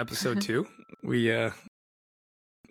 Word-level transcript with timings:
episode 0.00 0.40
two. 0.40 0.66
we 1.02 1.30
uh, 1.30 1.50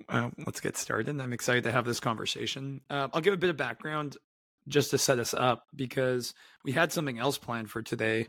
uh, 0.10 0.30
let's 0.46 0.60
get 0.60 0.76
started. 0.76 1.22
I'm 1.22 1.34
excited 1.34 1.64
to 1.66 1.72
have 1.72 1.86
this 1.86 2.00
conversation. 2.00 2.82
Uh, 2.90 3.08
I'll 3.14 3.22
give 3.22 3.34
a 3.34 3.38
bit 3.38 3.52
of 3.52 3.58
background 3.58 4.18
just 4.68 4.92
to 4.92 4.98
set 4.98 5.20
us 5.20 5.34
up 5.34 5.64
because 5.76 6.34
we 6.66 6.72
had 6.72 6.92
something 6.92 7.20
else 7.20 7.38
planned 7.38 7.70
for 7.70 7.82
today 7.82 8.28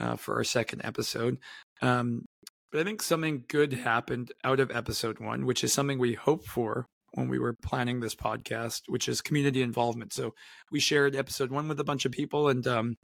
uh, 0.00 0.16
for 0.16 0.36
our 0.36 0.44
second 0.44 0.82
episode. 0.84 1.38
Um, 1.82 2.24
but 2.70 2.80
I 2.80 2.84
think 2.84 3.02
something 3.02 3.44
good 3.48 3.72
happened 3.72 4.32
out 4.44 4.60
of 4.60 4.70
episode 4.70 5.18
one, 5.18 5.44
which 5.46 5.64
is 5.64 5.72
something 5.72 5.98
we 5.98 6.14
hoped 6.14 6.46
for 6.46 6.86
when 7.14 7.28
we 7.28 7.38
were 7.38 7.54
planning 7.64 8.00
this 8.00 8.14
podcast, 8.14 8.82
which 8.86 9.08
is 9.08 9.20
community 9.20 9.62
involvement. 9.62 10.12
So 10.12 10.34
we 10.70 10.78
shared 10.78 11.16
episode 11.16 11.50
one 11.50 11.68
with 11.68 11.80
a 11.80 11.84
bunch 11.84 12.04
of 12.04 12.12
people, 12.12 12.48
and 12.48 12.66
um, 12.66 12.96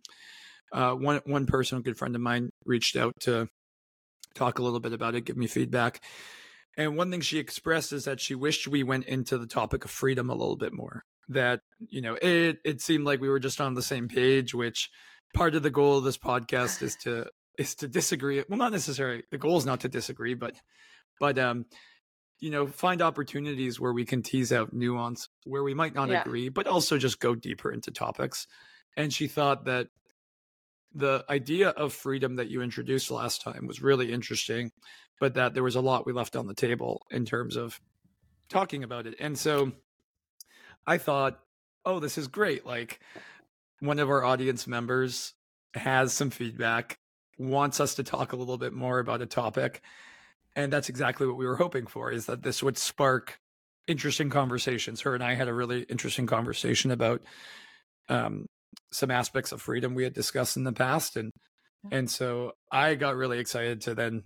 uh, 0.73 0.93
one 0.93 1.21
one 1.27 1.47
person, 1.47 1.79
a 1.79 1.83
good 1.83 1.97
friend 1.99 2.15
of 2.15 2.21
mine, 2.21 2.51
reached 2.65 2.97
out 2.97 3.15
to 3.21 3.49
talk 4.35 4.59
a 4.59 4.63
little 4.63 4.81
bit 4.81 4.93
about 4.93 5.15
it, 5.15 5.25
give 5.25 5.37
me 5.37 5.47
feedback. 5.47 6.01
And 6.77 6.97
one 6.97 7.11
thing 7.11 7.21
she 7.21 7.39
expressed 7.39 7.93
is 7.93 8.05
that 8.05 8.21
she 8.21 8.35
wished 8.35 8.67
we 8.67 8.83
went 8.83 9.07
into 9.07 9.37
the 9.39 9.47
topic 9.47 9.85
of 9.85 9.91
freedom 9.91 10.31
a 10.31 10.35
little 10.35 10.57
bit 10.57 10.73
more. 10.73 11.05
That, 11.29 11.61
you 11.79 12.01
know, 12.01 12.17
it 12.21 12.59
it 12.65 12.81
seemed 12.81 13.05
like 13.05 13.21
we 13.21 13.29
were 13.29 13.41
just 13.41 13.61
on 13.61 13.75
the 13.75 13.83
same 13.83 14.09
page, 14.09 14.55
which 14.55 14.91
part 15.35 15.55
of 15.55 15.63
the 15.63 15.71
goal 15.71 15.99
of 15.99 16.05
this 16.05 16.19
podcast 16.19 16.83
is 16.83 16.97
to 17.03 17.27
is 17.59 17.75
to 17.77 17.89
disagree. 17.89 18.43
Well, 18.49 18.59
not 18.59 18.73
necessarily 18.73 19.23
the 19.31 19.39
goal 19.39 19.59
is 19.59 19.67
not 19.67 19.81
to 19.81 19.89
disagree, 19.89 20.35
but 20.35 20.55
but 21.21 21.39
um 21.39 21.67
you 22.41 22.51
know, 22.51 22.67
find 22.67 23.01
opportunities 23.01 23.79
where 23.79 23.93
we 23.93 24.05
can 24.05 24.21
tease 24.21 24.53
out 24.53 24.73
nuance 24.73 25.29
where 25.45 25.63
we 25.63 25.75
might 25.75 25.95
not 25.95 26.09
yeah. 26.09 26.23
agree, 26.23 26.49
but 26.49 26.67
also 26.67 26.99
just 26.99 27.21
go 27.21 27.37
deeper 27.37 27.71
into 27.71 27.93
topics. 27.93 28.49
And 28.97 29.13
she 29.13 29.29
thought 29.29 29.67
that 29.67 29.87
the 30.95 31.25
idea 31.29 31.71
of 31.71 31.93
freedom 31.93 32.37
that 32.37 32.49
you 32.49 32.63
introduced 32.63 33.11
last 33.11 33.43
time 33.43 33.67
was 33.67 33.83
really 33.83 34.13
interesting, 34.13 34.73
but 35.21 35.35
that 35.35 35.55
there 35.55 35.63
was 35.63 35.77
a 35.77 35.81
lot 35.81 36.07
we 36.07 36.13
left 36.13 36.37
on 36.37 36.47
the 36.47 36.55
table 36.55 37.07
in 37.11 37.25
terms 37.25 37.57
of 37.57 37.81
talking 38.49 38.85
about 38.85 39.07
it. 39.07 39.15
And 39.19 39.39
so 39.39 39.73
I 40.87 40.99
thought, 40.99 41.41
oh, 41.85 42.01
this 42.01 42.19
is 42.19 42.29
great. 42.29 42.67
Like 42.67 43.01
one 43.81 43.99
of 43.99 44.11
our 44.11 44.25
audience 44.25 44.67
members 44.67 45.35
has 45.75 46.13
some 46.13 46.31
feedback, 46.31 46.99
wants 47.39 47.81
us 47.81 47.95
to 47.97 48.03
talk 48.03 48.33
a 48.33 48.37
little 48.37 48.59
bit 48.59 48.73
more 48.73 48.99
about 48.99 49.23
a 49.23 49.27
topic. 49.27 49.83
And 50.55 50.73
that's 50.73 50.89
exactly 50.89 51.27
what 51.27 51.37
we 51.37 51.47
were 51.47 51.57
hoping 51.57 51.87
for 51.87 52.13
is 52.13 52.27
that 52.27 52.43
this 52.43 52.63
would 52.63 52.77
spark 52.77 53.41
interesting 53.87 54.31
conversations. 54.31 55.01
Her 55.01 55.15
and 55.15 55.25
I 55.25 55.35
had 55.35 55.49
a 55.49 55.55
really 55.55 55.83
interesting 55.83 56.27
conversation 56.27 56.91
about 56.91 57.23
um, 58.09 58.47
some 58.91 59.11
aspects 59.11 59.53
of 59.53 59.63
freedom 59.63 59.95
we 59.95 60.05
had 60.05 60.15
discussed 60.15 60.57
in 60.57 60.65
the 60.65 60.73
past 60.73 61.17
and 61.17 61.33
and 61.91 62.09
so 62.09 62.53
I 62.71 62.95
got 62.95 63.17
really 63.17 63.41
excited 63.41 63.81
to 63.83 63.95
then 63.95 64.23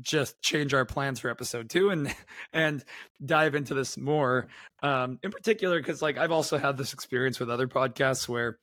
just 0.00 0.40
change 0.42 0.74
our 0.74 0.84
plans 0.84 1.20
for 1.20 1.30
episode 1.30 1.70
2 1.70 1.90
and 1.90 2.14
and 2.52 2.84
dive 3.24 3.54
into 3.54 3.74
this 3.74 3.96
more 3.96 4.48
um 4.82 5.18
in 5.22 5.30
particular 5.30 5.82
cuz 5.82 6.02
like 6.02 6.18
I've 6.18 6.32
also 6.32 6.58
had 6.58 6.76
this 6.76 6.92
experience 6.92 7.40
with 7.40 7.50
other 7.50 7.68
podcasts 7.68 8.28
where 8.28 8.58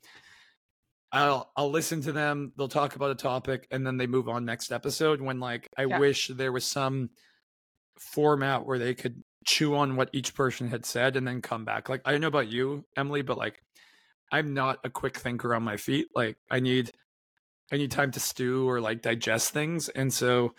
I'll 1.12 1.52
I'll 1.56 1.72
listen 1.72 2.02
to 2.02 2.12
them, 2.12 2.54
they'll 2.56 2.68
talk 2.68 2.96
about 2.96 3.12
a 3.12 3.16
topic 3.16 3.68
and 3.72 3.86
then 3.86 3.98
they 3.98 4.08
move 4.08 4.30
on 4.30 4.46
next 4.46 4.72
episode 4.72 5.22
when 5.22 5.40
like 5.40 5.68
I 5.78 5.86
yeah. 5.86 6.00
wish 6.00 6.28
there 6.28 6.52
was 6.52 6.66
some 6.66 7.10
format 7.98 8.66
where 8.66 8.80
they 8.80 8.94
could 8.94 9.24
chew 9.46 9.76
on 9.76 9.96
what 9.96 10.10
each 10.14 10.36
person 10.36 10.68
had 10.68 10.86
said 10.86 11.16
and 11.16 11.28
then 11.28 11.42
come 11.42 11.66
back. 11.66 11.90
Like 11.90 12.02
I 12.06 12.12
don't 12.12 12.22
know 12.22 12.28
about 12.28 12.52
you, 12.52 12.86
Emily, 12.96 13.22
but 13.22 13.38
like 13.38 13.62
I'm 14.32 14.54
not 14.54 14.80
a 14.84 14.90
quick 14.90 15.18
thinker 15.18 15.54
on 15.56 15.64
my 15.64 15.78
feet. 15.78 16.08
Like 16.16 16.38
I 16.50 16.60
need 16.60 16.92
I 17.72 17.78
need 17.78 17.92
time 17.92 18.12
to 18.12 18.20
stew 18.20 18.68
or 18.68 18.82
like 18.82 19.02
digest 19.02 19.52
things. 19.52 19.90
And 19.90 20.14
so 20.14 20.56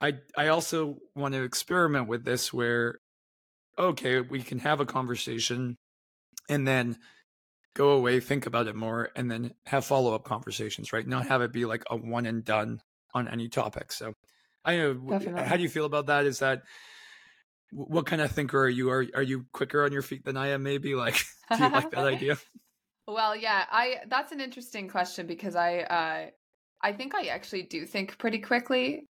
I 0.00 0.14
I 0.36 0.48
also 0.48 0.98
want 1.14 1.34
to 1.34 1.42
experiment 1.42 2.08
with 2.08 2.24
this 2.24 2.52
where 2.52 2.98
okay, 3.78 4.20
we 4.20 4.42
can 4.42 4.58
have 4.60 4.80
a 4.80 4.86
conversation 4.86 5.76
and 6.48 6.66
then 6.66 6.96
go 7.74 7.90
away, 7.90 8.20
think 8.20 8.46
about 8.46 8.66
it 8.68 8.74
more, 8.74 9.10
and 9.14 9.30
then 9.30 9.52
have 9.66 9.84
follow 9.84 10.14
up 10.14 10.24
conversations, 10.24 10.92
right? 10.92 11.06
Not 11.06 11.26
have 11.26 11.42
it 11.42 11.52
be 11.52 11.66
like 11.66 11.84
a 11.90 11.96
one 11.96 12.24
and 12.24 12.42
done 12.44 12.80
on 13.14 13.28
any 13.28 13.48
topic. 13.48 13.92
So 13.92 14.14
I 14.64 14.76
know 14.76 14.94
Definitely. 14.94 15.44
how 15.44 15.56
do 15.56 15.62
you 15.62 15.68
feel 15.68 15.84
about 15.84 16.06
that? 16.06 16.24
Is 16.24 16.38
that 16.38 16.62
what 17.72 18.06
kind 18.06 18.22
of 18.22 18.30
thinker 18.30 18.62
are 18.62 18.68
you? 18.68 18.90
Are 18.90 19.06
are 19.14 19.22
you 19.22 19.46
quicker 19.52 19.84
on 19.84 19.92
your 19.92 20.02
feet 20.02 20.24
than 20.24 20.36
I 20.36 20.48
am? 20.48 20.62
Maybe 20.62 20.94
like 20.94 21.22
do 21.56 21.64
you 21.64 21.70
like 21.70 21.90
that 21.90 22.06
idea? 22.06 22.38
Well, 23.06 23.36
yeah, 23.36 23.66
I 23.70 23.98
that's 24.08 24.32
an 24.32 24.40
interesting 24.40 24.88
question 24.88 25.26
because 25.26 25.54
I 25.54 25.80
uh 25.80 26.30
I 26.82 26.92
think 26.92 27.14
I 27.14 27.26
actually 27.26 27.62
do 27.62 27.86
think 27.86 28.18
pretty 28.18 28.38
quickly. 28.40 29.06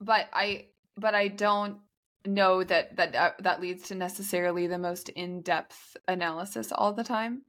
But 0.00 0.28
I 0.32 0.66
but 0.96 1.14
I 1.14 1.28
don't 1.28 1.78
know 2.26 2.64
that 2.64 2.96
that 2.96 3.14
uh, 3.14 3.32
that 3.40 3.60
leads 3.60 3.88
to 3.88 3.94
necessarily 3.94 4.66
the 4.66 4.78
most 4.78 5.08
in-depth 5.10 5.96
analysis 6.08 6.72
all 6.72 6.92
the 6.92 7.04
time. 7.04 7.42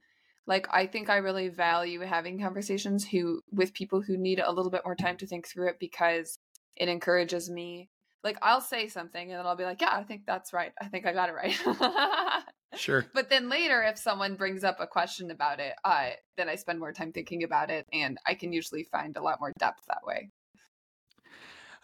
Like 0.46 0.66
I 0.70 0.86
think 0.86 1.08
I 1.10 1.16
really 1.16 1.48
value 1.48 2.00
having 2.00 2.40
conversations 2.40 3.06
who 3.08 3.42
with 3.50 3.74
people 3.74 4.02
who 4.02 4.16
need 4.16 4.40
a 4.40 4.52
little 4.52 4.70
bit 4.70 4.82
more 4.84 4.94
time 4.96 5.16
to 5.18 5.26
think 5.26 5.48
through 5.48 5.68
it 5.68 5.78
because 5.80 6.38
it 6.76 6.88
encourages 6.88 7.50
me 7.50 7.88
like 8.26 8.38
I'll 8.42 8.60
say 8.60 8.88
something 8.88 9.30
and 9.30 9.38
then 9.38 9.46
I'll 9.46 9.56
be 9.56 9.64
like, 9.64 9.80
yeah, 9.80 9.94
I 9.94 10.02
think 10.02 10.26
that's 10.26 10.52
right. 10.52 10.72
I 10.80 10.88
think 10.88 11.06
I 11.06 11.12
got 11.12 11.28
it 11.28 11.32
right. 11.32 12.44
sure. 12.74 13.06
But 13.14 13.30
then 13.30 13.48
later, 13.48 13.82
if 13.84 13.96
someone 13.96 14.34
brings 14.34 14.64
up 14.64 14.80
a 14.80 14.86
question 14.86 15.30
about 15.30 15.60
it, 15.60 15.74
uh, 15.84 16.10
then 16.36 16.48
I 16.48 16.56
spend 16.56 16.80
more 16.80 16.92
time 16.92 17.12
thinking 17.12 17.44
about 17.44 17.70
it 17.70 17.86
and 17.92 18.18
I 18.26 18.34
can 18.34 18.52
usually 18.52 18.82
find 18.82 19.16
a 19.16 19.22
lot 19.22 19.38
more 19.40 19.52
depth 19.60 19.84
that 19.86 20.04
way. 20.04 20.30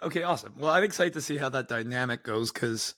Okay, 0.03 0.25
awesome. 0.25 0.55
Well, 0.59 0.73
I'm 0.73 0.83
excited 0.83 1.13
to 1.13 1.21
see 1.21 1.37
how 1.37 1.49
that 1.51 1.69
dynamic 1.69 2.25
goes 2.25 2.51
because, 2.51 2.97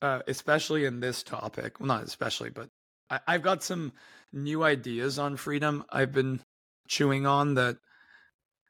uh, 0.00 0.20
especially 0.28 0.84
in 0.84 1.00
this 1.00 1.24
topic, 1.24 1.80
well, 1.80 1.88
not 1.88 2.04
especially, 2.04 2.50
but 2.50 2.68
I- 3.10 3.20
I've 3.26 3.42
got 3.42 3.64
some 3.64 3.92
new 4.32 4.62
ideas 4.62 5.18
on 5.18 5.36
freedom 5.36 5.84
I've 5.90 6.12
been 6.12 6.42
chewing 6.86 7.26
on 7.26 7.54
that 7.54 7.78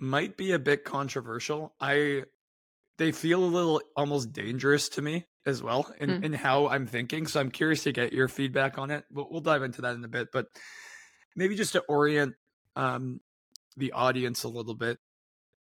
might 0.00 0.38
be 0.38 0.52
a 0.52 0.58
bit 0.58 0.84
controversial. 0.84 1.74
I 1.78 2.24
they 2.98 3.12
feel 3.12 3.42
a 3.42 3.46
little 3.46 3.80
almost 3.96 4.32
dangerous 4.32 4.88
to 4.90 5.02
me 5.02 5.24
as 5.46 5.62
well 5.62 5.90
in, 5.98 6.10
mm. 6.10 6.24
in 6.24 6.32
how 6.32 6.68
I'm 6.68 6.86
thinking. 6.86 7.26
So 7.26 7.40
I'm 7.40 7.50
curious 7.50 7.84
to 7.84 7.92
get 7.92 8.12
your 8.12 8.28
feedback 8.28 8.76
on 8.76 8.90
it. 8.90 9.04
We'll, 9.10 9.28
we'll 9.30 9.40
dive 9.40 9.62
into 9.62 9.82
that 9.82 9.94
in 9.94 10.04
a 10.04 10.08
bit, 10.08 10.28
but 10.32 10.46
maybe 11.34 11.54
just 11.54 11.72
to 11.72 11.80
orient 11.88 12.34
um, 12.76 13.20
the 13.76 13.92
audience 13.92 14.42
a 14.42 14.48
little 14.48 14.74
bit. 14.74 14.98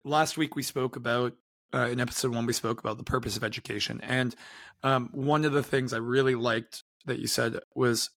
Last 0.05 0.38
week 0.38 0.55
we 0.55 0.63
spoke 0.63 0.95
about 0.95 1.33
uh, 1.73 1.88
in 1.88 1.99
episode 1.99 2.35
one 2.35 2.45
we 2.45 2.53
spoke 2.53 2.79
about 2.79 2.97
the 2.97 3.03
purpose 3.03 3.35
of 3.35 3.43
education, 3.43 3.99
and 4.03 4.35
um, 4.83 5.09
one 5.11 5.43
of 5.43 5.53
the 5.53 5.63
things 5.63 5.91
I 5.91 5.97
really 5.97 6.35
liked 6.35 6.83
that 7.05 7.17
you 7.17 7.25
said 7.25 7.57
was 7.73 8.11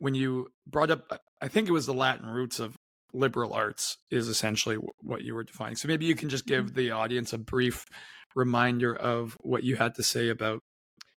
when 0.00 0.14
you 0.14 0.52
brought 0.66 0.90
up. 0.90 1.22
I 1.40 1.48
think 1.48 1.68
it 1.68 1.72
was 1.72 1.86
the 1.86 1.94
Latin 1.94 2.28
roots 2.28 2.60
of 2.60 2.76
liberal 3.12 3.52
arts 3.52 3.98
is 4.10 4.28
essentially 4.28 4.76
what 5.00 5.22
you 5.22 5.34
were 5.34 5.44
defining. 5.44 5.76
So 5.76 5.88
maybe 5.88 6.06
you 6.06 6.14
can 6.14 6.28
just 6.28 6.46
give 6.46 6.66
mm-hmm. 6.66 6.76
the 6.76 6.90
audience 6.92 7.32
a 7.32 7.38
brief 7.38 7.86
reminder 8.34 8.94
of 8.94 9.36
what 9.40 9.64
you 9.64 9.76
had 9.76 9.94
to 9.96 10.02
say 10.02 10.28
about 10.28 10.60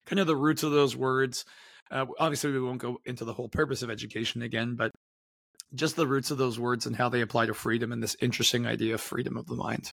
kind 0.06 0.20
of 0.20 0.28
the 0.28 0.36
roots 0.36 0.64
of 0.64 0.72
those 0.72 0.96
words. 0.96 1.46
Uh, 1.92 2.06
obviously, 2.20 2.52
we 2.52 2.62
won't 2.62 2.82
go 2.82 2.98
into 3.06 3.26
the 3.26 3.34
whole 3.34 3.50
purpose 3.50 3.84
of 3.84 3.90
education 3.90 4.42
again, 4.42 4.76
but 4.76 4.92
just 5.76 5.96
the 5.96 6.08
roots 6.08 6.32
of 6.32 6.38
those 6.38 6.60
words 6.60 6.86
and 6.86 6.96
how 6.96 7.10
they 7.10 7.22
apply 7.22 7.46
to 7.46 7.54
freedom 7.54 7.92
and 7.92 8.02
this 8.02 8.16
interesting 8.22 8.66
idea 8.66 8.94
of 8.94 9.02
freedom 9.02 9.38
of 9.38 9.46
the 9.48 9.56
mind. 9.56 9.92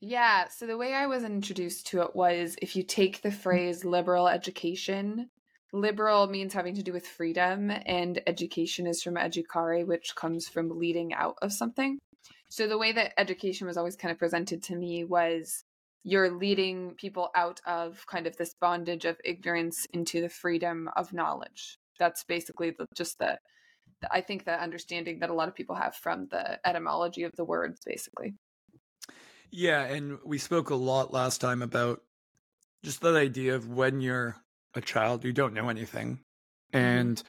Yeah. 0.00 0.48
So 0.48 0.66
the 0.66 0.78
way 0.78 0.94
I 0.94 1.06
was 1.06 1.24
introduced 1.24 1.88
to 1.88 2.02
it 2.02 2.16
was 2.16 2.56
if 2.62 2.74
you 2.74 2.82
take 2.82 3.22
the 3.22 3.30
phrase 3.30 3.84
liberal 3.84 4.28
education 4.28 5.28
Liberal 5.72 6.26
means 6.26 6.52
having 6.52 6.74
to 6.74 6.82
do 6.82 6.92
with 6.92 7.06
freedom, 7.06 7.70
and 7.70 8.20
education 8.26 8.86
is 8.86 9.02
from 9.02 9.14
educare, 9.14 9.86
which 9.86 10.14
comes 10.16 10.48
from 10.48 10.78
leading 10.78 11.14
out 11.14 11.36
of 11.42 11.52
something. 11.52 11.98
So 12.48 12.66
the 12.66 12.78
way 12.78 12.90
that 12.92 13.12
education 13.18 13.68
was 13.68 13.76
always 13.76 13.94
kind 13.94 14.10
of 14.10 14.18
presented 14.18 14.62
to 14.64 14.76
me 14.76 15.04
was 15.04 15.62
you're 16.02 16.30
leading 16.30 16.94
people 16.96 17.30
out 17.36 17.60
of 17.66 18.04
kind 18.06 18.26
of 18.26 18.36
this 18.36 18.54
bondage 18.60 19.04
of 19.04 19.20
ignorance 19.24 19.86
into 19.92 20.20
the 20.20 20.28
freedom 20.28 20.88
of 20.96 21.12
knowledge. 21.12 21.76
That's 21.98 22.24
basically 22.24 22.70
the, 22.70 22.86
just 22.96 23.18
the, 23.18 23.38
the, 24.00 24.12
I 24.12 24.22
think, 24.22 24.44
the 24.44 24.60
understanding 24.60 25.20
that 25.20 25.30
a 25.30 25.34
lot 25.34 25.46
of 25.46 25.54
people 25.54 25.76
have 25.76 25.94
from 25.94 26.26
the 26.30 26.58
etymology 26.66 27.22
of 27.22 27.32
the 27.36 27.44
words, 27.44 27.80
basically. 27.86 28.34
Yeah, 29.52 29.84
and 29.84 30.18
we 30.24 30.38
spoke 30.38 30.70
a 30.70 30.74
lot 30.74 31.12
last 31.12 31.40
time 31.40 31.62
about 31.62 32.00
just 32.82 33.02
that 33.02 33.14
idea 33.14 33.54
of 33.54 33.68
when 33.68 34.00
you're 34.00 34.36
a 34.74 34.80
child, 34.80 35.24
you 35.24 35.32
don't 35.32 35.54
know 35.54 35.68
anything. 35.68 36.20
Mm-hmm. 36.72 36.78
And 36.78 37.22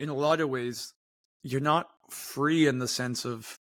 in 0.00 0.08
a 0.08 0.14
lot 0.14 0.40
of 0.40 0.48
ways, 0.48 0.94
you're 1.42 1.60
not 1.60 1.88
free 2.10 2.66
in 2.66 2.78
the 2.78 2.88
sense 2.88 3.24
of 3.24 3.58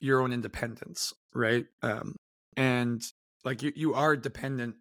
your 0.00 0.20
own 0.20 0.32
independence, 0.32 1.12
right? 1.34 1.66
Um, 1.82 2.16
and 2.56 3.02
like 3.44 3.62
you, 3.62 3.72
you 3.74 3.94
are 3.94 4.16
dependent 4.16 4.76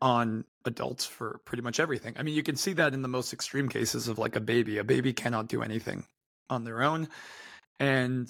on 0.00 0.44
adults 0.64 1.04
for 1.04 1.40
pretty 1.44 1.62
much 1.62 1.78
everything. 1.78 2.14
I 2.18 2.22
mean, 2.22 2.34
you 2.34 2.42
can 2.42 2.56
see 2.56 2.72
that 2.74 2.94
in 2.94 3.02
the 3.02 3.08
most 3.08 3.32
extreme 3.32 3.68
cases 3.68 4.08
of 4.08 4.18
like 4.18 4.36
a 4.36 4.40
baby. 4.40 4.78
A 4.78 4.84
baby 4.84 5.12
cannot 5.12 5.48
do 5.48 5.62
anything 5.62 6.04
on 6.50 6.64
their 6.64 6.82
own. 6.82 7.08
And 7.78 8.28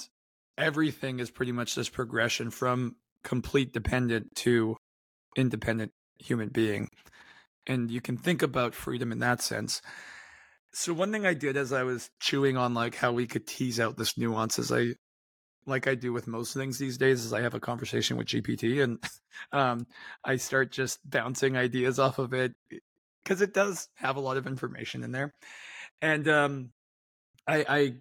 everything 0.59 1.21
is 1.21 1.31
pretty 1.31 1.53
much 1.53 1.75
this 1.75 1.89
progression 1.89 2.51
from 2.51 2.97
complete 3.25 3.73
dependent 3.73 4.35
to 4.35 4.77
independent 5.37 5.93
human 6.19 6.49
being. 6.49 6.89
And 7.67 7.91
you 7.91 8.01
can 8.01 8.17
think 8.17 8.43
about 8.43 8.75
freedom 8.75 9.13
in 9.13 9.21
that 9.21 9.41
sense. 9.41 9.83
So 10.73 10.93
one 10.95 11.13
thing 11.13 11.27
I 11.27 11.35
did 11.35 11.57
as 11.57 11.73
I 11.73 11.83
was 11.83 12.11
chewing 12.19 12.57
on 12.57 12.75
like 12.75 12.95
how 12.95 13.13
we 13.13 13.27
could 13.27 13.47
tease 13.47 13.79
out 13.79 13.97
this 13.97 14.17
nuance 14.17 14.59
is 14.59 14.73
I 14.73 14.95
like 15.67 15.87
I 15.87 15.95
do 15.95 16.13
with 16.13 16.27
most 16.27 16.55
things 16.55 16.79
these 16.79 16.99
days 16.99 17.25
is 17.25 17.33
I 17.33 17.43
have 17.43 17.55
a 17.55 17.61
conversation 17.61 18.17
with 18.17 18.29
GPT 18.29 18.83
and 18.83 18.99
um, 19.53 19.87
I 20.25 20.37
start 20.37 20.73
just 20.73 20.99
bouncing 21.09 21.57
ideas 21.57 21.99
off 21.99 22.19
of 22.19 22.33
it 22.33 22.53
because 23.23 23.43
it 23.43 23.55
does 23.55 23.89
have 23.97 24.17
a 24.17 24.21
lot 24.21 24.37
of 24.37 24.47
information 24.47 25.05
in 25.05 25.13
there. 25.13 25.33
And 26.01 26.27
um, 26.27 26.71
I, 27.47 27.65
I 27.69 27.95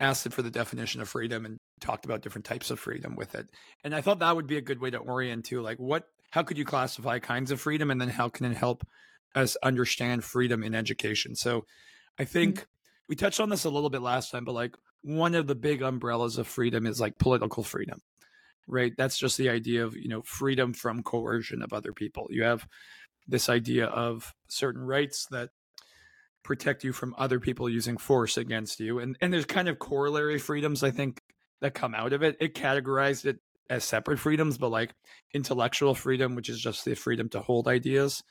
asked 0.00 0.26
it 0.26 0.32
for 0.32 0.42
the 0.42 0.50
definition 0.50 1.00
of 1.00 1.08
freedom 1.08 1.44
and 1.44 1.58
talked 1.80 2.04
about 2.04 2.22
different 2.22 2.44
types 2.44 2.70
of 2.70 2.80
freedom 2.80 3.16
with 3.16 3.34
it. 3.34 3.48
And 3.84 3.94
I 3.94 4.00
thought 4.00 4.20
that 4.20 4.36
would 4.36 4.46
be 4.46 4.56
a 4.56 4.62
good 4.62 4.80
way 4.80 4.90
to 4.90 4.98
orient 4.98 5.46
to 5.46 5.60
like 5.60 5.78
what 5.78 6.04
how 6.30 6.42
could 6.42 6.58
you 6.58 6.64
classify 6.64 7.18
kinds 7.18 7.50
of 7.50 7.60
freedom 7.60 7.90
and 7.90 8.00
then 8.00 8.08
how 8.08 8.28
can 8.28 8.46
it 8.46 8.56
help 8.56 8.84
us 9.34 9.56
understand 9.62 10.24
freedom 10.24 10.62
in 10.62 10.74
education. 10.74 11.34
So 11.34 11.64
I 12.18 12.24
think 12.24 12.56
mm-hmm. 12.56 12.64
we 13.08 13.16
touched 13.16 13.40
on 13.40 13.48
this 13.48 13.64
a 13.64 13.70
little 13.70 13.90
bit 13.90 14.02
last 14.02 14.30
time, 14.30 14.44
but 14.44 14.54
like 14.54 14.74
one 15.02 15.34
of 15.34 15.46
the 15.46 15.54
big 15.54 15.82
umbrellas 15.82 16.38
of 16.38 16.46
freedom 16.46 16.86
is 16.86 17.00
like 17.00 17.18
political 17.18 17.62
freedom. 17.62 18.00
Right? 18.66 18.92
That's 18.98 19.16
just 19.16 19.38
the 19.38 19.48
idea 19.48 19.84
of, 19.84 19.96
you 19.96 20.08
know, 20.08 20.20
freedom 20.22 20.74
from 20.74 21.02
coercion 21.02 21.62
of 21.62 21.72
other 21.72 21.94
people. 21.94 22.26
You 22.28 22.42
have 22.42 22.68
this 23.26 23.48
idea 23.48 23.86
of 23.86 24.34
certain 24.48 24.82
rights 24.82 25.26
that 25.30 25.50
protect 26.42 26.84
you 26.84 26.92
from 26.92 27.14
other 27.16 27.40
people 27.40 27.70
using 27.70 27.96
force 27.96 28.36
against 28.36 28.78
you. 28.78 28.98
And 28.98 29.16
and 29.22 29.32
there's 29.32 29.46
kind 29.46 29.68
of 29.68 29.78
corollary 29.78 30.38
freedoms 30.38 30.82
I 30.82 30.90
think 30.90 31.22
that 31.62 31.72
come 31.72 31.94
out 31.94 32.12
of 32.12 32.22
it. 32.22 32.36
It 32.40 32.54
categorized 32.54 33.24
it 33.24 33.38
as 33.70 33.84
separate 33.84 34.18
freedoms, 34.18 34.58
but 34.58 34.70
like 34.70 34.94
intellectual 35.34 35.94
freedom, 35.94 36.34
which 36.34 36.48
is 36.48 36.60
just 36.60 36.84
the 36.84 36.94
freedom 36.94 37.28
to 37.30 37.40
hold 37.40 37.68
ideas. 37.68 38.22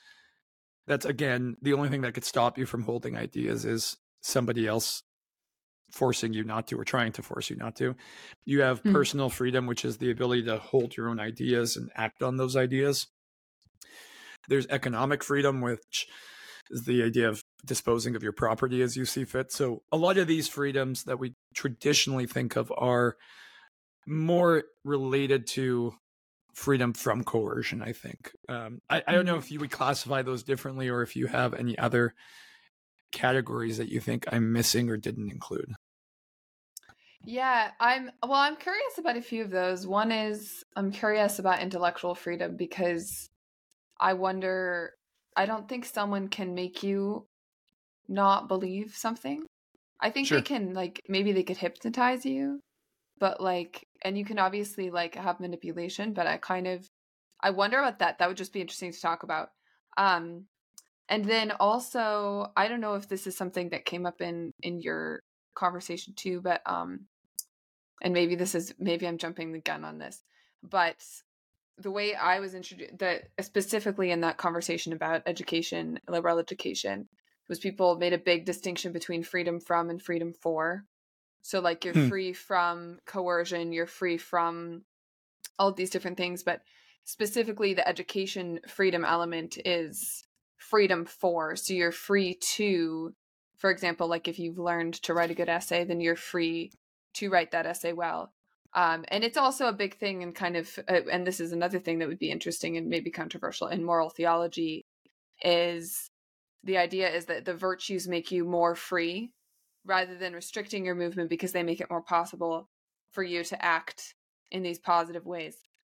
That's 0.86 1.04
again 1.04 1.56
the 1.62 1.74
only 1.74 1.88
thing 1.88 2.02
that 2.02 2.14
could 2.14 2.24
stop 2.24 2.58
you 2.58 2.66
from 2.66 2.82
holding 2.82 3.16
ideas 3.16 3.64
is 3.64 3.96
somebody 4.20 4.66
else 4.66 5.02
forcing 5.92 6.32
you 6.32 6.44
not 6.44 6.66
to 6.68 6.78
or 6.78 6.84
trying 6.84 7.12
to 7.12 7.22
force 7.22 7.50
you 7.50 7.56
not 7.56 7.76
to. 7.76 7.94
You 8.44 8.60
have 8.62 8.80
mm-hmm. 8.80 8.92
personal 8.92 9.28
freedom, 9.28 9.66
which 9.66 9.84
is 9.84 9.98
the 9.98 10.10
ability 10.10 10.44
to 10.44 10.58
hold 10.58 10.96
your 10.96 11.08
own 11.08 11.20
ideas 11.20 11.76
and 11.76 11.90
act 11.94 12.22
on 12.22 12.36
those 12.36 12.56
ideas. 12.56 13.06
There's 14.48 14.66
economic 14.68 15.22
freedom, 15.22 15.60
which 15.60 16.06
is 16.70 16.84
the 16.84 17.02
idea 17.02 17.28
of 17.28 17.42
disposing 17.64 18.14
of 18.16 18.22
your 18.22 18.32
property 18.32 18.82
as 18.82 18.96
you 18.96 19.04
see 19.04 19.24
fit. 19.24 19.52
So 19.52 19.82
a 19.90 19.96
lot 19.96 20.18
of 20.18 20.26
these 20.26 20.48
freedoms 20.48 21.04
that 21.04 21.18
we 21.18 21.34
traditionally 21.54 22.26
think 22.26 22.56
of 22.56 22.72
are 22.76 23.16
more 24.08 24.64
related 24.84 25.46
to 25.48 25.94
freedom 26.54 26.92
from 26.92 27.22
coercion, 27.22 27.82
I 27.82 27.92
think. 27.92 28.32
Um, 28.48 28.80
I, 28.90 29.02
I 29.06 29.12
don't 29.12 29.24
know 29.24 29.32
mm-hmm. 29.32 29.40
if 29.40 29.50
you 29.52 29.60
would 29.60 29.70
classify 29.70 30.22
those 30.22 30.42
differently 30.42 30.88
or 30.88 31.02
if 31.02 31.14
you 31.14 31.26
have 31.26 31.54
any 31.54 31.78
other 31.78 32.14
categories 33.12 33.78
that 33.78 33.88
you 33.88 34.00
think 34.00 34.24
I'm 34.30 34.52
missing 34.52 34.90
or 34.90 34.96
didn't 34.96 35.30
include. 35.30 35.72
Yeah, 37.24 37.70
I'm 37.80 38.10
well, 38.22 38.38
I'm 38.38 38.56
curious 38.56 38.98
about 38.98 39.16
a 39.16 39.22
few 39.22 39.42
of 39.42 39.50
those. 39.50 39.86
One 39.86 40.12
is 40.12 40.64
I'm 40.76 40.92
curious 40.92 41.38
about 41.38 41.60
intellectual 41.60 42.14
freedom 42.14 42.56
because 42.56 43.28
I 44.00 44.14
wonder 44.14 44.92
I 45.36 45.46
don't 45.46 45.68
think 45.68 45.84
someone 45.84 46.28
can 46.28 46.54
make 46.54 46.82
you 46.82 47.26
not 48.08 48.48
believe 48.48 48.94
something. 48.94 49.44
I 50.00 50.10
think 50.10 50.28
sure. 50.28 50.38
they 50.38 50.42
can 50.42 50.74
like 50.74 51.02
maybe 51.08 51.32
they 51.32 51.42
could 51.42 51.56
hypnotize 51.56 52.24
you, 52.24 52.60
but 53.18 53.40
like 53.40 53.84
and 54.02 54.16
you 54.16 54.24
can 54.24 54.38
obviously 54.38 54.90
like 54.90 55.14
have 55.14 55.40
manipulation, 55.40 56.12
but 56.12 56.26
I 56.26 56.36
kind 56.36 56.66
of 56.66 56.88
I 57.40 57.50
wonder 57.50 57.78
about 57.78 58.00
that. 58.00 58.18
That 58.18 58.28
would 58.28 58.36
just 58.36 58.52
be 58.52 58.60
interesting 58.60 58.92
to 58.92 59.00
talk 59.00 59.22
about. 59.22 59.50
Um 59.96 60.46
and 61.08 61.24
then 61.24 61.52
also 61.60 62.52
I 62.56 62.68
don't 62.68 62.80
know 62.80 62.94
if 62.94 63.08
this 63.08 63.26
is 63.26 63.36
something 63.36 63.70
that 63.70 63.84
came 63.84 64.06
up 64.06 64.20
in 64.20 64.52
in 64.62 64.80
your 64.80 65.22
conversation 65.54 66.14
too, 66.14 66.40
but 66.40 66.62
um 66.66 67.06
and 68.02 68.14
maybe 68.14 68.36
this 68.36 68.54
is 68.54 68.74
maybe 68.78 69.06
I'm 69.06 69.18
jumping 69.18 69.52
the 69.52 69.60
gun 69.60 69.84
on 69.84 69.98
this, 69.98 70.22
but 70.62 70.96
the 71.78 71.90
way 71.90 72.14
I 72.14 72.40
was 72.40 72.54
introduced 72.54 72.98
that 72.98 73.28
specifically 73.40 74.10
in 74.10 74.20
that 74.22 74.36
conversation 74.36 74.92
about 74.92 75.22
education, 75.26 76.00
liberal 76.08 76.38
education, 76.38 77.08
was 77.48 77.58
people 77.58 77.96
made 77.96 78.12
a 78.12 78.18
big 78.18 78.44
distinction 78.44 78.92
between 78.92 79.22
freedom 79.22 79.60
from 79.60 79.90
and 79.90 80.02
freedom 80.02 80.32
for. 80.32 80.84
So 81.42 81.60
like 81.60 81.84
you're 81.84 81.94
hmm. 81.94 82.08
free 82.08 82.32
from 82.32 82.98
coercion, 83.06 83.72
you're 83.72 83.86
free 83.86 84.18
from 84.18 84.82
all 85.58 85.72
these 85.72 85.90
different 85.90 86.16
things, 86.16 86.42
but 86.42 86.62
specifically 87.04 87.74
the 87.74 87.88
education 87.88 88.60
freedom 88.68 89.04
element 89.04 89.58
is 89.64 90.24
freedom 90.56 91.04
for. 91.04 91.56
So 91.56 91.72
you're 91.72 91.92
free 91.92 92.34
to, 92.56 93.14
for 93.56 93.70
example, 93.70 94.08
like 94.08 94.28
if 94.28 94.38
you've 94.38 94.58
learned 94.58 94.94
to 95.04 95.14
write 95.14 95.30
a 95.30 95.34
good 95.34 95.48
essay, 95.48 95.84
then 95.84 96.00
you're 96.00 96.16
free 96.16 96.72
to 97.14 97.30
write 97.30 97.52
that 97.52 97.66
essay 97.66 97.92
well. 97.92 98.32
Um, 98.74 99.04
and 99.08 99.24
it's 99.24 99.38
also 99.38 99.66
a 99.66 99.72
big 99.72 99.96
thing 99.96 100.22
and 100.22 100.34
kind 100.34 100.56
of, 100.56 100.78
uh, 100.88 101.00
and 101.10 101.26
this 101.26 101.40
is 101.40 101.52
another 101.52 101.78
thing 101.78 101.98
that 101.98 102.08
would 102.08 102.18
be 102.18 102.30
interesting 102.30 102.76
and 102.76 102.88
maybe 102.88 103.10
controversial 103.10 103.68
in 103.68 103.82
moral 103.82 104.10
theology 104.10 104.84
is 105.42 106.10
the 106.64 106.76
idea 106.76 107.08
is 107.08 107.26
that 107.26 107.44
the 107.44 107.54
virtues 107.54 108.06
make 108.06 108.30
you 108.30 108.44
more 108.44 108.74
free 108.74 109.30
rather 109.88 110.16
than 110.16 110.34
restricting 110.34 110.84
your 110.84 110.94
movement 110.94 111.30
because 111.30 111.52
they 111.52 111.62
make 111.62 111.80
it 111.80 111.90
more 111.90 112.02
possible 112.02 112.68
for 113.10 113.22
you 113.22 113.42
to 113.42 113.64
act 113.64 114.14
in 114.50 114.62
these 114.62 114.78
positive 114.78 115.26
ways. 115.26 115.56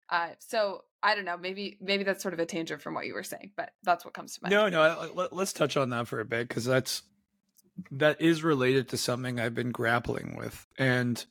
Uh, 0.10 0.30
so 0.40 0.84
I 1.04 1.16
don't 1.16 1.26
know, 1.26 1.38
maybe 1.38 1.78
maybe 1.82 2.04
that's 2.04 2.22
sort 2.22 2.34
of 2.34 2.40
a 2.40 2.46
tangent 2.46 2.82
from 2.82 2.94
what 2.94 3.06
you 3.06 3.14
were 3.14 3.24
saying, 3.24 3.52
but 3.58 3.72
that's 3.84 4.06
what 4.06 4.14
comes 4.14 4.36
to 4.36 4.44
mind. 4.44 4.52
No, 4.52 4.70
no, 4.70 5.12
let, 5.14 5.34
let's 5.34 5.54
touch 5.54 5.76
on 5.76 5.90
that 5.90 6.08
for 6.08 6.20
a 6.20 6.26
bit 6.26 6.48
because 6.48 6.66
that's 6.66 7.04
that 7.92 8.22
is 8.22 8.44
related 8.44 8.90
to 8.90 8.98
something 8.98 9.40
I've 9.40 9.56
been 9.56 9.72
grappling 9.72 10.36
with, 10.36 10.68
and 10.78 11.24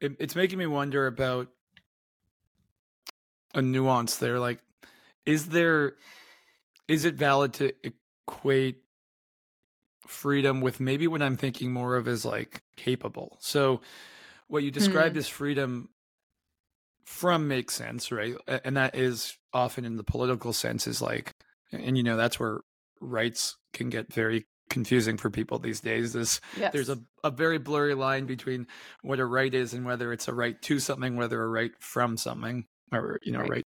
it, 0.00 0.16
it's 0.18 0.36
making 0.36 0.58
me 0.58 0.66
wonder 0.66 1.06
about 1.06 1.48
a 3.54 3.62
nuance 3.62 4.16
there. 4.16 4.38
Like, 4.38 4.60
is 5.26 5.48
there 5.48 5.94
is 6.86 7.04
it 7.04 7.14
valid 7.14 7.54
to 7.54 7.72
equate 7.82 8.83
freedom 10.06 10.60
with 10.60 10.80
maybe 10.80 11.06
what 11.06 11.22
I'm 11.22 11.36
thinking 11.36 11.72
more 11.72 11.96
of 11.96 12.08
is 12.08 12.24
like 12.24 12.62
capable? 12.76 13.36
So, 13.40 13.80
what 14.48 14.62
you 14.62 14.70
described 14.70 15.16
mm. 15.16 15.18
as 15.18 15.28
freedom 15.28 15.88
from 17.04 17.48
makes 17.48 17.74
sense, 17.74 18.12
right? 18.12 18.34
And 18.46 18.76
that 18.76 18.94
is 18.94 19.36
often 19.52 19.84
in 19.84 19.96
the 19.96 20.04
political 20.04 20.52
sense 20.52 20.86
is 20.86 21.00
like, 21.00 21.32
and 21.72 21.96
you 21.96 22.02
know, 22.02 22.16
that's 22.16 22.38
where 22.38 22.60
rights 23.00 23.56
can 23.72 23.90
get 23.90 24.12
very 24.12 24.46
confusing 24.70 25.16
for 25.16 25.30
people 25.30 25.58
these 25.58 25.80
days 25.80 26.14
is 26.16 26.40
yes. 26.58 26.72
there's 26.72 26.88
a, 26.88 26.98
a 27.22 27.30
very 27.30 27.58
blurry 27.58 27.94
line 27.94 28.26
between 28.26 28.66
what 29.02 29.20
a 29.20 29.24
right 29.24 29.54
is 29.54 29.74
and 29.74 29.84
whether 29.84 30.12
it's 30.12 30.26
a 30.26 30.34
right 30.34 30.60
to 30.62 30.78
something 30.78 31.16
whether 31.16 31.40
a 31.42 31.46
right 31.46 31.72
from 31.78 32.16
something 32.16 32.64
or 32.92 33.20
you 33.22 33.30
know 33.30 33.40
right, 33.40 33.50
right 33.50 33.64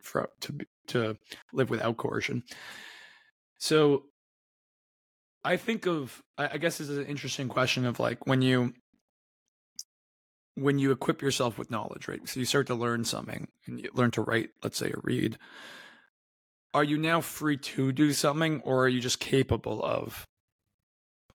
for, 0.00 0.30
to 0.40 0.56
to 0.86 1.16
live 1.52 1.68
without 1.68 1.96
coercion 1.96 2.42
so 3.58 4.04
i 5.46 5.56
think 5.56 5.86
of 5.86 6.22
i 6.36 6.58
guess 6.58 6.78
this 6.78 6.88
is 6.88 6.98
an 6.98 7.06
interesting 7.06 7.48
question 7.48 7.86
of 7.86 7.98
like 7.98 8.26
when 8.26 8.42
you 8.42 8.72
when 10.56 10.78
you 10.78 10.90
equip 10.90 11.20
yourself 11.22 11.58
with 11.58 11.70
knowledge, 11.70 12.08
right? 12.08 12.26
So 12.26 12.40
you 12.40 12.46
start 12.46 12.66
to 12.68 12.74
learn 12.74 13.04
something 13.04 13.46
and 13.66 13.80
you 13.80 13.90
learn 13.94 14.10
to 14.12 14.22
write, 14.22 14.50
let's 14.64 14.78
say, 14.78 14.88
or 14.88 15.00
read. 15.02 15.38
Are 16.74 16.84
you 16.84 16.98
now 16.98 17.20
free 17.20 17.58
to 17.58 17.92
do 17.92 18.12
something 18.12 18.62
or 18.62 18.84
are 18.84 18.88
you 18.88 19.00
just 19.00 19.20
capable 19.20 19.84
of 19.84 20.26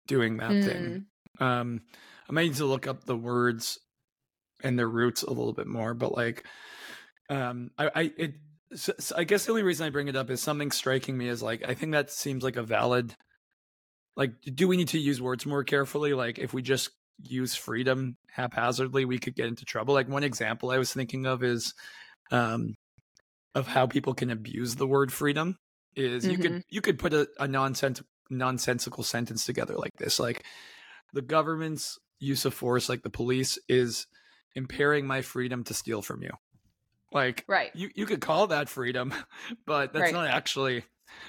doing 0.08 0.38
that 0.38 0.52
mm. 0.52 0.66
thing? 0.66 1.06
Um, 1.40 1.82
I 2.28 2.34
might 2.34 2.44
need 2.48 2.56
to 2.56 2.66
look 2.66 2.88
up 2.88 3.04
the 3.04 3.16
words 3.16 3.80
and 4.64 4.78
their 4.78 4.90
roots 4.90 5.22
a 5.22 5.30
little 5.30 5.54
bit 5.54 5.68
more, 5.68 5.94
but 5.94 6.16
like, 6.16 6.44
um, 7.30 7.72
I, 7.78 7.92
I, 7.94 8.12
it, 8.18 8.34
so, 8.74 8.94
so 8.98 9.16
I 9.18 9.24
guess 9.24 9.46
the 9.46 9.52
only 9.52 9.64
reason 9.64 9.86
I 9.86 9.92
bring 9.92 10.08
it 10.08 10.16
up 10.16 10.32
is 10.32 10.42
something 10.42 10.72
striking 10.72 11.18
me 11.18 11.28
is 11.28 11.44
like, 11.44 11.64
I 11.68 11.76
think 11.76 11.92
that 11.92 12.10
seems 12.12 12.44
like 12.44 12.56
a 12.56 12.64
valid, 12.64 13.16
like, 14.16 14.34
do 14.42 14.68
we 14.68 14.78
need 14.78 14.90
to 14.90 15.00
use 15.00 15.22
words 15.22 15.46
more 15.46 15.64
carefully? 15.64 16.14
Like, 16.14 16.40
if 16.40 16.54
we 16.54 16.62
just 16.62 16.90
use 17.24 17.56
freedom 17.56 18.18
haphazardly, 18.32 19.06
we 19.06 19.20
could 19.20 19.36
get 19.36 19.48
into 19.48 19.66
trouble. 19.66 19.94
Like 19.94 20.10
one 20.10 20.24
example 20.24 20.72
I 20.72 20.78
was 20.78 20.94
thinking 20.94 21.26
of 21.26 21.44
is 21.44 21.74
um, 22.32 22.76
of 23.56 23.68
how 23.68 23.88
people 23.88 24.14
can 24.14 24.30
abuse 24.30 24.76
the 24.76 24.88
word 24.88 25.12
freedom. 25.12 25.58
Is 25.96 26.24
mm-hmm. 26.24 26.32
you 26.32 26.38
could 26.38 26.52
mm-hmm. 26.52 26.60
you 26.70 26.82
could 26.82 27.00
put 27.00 27.14
a, 27.14 27.28
a 27.40 27.48
nonsense 27.48 28.02
nonsensical 28.30 29.04
sentence 29.04 29.46
together 29.46 29.76
like 29.76 29.94
this, 29.98 30.20
like 30.20 30.46
the 31.14 31.22
government's 31.22 32.00
use 32.20 32.46
of 32.46 32.54
force, 32.54 32.88
like 32.88 33.04
the 33.04 33.10
police, 33.10 33.60
is 33.68 34.08
impairing 34.56 35.06
my 35.06 35.22
freedom 35.22 35.64
to 35.66 35.74
steal 35.74 36.02
from 36.02 36.24
you. 36.24 36.32
Like, 37.12 37.44
right? 37.48 37.72
You 37.74 37.90
you 37.94 38.06
could 38.06 38.22
call 38.22 38.48
that 38.48 38.70
freedom, 38.70 39.14
but 39.66 39.92
that's 39.92 40.04
right. 40.04 40.14
not 40.14 40.28
actually, 40.28 40.86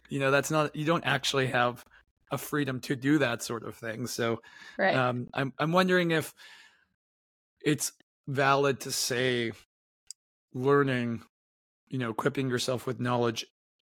you 0.09 0.21
know, 0.21 0.31
that's 0.31 0.51
not 0.51 0.77
you 0.77 0.85
don't 0.85 1.05
actually 1.05 1.49
have 1.49 1.85
a 2.33 2.39
freedom 2.39 2.81
to 2.81 2.97
do 2.97 3.19
that 3.19 3.43
sort 3.43 3.63
of 3.63 3.77
thing. 3.77 4.07
So 4.07 4.41
right. 4.79 4.97
um, 4.97 5.29
I'm 5.35 5.53
I'm 5.59 5.71
wondering 5.71 6.11
if 6.11 6.35
it's 7.65 7.93
valid 8.27 8.81
to 8.81 8.91
say 8.91 9.53
learning 10.55 11.23
you 11.89 11.99
know 11.99 12.11
equipping 12.11 12.49
yourself 12.49 12.87
with 12.87 13.01
knowledge 13.01 13.47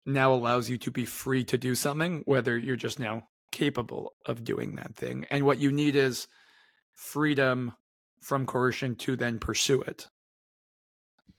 now 0.06 0.34
allows 0.34 0.70
you 0.70 0.77
to 0.77 0.91
be 0.91 1.06
free 1.06 1.44
to 1.44 1.58
do 1.58 1.75
something 1.75 2.24
whether 2.25 2.58
you're 2.58 2.75
just 2.75 3.00
now 3.00 3.24
capable 3.51 4.13
of 4.25 4.44
doing 4.44 4.75
that 4.75 4.94
thing 4.96 5.25
and 5.29 5.46
what 5.46 5.60
you 5.60 5.72
need 5.72 5.96
is 5.96 6.27
freedom 6.94 7.74
from 8.22 8.46
coercion 8.46 8.96
to 8.96 9.15
then 9.15 9.39
pursue 9.39 9.82
it 9.84 10.08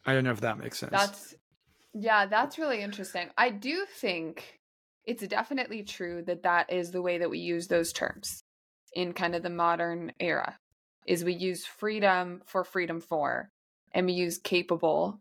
i 0.07 0.15
don't 0.15 0.25
know 0.25 0.31
if 0.31 0.41
that 0.41 0.59
makes 0.59 0.79
sense 0.79 0.93
That's 0.93 1.35
yeah, 1.95 2.27
that's 2.27 2.59
really 2.59 2.83
interesting. 2.83 3.29
I 3.37 3.51
do 3.51 3.85
think 3.97 4.58
it's 5.09 5.27
definitely 5.27 5.83
true 5.83 6.23
that 6.27 6.43
that 6.43 6.71
is 6.71 6.91
the 6.91 7.01
way 7.01 7.17
that 7.19 7.31
we 7.31 7.39
use 7.39 7.67
those 7.67 7.95
terms 7.95 8.43
in 8.93 9.15
kind 9.15 9.35
of 9.35 9.43
the 9.43 9.51
modern 9.51 10.13
era. 10.21 10.59
Is 11.07 11.25
we 11.25 11.33
use 11.33 11.65
freedom 11.65 12.43
for 12.45 12.63
freedom 12.63 13.01
for 13.01 13.51
and 13.93 14.05
we 14.05 14.13
use 14.13 14.37
capable 14.37 15.21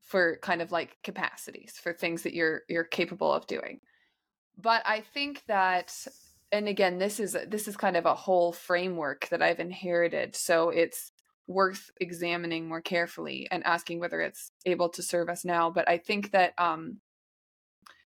for 0.00 0.38
kind 0.40 0.62
of 0.62 0.72
like 0.72 0.96
capacities 1.04 1.72
for 1.72 1.92
things 1.92 2.22
that 2.22 2.32
you're 2.32 2.62
you're 2.70 2.84
capable 2.84 3.30
of 3.30 3.46
doing. 3.46 3.80
But 4.56 4.82
I 4.86 5.00
think 5.00 5.42
that 5.46 5.94
and 6.50 6.66
again 6.66 6.96
this 6.98 7.20
is 7.20 7.36
this 7.46 7.68
is 7.68 7.76
kind 7.76 7.98
of 7.98 8.06
a 8.06 8.14
whole 8.14 8.52
framework 8.52 9.28
that 9.28 9.42
I've 9.42 9.60
inherited. 9.60 10.34
So 10.34 10.70
it's 10.70 11.12
worth 11.46 11.90
examining 12.00 12.66
more 12.66 12.80
carefully 12.80 13.46
and 13.50 13.62
asking 13.64 14.00
whether 14.00 14.22
it's 14.22 14.52
able 14.64 14.88
to 14.88 15.02
serve 15.02 15.28
us 15.28 15.44
now. 15.44 15.70
But 15.70 15.86
I 15.86 15.98
think 15.98 16.30
that 16.30 16.54
um, 16.56 17.00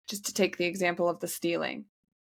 just 0.09 0.27
to 0.27 0.35
take 0.35 0.57
the 0.57 0.67
example 0.67 1.09
of 1.09 1.21
the 1.21 1.29
stealing, 1.29 1.87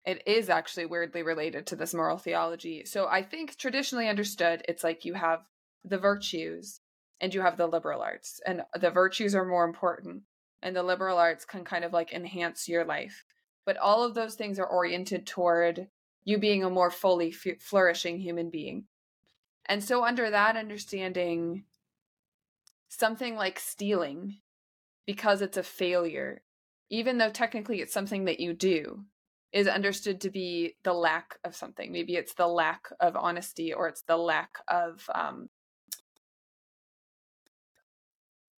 it 0.04 0.22
is 0.26 0.50
actually 0.50 0.86
weirdly 0.86 1.22
related 1.22 1.66
to 1.66 1.76
this 1.76 1.94
moral 1.94 2.18
theology. 2.18 2.84
So 2.84 3.06
I 3.08 3.22
think 3.22 3.56
traditionally 3.56 4.08
understood, 4.08 4.62
it's 4.68 4.84
like 4.84 5.04
you 5.04 5.14
have 5.14 5.40
the 5.84 5.98
virtues 5.98 6.80
and 7.20 7.32
you 7.32 7.40
have 7.40 7.56
the 7.56 7.66
liberal 7.66 8.02
arts, 8.02 8.40
and 8.44 8.62
the 8.78 8.90
virtues 8.90 9.34
are 9.34 9.46
more 9.46 9.64
important, 9.64 10.22
and 10.62 10.74
the 10.74 10.82
liberal 10.82 11.16
arts 11.16 11.44
can 11.44 11.64
kind 11.64 11.84
of 11.84 11.92
like 11.92 12.12
enhance 12.12 12.68
your 12.68 12.84
life. 12.84 13.24
But 13.64 13.76
all 13.78 14.02
of 14.02 14.14
those 14.14 14.34
things 14.34 14.58
are 14.58 14.66
oriented 14.66 15.26
toward 15.26 15.88
you 16.24 16.38
being 16.38 16.64
a 16.64 16.70
more 16.70 16.90
fully 16.90 17.28
f- 17.28 17.60
flourishing 17.60 18.18
human 18.18 18.50
being. 18.50 18.86
And 19.66 19.82
so, 19.82 20.04
under 20.04 20.28
that 20.30 20.56
understanding, 20.56 21.64
something 22.88 23.36
like 23.36 23.58
stealing, 23.58 24.40
because 25.06 25.40
it's 25.40 25.56
a 25.56 25.62
failure, 25.62 26.42
even 26.94 27.18
though 27.18 27.30
technically 27.30 27.80
it's 27.80 27.92
something 27.92 28.26
that 28.26 28.38
you 28.38 28.54
do, 28.54 29.04
is 29.52 29.66
understood 29.66 30.20
to 30.20 30.30
be 30.30 30.76
the 30.84 30.92
lack 30.92 31.38
of 31.44 31.56
something. 31.56 31.90
Maybe 31.90 32.14
it's 32.14 32.34
the 32.34 32.46
lack 32.46 32.88
of 33.00 33.16
honesty 33.16 33.72
or 33.72 33.88
it's 33.88 34.02
the 34.02 34.16
lack 34.16 34.58
of, 34.68 35.08
um, 35.12 35.48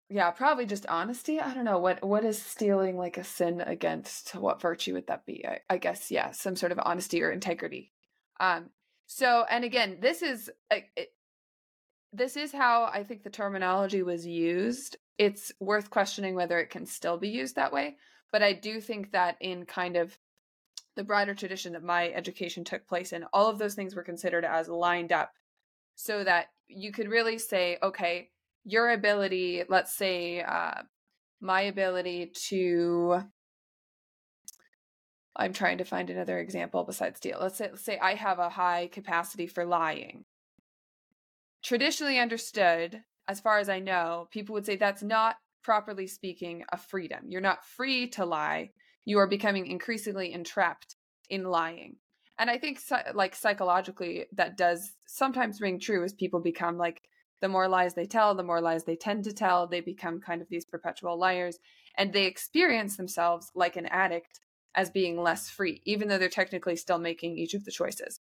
yeah, 0.08 0.30
probably 0.30 0.66
just 0.66 0.86
honesty. 0.86 1.40
I 1.40 1.52
don't 1.54 1.64
know 1.64 1.78
what 1.78 2.04
what 2.04 2.24
is 2.24 2.40
stealing 2.40 2.96
like 2.96 3.18
a 3.18 3.24
sin 3.24 3.60
against. 3.60 4.34
What 4.34 4.60
virtue 4.60 4.94
would 4.94 5.08
that 5.08 5.26
be? 5.26 5.44
I, 5.46 5.60
I 5.68 5.78
guess 5.78 6.10
yeah, 6.10 6.30
some 6.30 6.56
sort 6.56 6.72
of 6.72 6.78
honesty 6.82 7.22
or 7.22 7.32
integrity. 7.32 7.92
Um, 8.38 8.70
so, 9.06 9.44
and 9.50 9.64
again, 9.64 9.98
this 10.00 10.22
is 10.22 10.50
it, 10.70 11.08
this 12.12 12.36
is 12.36 12.52
how 12.52 12.84
I 12.84 13.02
think 13.02 13.24
the 13.24 13.30
terminology 13.30 14.02
was 14.02 14.26
used. 14.26 14.96
It's 15.18 15.52
worth 15.58 15.90
questioning 15.90 16.34
whether 16.34 16.58
it 16.58 16.70
can 16.70 16.86
still 16.86 17.18
be 17.18 17.28
used 17.28 17.56
that 17.56 17.72
way, 17.72 17.96
but 18.32 18.42
I 18.42 18.52
do 18.52 18.80
think 18.80 19.12
that 19.12 19.36
in 19.40 19.66
kind 19.66 19.96
of 19.96 20.18
the 20.96 21.04
broader 21.04 21.34
tradition 21.34 21.74
that 21.74 21.82
my 21.82 22.10
education 22.10 22.64
took 22.64 22.86
place 22.86 23.12
in, 23.12 23.24
all 23.32 23.48
of 23.48 23.58
those 23.58 23.74
things 23.74 23.94
were 23.94 24.02
considered 24.02 24.44
as 24.44 24.68
lined 24.68 25.12
up 25.12 25.32
so 25.94 26.24
that 26.24 26.46
you 26.68 26.92
could 26.92 27.08
really 27.08 27.38
say, 27.38 27.78
okay, 27.82 28.30
your 28.64 28.90
ability, 28.90 29.62
let's 29.68 29.94
say, 29.94 30.42
uh, 30.42 30.82
my 31.40 31.62
ability 31.62 32.32
to 32.48 33.22
I'm 35.38 35.52
trying 35.52 35.78
to 35.78 35.84
find 35.84 36.08
another 36.08 36.38
example 36.38 36.84
besides 36.84 37.18
steal. 37.18 37.38
Let's 37.40 37.58
say, 37.58 37.68
let's 37.70 37.84
say 37.84 37.98
I 37.98 38.14
have 38.14 38.38
a 38.38 38.48
high 38.48 38.88
capacity 38.90 39.46
for 39.46 39.66
lying. 39.66 40.24
Traditionally 41.62 42.18
understood, 42.18 43.02
as 43.28 43.40
far 43.40 43.58
as 43.58 43.68
I 43.68 43.80
know, 43.80 44.28
people 44.30 44.54
would 44.54 44.64
say 44.64 44.76
that's 44.76 45.02
not 45.02 45.36
properly 45.66 46.06
speaking 46.06 46.62
a 46.70 46.76
freedom. 46.76 47.24
You're 47.26 47.40
not 47.40 47.64
free 47.64 48.06
to 48.10 48.24
lie. 48.24 48.70
You 49.04 49.18
are 49.18 49.26
becoming 49.26 49.66
increasingly 49.66 50.32
entrapped 50.32 50.94
in 51.28 51.42
lying. 51.42 51.96
And 52.38 52.48
I 52.48 52.56
think 52.56 52.78
like 53.14 53.34
psychologically 53.34 54.26
that 54.36 54.56
does 54.56 54.92
sometimes 55.08 55.60
ring 55.60 55.80
true 55.80 56.04
as 56.04 56.12
people 56.12 56.38
become 56.38 56.78
like 56.78 57.02
the 57.40 57.48
more 57.48 57.66
lies 57.66 57.94
they 57.94 58.06
tell, 58.06 58.36
the 58.36 58.44
more 58.44 58.60
lies 58.60 58.84
they 58.84 58.94
tend 58.94 59.24
to 59.24 59.32
tell, 59.32 59.66
they 59.66 59.80
become 59.80 60.20
kind 60.20 60.40
of 60.40 60.48
these 60.48 60.64
perpetual 60.64 61.18
liars 61.18 61.58
and 61.98 62.12
they 62.12 62.26
experience 62.26 62.96
themselves 62.96 63.50
like 63.56 63.74
an 63.74 63.86
addict 63.86 64.38
as 64.76 64.88
being 64.90 65.20
less 65.20 65.50
free, 65.50 65.82
even 65.84 66.06
though 66.06 66.18
they're 66.18 66.28
technically 66.28 66.76
still 66.76 66.98
making 66.98 67.36
each 67.36 67.54
of 67.54 67.64
the 67.64 67.72
choices. 67.72 68.20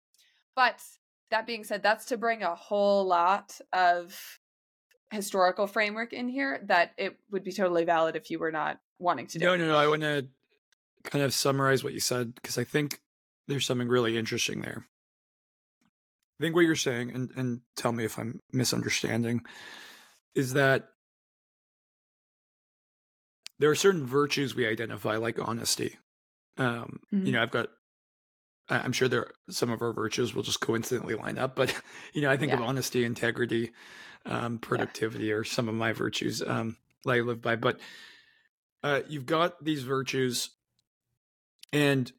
But 0.55 0.83
that 1.31 1.47
being 1.47 1.65
said, 1.65 1.83
that's 1.83 2.05
to 2.07 2.19
bring 2.19 2.43
a 2.43 2.55
whole 2.55 3.07
lot 3.07 3.59
of 3.73 4.40
historical 5.11 5.67
framework 5.67 6.13
in 6.13 6.29
here 6.29 6.61
that 6.67 6.93
it 6.97 7.17
would 7.31 7.45
be 7.45 7.53
totally 7.53 7.85
valid 7.85 8.17
if 8.17 8.31
you 8.31 8.39
were 8.39 8.53
not 8.53 8.81
wanting 8.99 9.27
to 9.29 9.39
do. 9.39 9.45
No, 9.45 9.57
no, 9.57 9.67
no. 9.67 9.77
I 9.77 9.89
want 9.89 10.03
to 10.03 10.27
kind 11.05 11.25
of 11.25 11.35
summarize 11.35 11.83
what 11.83 11.93
you 11.93 12.01
said 12.01 12.35
because 12.35 12.59
I 12.59 12.65
think 12.65 13.01
there's 13.49 13.67
something 13.67 13.89
really 13.89 14.17
interesting 14.17 14.61
there. 14.61 14.87
I 16.39 16.43
think 16.43 16.55
what 16.55 16.63
you're 16.63 16.77
saying, 16.77 17.11
and, 17.11 17.31
and 17.37 17.61
tell 17.77 17.93
me 17.93 18.05
if 18.05 18.19
I'm 18.19 18.41
misunderstanding, 18.53 19.43
is 20.35 20.55
that 20.55 20.89
there 23.59 23.71
are 23.71 23.75
certain 23.75 24.07
virtues 24.07 24.55
we 24.55 24.67
identify, 24.67 25.17
like 25.17 25.39
honesty, 25.39 25.99
um, 26.61 27.01
mm-hmm. 27.13 27.27
You 27.27 27.33
know, 27.33 27.43
I've 27.43 27.51
got. 27.51 27.69
I'm 28.69 28.93
sure 28.93 29.09
there 29.09 29.33
some 29.49 29.71
of 29.71 29.83
our 29.83 29.93
virtues 29.93 30.33
will 30.33 30.45
just 30.45 30.61
coincidentally 30.61 31.15
line 31.15 31.39
up, 31.39 31.57
but 31.57 31.75
you 32.13 32.23
know, 32.23 32.31
I 32.31 32.37
think 32.37 32.53
yeah. 32.53 32.59
of 32.59 32.63
honesty, 32.63 33.05
integrity, 33.05 33.73
um, 34.27 34.59
productivity 34.59 35.27
yeah. 35.27 35.35
are 35.35 35.45
some 35.45 35.69
of 35.69 35.75
my 35.75 35.93
virtues 35.93 36.43
um, 36.43 36.77
that 37.05 37.13
I 37.13 37.21
live 37.21 37.41
by. 37.41 37.57
But 37.57 37.81
uh, 38.83 39.01
you've 39.09 39.27
got 39.27 39.63
these 39.65 39.83
virtues, 39.83 40.51
and 41.73 42.11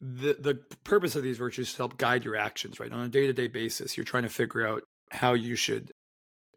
the 0.00 0.36
the 0.38 0.54
purpose 0.84 1.16
of 1.16 1.22
these 1.22 1.38
virtues 1.38 1.68
is 1.68 1.74
to 1.74 1.78
help 1.78 1.98
guide 1.98 2.24
your 2.24 2.36
actions. 2.36 2.80
Right 2.80 2.92
on 2.92 3.00
a 3.00 3.08
day 3.08 3.26
to 3.26 3.32
day 3.32 3.48
basis, 3.48 3.96
you're 3.96 4.04
trying 4.04 4.24
to 4.24 4.28
figure 4.28 4.66
out 4.66 4.82
how 5.10 5.34
you 5.34 5.56
should 5.56 5.92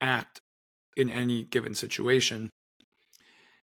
act 0.02 0.40
in 0.96 1.10
any 1.10 1.44
given 1.44 1.76
situation. 1.76 2.50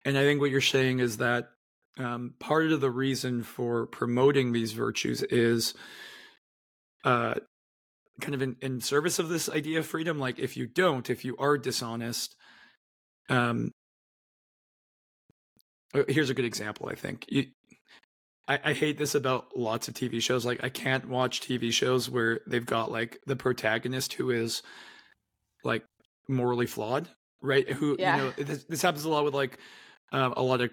And 0.05 0.17
I 0.17 0.21
think 0.21 0.39
what 0.39 0.51
you're 0.51 0.61
saying 0.61 0.99
is 0.99 1.17
that 1.17 1.49
um, 1.97 2.33
part 2.39 2.71
of 2.71 2.79
the 2.79 2.89
reason 2.89 3.43
for 3.43 3.85
promoting 3.87 4.53
these 4.53 4.71
virtues 4.71 5.21
is 5.23 5.73
uh, 7.03 7.35
kind 8.19 8.35
of 8.35 8.41
in, 8.41 8.55
in 8.61 8.81
service 8.81 9.19
of 9.19 9.29
this 9.29 9.49
idea 9.49 9.79
of 9.79 9.85
freedom. 9.85 10.19
Like, 10.19 10.39
if 10.39 10.57
you 10.57 10.67
don't, 10.67 11.09
if 11.09 11.25
you 11.25 11.35
are 11.37 11.57
dishonest, 11.57 12.35
um, 13.29 13.71
uh, 15.93 16.03
here's 16.07 16.29
a 16.29 16.33
good 16.33 16.45
example. 16.45 16.89
I 16.89 16.95
think 16.95 17.25
you, 17.29 17.47
I, 18.47 18.59
I 18.63 18.73
hate 18.73 18.97
this 18.97 19.15
about 19.15 19.55
lots 19.55 19.87
of 19.87 19.93
TV 19.93 20.21
shows. 20.21 20.45
Like, 20.45 20.63
I 20.63 20.69
can't 20.69 21.09
watch 21.09 21.41
TV 21.41 21.71
shows 21.71 22.09
where 22.09 22.41
they've 22.47 22.65
got 22.65 22.91
like 22.91 23.19
the 23.25 23.35
protagonist 23.35 24.13
who 24.13 24.31
is 24.31 24.61
like 25.63 25.83
morally 26.27 26.65
flawed, 26.65 27.09
right? 27.41 27.69
Who 27.69 27.95
yeah. 27.99 28.17
you 28.17 28.23
know 28.23 28.31
this, 28.37 28.63
this 28.65 28.81
happens 28.81 29.05
a 29.05 29.09
lot 29.09 29.25
with 29.25 29.33
like 29.33 29.57
um, 30.11 30.33
a 30.37 30.41
lot 30.41 30.61
of 30.61 30.71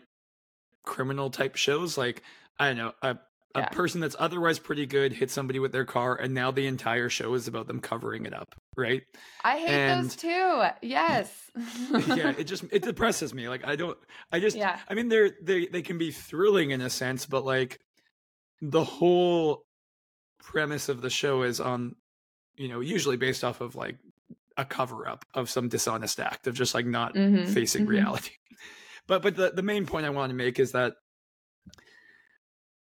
criminal 0.84 1.30
type 1.30 1.56
shows. 1.56 1.98
Like 1.98 2.22
I 2.58 2.68
don't 2.68 2.76
know, 2.76 2.92
a 3.02 3.18
a 3.56 3.60
yeah. 3.60 3.68
person 3.68 4.00
that's 4.00 4.16
otherwise 4.18 4.58
pretty 4.58 4.84
good 4.86 5.12
hits 5.12 5.32
somebody 5.32 5.58
with 5.58 5.72
their 5.72 5.84
car, 5.84 6.14
and 6.14 6.34
now 6.34 6.50
the 6.50 6.66
entire 6.66 7.08
show 7.08 7.34
is 7.34 7.48
about 7.48 7.66
them 7.66 7.80
covering 7.80 8.26
it 8.26 8.34
up, 8.34 8.54
right? 8.76 9.02
I 9.42 9.58
hate 9.58 9.68
and, 9.68 10.04
those 10.04 10.16
too. 10.16 10.64
Yes. 10.82 11.50
yeah, 12.06 12.34
it 12.36 12.44
just 12.44 12.64
it 12.70 12.82
depresses 12.84 13.32
me. 13.32 13.48
Like 13.48 13.66
I 13.66 13.76
don't, 13.76 13.96
I 14.30 14.40
just, 14.40 14.56
yeah. 14.56 14.78
I 14.88 14.94
mean, 14.94 15.08
they're 15.08 15.30
they 15.42 15.66
they 15.66 15.82
can 15.82 15.96
be 15.96 16.10
thrilling 16.10 16.70
in 16.70 16.80
a 16.82 16.90
sense, 16.90 17.24
but 17.24 17.44
like 17.44 17.80
the 18.60 18.84
whole 18.84 19.64
premise 20.38 20.88
of 20.88 21.00
the 21.00 21.10
show 21.10 21.42
is 21.42 21.60
on, 21.60 21.96
you 22.56 22.68
know, 22.68 22.80
usually 22.80 23.16
based 23.16 23.42
off 23.42 23.60
of 23.60 23.74
like 23.74 23.96
a 24.56 24.64
cover 24.64 25.08
up 25.08 25.24
of 25.34 25.50
some 25.50 25.68
dishonest 25.68 26.20
act 26.20 26.46
of 26.46 26.54
just 26.54 26.74
like 26.74 26.86
not 26.86 27.14
mm-hmm. 27.14 27.50
facing 27.52 27.82
mm-hmm. 27.82 27.90
reality. 27.90 28.32
But 29.08 29.22
but 29.22 29.36
the, 29.36 29.52
the 29.54 29.62
main 29.62 29.86
point 29.86 30.04
I 30.04 30.10
want 30.10 30.30
to 30.30 30.34
make 30.34 30.58
is 30.58 30.72
that 30.72 30.94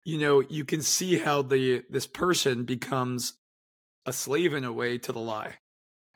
you 0.04 0.18
know, 0.18 0.40
you 0.40 0.64
can 0.64 0.82
see 0.82 1.18
how 1.18 1.42
the 1.42 1.82
this 1.90 2.06
person 2.06 2.64
becomes 2.64 3.34
a 4.06 4.12
slave 4.12 4.54
in 4.54 4.64
a 4.64 4.72
way 4.72 4.98
to 4.98 5.12
the 5.12 5.20
lie. 5.20 5.54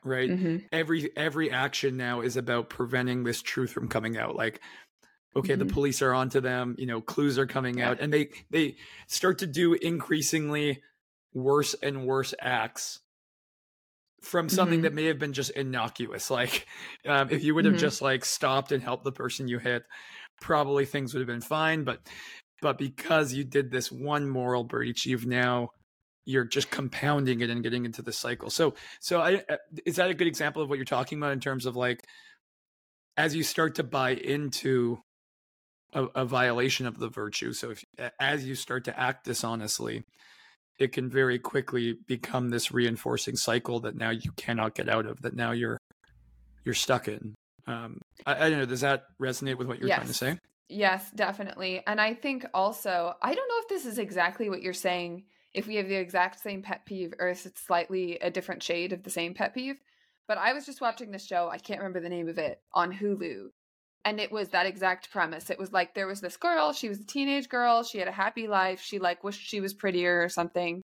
Right? 0.03 0.29
Mm-hmm. 0.29 0.57
Every 0.71 1.09
every 1.17 1.51
action 1.51 1.97
now 1.97 2.21
is 2.21 2.37
about 2.37 2.69
preventing 2.69 3.23
this 3.23 3.41
truth 3.41 3.71
from 3.71 3.87
coming 3.87 4.17
out. 4.17 4.35
Like 4.35 4.61
okay 5.35 5.53
mm-hmm. 5.53 5.67
the 5.67 5.73
police 5.73 6.01
are 6.01 6.13
onto 6.13 6.39
them 6.39 6.75
you 6.77 6.85
know 6.85 7.01
clues 7.01 7.37
are 7.37 7.45
coming 7.45 7.79
yeah. 7.79 7.89
out 7.89 7.99
and 7.99 8.13
they 8.13 8.29
they 8.51 8.77
start 9.07 9.39
to 9.39 9.45
do 9.45 9.73
increasingly 9.73 10.81
worse 11.33 11.75
and 11.83 12.05
worse 12.07 12.33
acts 12.39 13.01
from 14.21 14.49
something 14.49 14.79
Mhm. 14.79 14.83
that 14.83 14.93
may 14.93 15.05
have 15.05 15.19
been 15.19 15.33
just 15.33 15.51
innocuous. 15.51 16.29
Like 16.35 16.65
um, 17.05 17.29
if 17.29 17.43
you 17.43 17.53
would 17.53 17.65
have 17.65 17.75
Mhm. 17.75 17.79
just 17.79 18.01
like 18.01 18.25
stopped 18.25 18.71
and 18.71 18.81
helped 18.81 19.03
the 19.03 19.11
person 19.11 19.47
you 19.47 19.59
hit, 19.59 19.83
probably 20.41 20.85
things 20.85 21.13
would 21.13 21.19
have 21.19 21.27
been 21.27 21.41
fine. 21.41 21.83
But 21.83 22.01
but 22.61 22.77
because 22.77 23.33
you 23.33 23.43
did 23.43 23.71
this 23.71 23.91
one 23.91 24.29
moral 24.29 24.63
breach, 24.63 25.05
you've 25.05 25.25
now 25.25 25.69
you're 26.25 26.45
just 26.45 26.71
compounding 26.71 27.41
it 27.41 27.49
and 27.49 27.61
getting 27.61 27.85
into 27.85 28.01
the 28.01 28.13
cycle. 28.13 28.49
So 28.49 28.73
so 28.99 29.21
I 29.21 29.43
uh, 29.49 29.57
is 29.85 29.97
that 29.97 30.09
a 30.09 30.13
good 30.13 30.27
example 30.27 30.61
of 30.61 30.69
what 30.69 30.77
you're 30.77 30.85
talking 30.85 31.17
about 31.17 31.33
in 31.33 31.39
terms 31.39 31.65
of 31.65 31.75
like 31.75 32.03
as 33.17 33.35
you 33.35 33.43
start 33.43 33.75
to 33.75 33.83
buy 33.83 34.11
into 34.11 34.99
a, 35.93 36.03
a 36.15 36.25
violation 36.25 36.85
of 36.85 36.99
the 36.99 37.09
virtue. 37.09 37.53
So 37.53 37.71
if 37.71 37.83
as 38.19 38.45
you 38.45 38.55
start 38.55 38.85
to 38.85 38.99
act 38.99 39.25
dishonestly, 39.25 40.03
it 40.77 40.91
can 40.91 41.09
very 41.09 41.39
quickly 41.39 41.97
become 42.07 42.49
this 42.49 42.71
reinforcing 42.71 43.35
cycle 43.37 43.79
that 43.81 43.95
now 43.95 44.09
you 44.09 44.31
cannot 44.35 44.75
get 44.75 44.89
out 44.89 45.05
of. 45.05 45.21
That 45.21 45.35
now 45.35 45.51
you're 45.51 45.77
you're 46.65 46.73
stuck 46.73 47.07
in. 47.07 47.35
Um, 47.67 48.01
I, 48.25 48.45
I 48.45 48.49
don't 48.49 48.59
know. 48.59 48.65
Does 48.65 48.81
that 48.81 49.03
resonate 49.21 49.57
with 49.57 49.67
what 49.67 49.79
you're 49.79 49.89
trying 49.89 50.07
to 50.07 50.13
say? 50.13 50.37
Yes, 50.67 51.11
definitely. 51.11 51.83
And 51.85 52.01
I 52.01 52.13
think 52.13 52.45
also, 52.53 53.13
I 53.21 53.33
don't 53.35 53.47
know 53.47 53.59
if 53.59 53.67
this 53.69 53.85
is 53.85 53.99
exactly 53.99 54.49
what 54.49 54.61
you're 54.61 54.73
saying, 54.73 55.25
if 55.53 55.67
we 55.67 55.75
have 55.75 55.87
the 55.87 55.95
exact 55.95 56.39
same 56.39 56.61
pet 56.63 56.85
peeve 56.85 57.13
or 57.19 57.29
if 57.29 57.45
it's 57.45 57.61
slightly 57.61 58.17
a 58.19 58.31
different 58.31 58.63
shade 58.63 58.91
of 58.91 59.03
the 59.03 59.09
same 59.09 59.33
pet 59.33 59.53
peeve. 59.53 59.79
But 60.27 60.39
I 60.39 60.53
was 60.53 60.65
just 60.65 60.81
watching 60.81 61.11
this 61.11 61.25
show, 61.25 61.49
I 61.49 61.59
can't 61.59 61.79
remember 61.79 61.99
the 61.99 62.09
name 62.09 62.27
of 62.27 62.39
it, 62.39 62.61
on 62.73 62.91
Hulu. 62.91 63.49
And 64.05 64.19
it 64.19 64.31
was 64.31 64.49
that 64.49 64.65
exact 64.65 65.11
premise. 65.11 65.49
It 65.49 65.59
was 65.59 65.71
like 65.71 65.93
there 65.93 66.07
was 66.07 66.21
this 66.21 66.37
girl, 66.37 66.73
she 66.73 66.89
was 66.89 66.99
a 66.99 67.05
teenage 67.05 67.47
girl, 67.47 67.83
she 67.83 67.99
had 67.99 68.07
a 68.07 68.11
happy 68.11 68.47
life, 68.47 68.81
she 68.81 68.97
like 68.99 69.23
wished 69.23 69.47
she 69.47 69.61
was 69.61 69.73
prettier 69.73 70.21
or 70.23 70.29
something. 70.29 70.81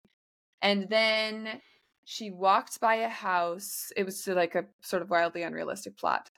And 0.62 0.88
then 0.90 1.60
she 2.04 2.30
walked 2.30 2.80
by 2.80 2.96
a 2.96 3.08
house. 3.08 3.92
It 3.96 4.04
was 4.04 4.26
like 4.26 4.54
a 4.54 4.66
sort 4.82 5.02
of 5.02 5.10
wildly 5.10 5.42
unrealistic 5.42 5.96
plot 5.96 6.30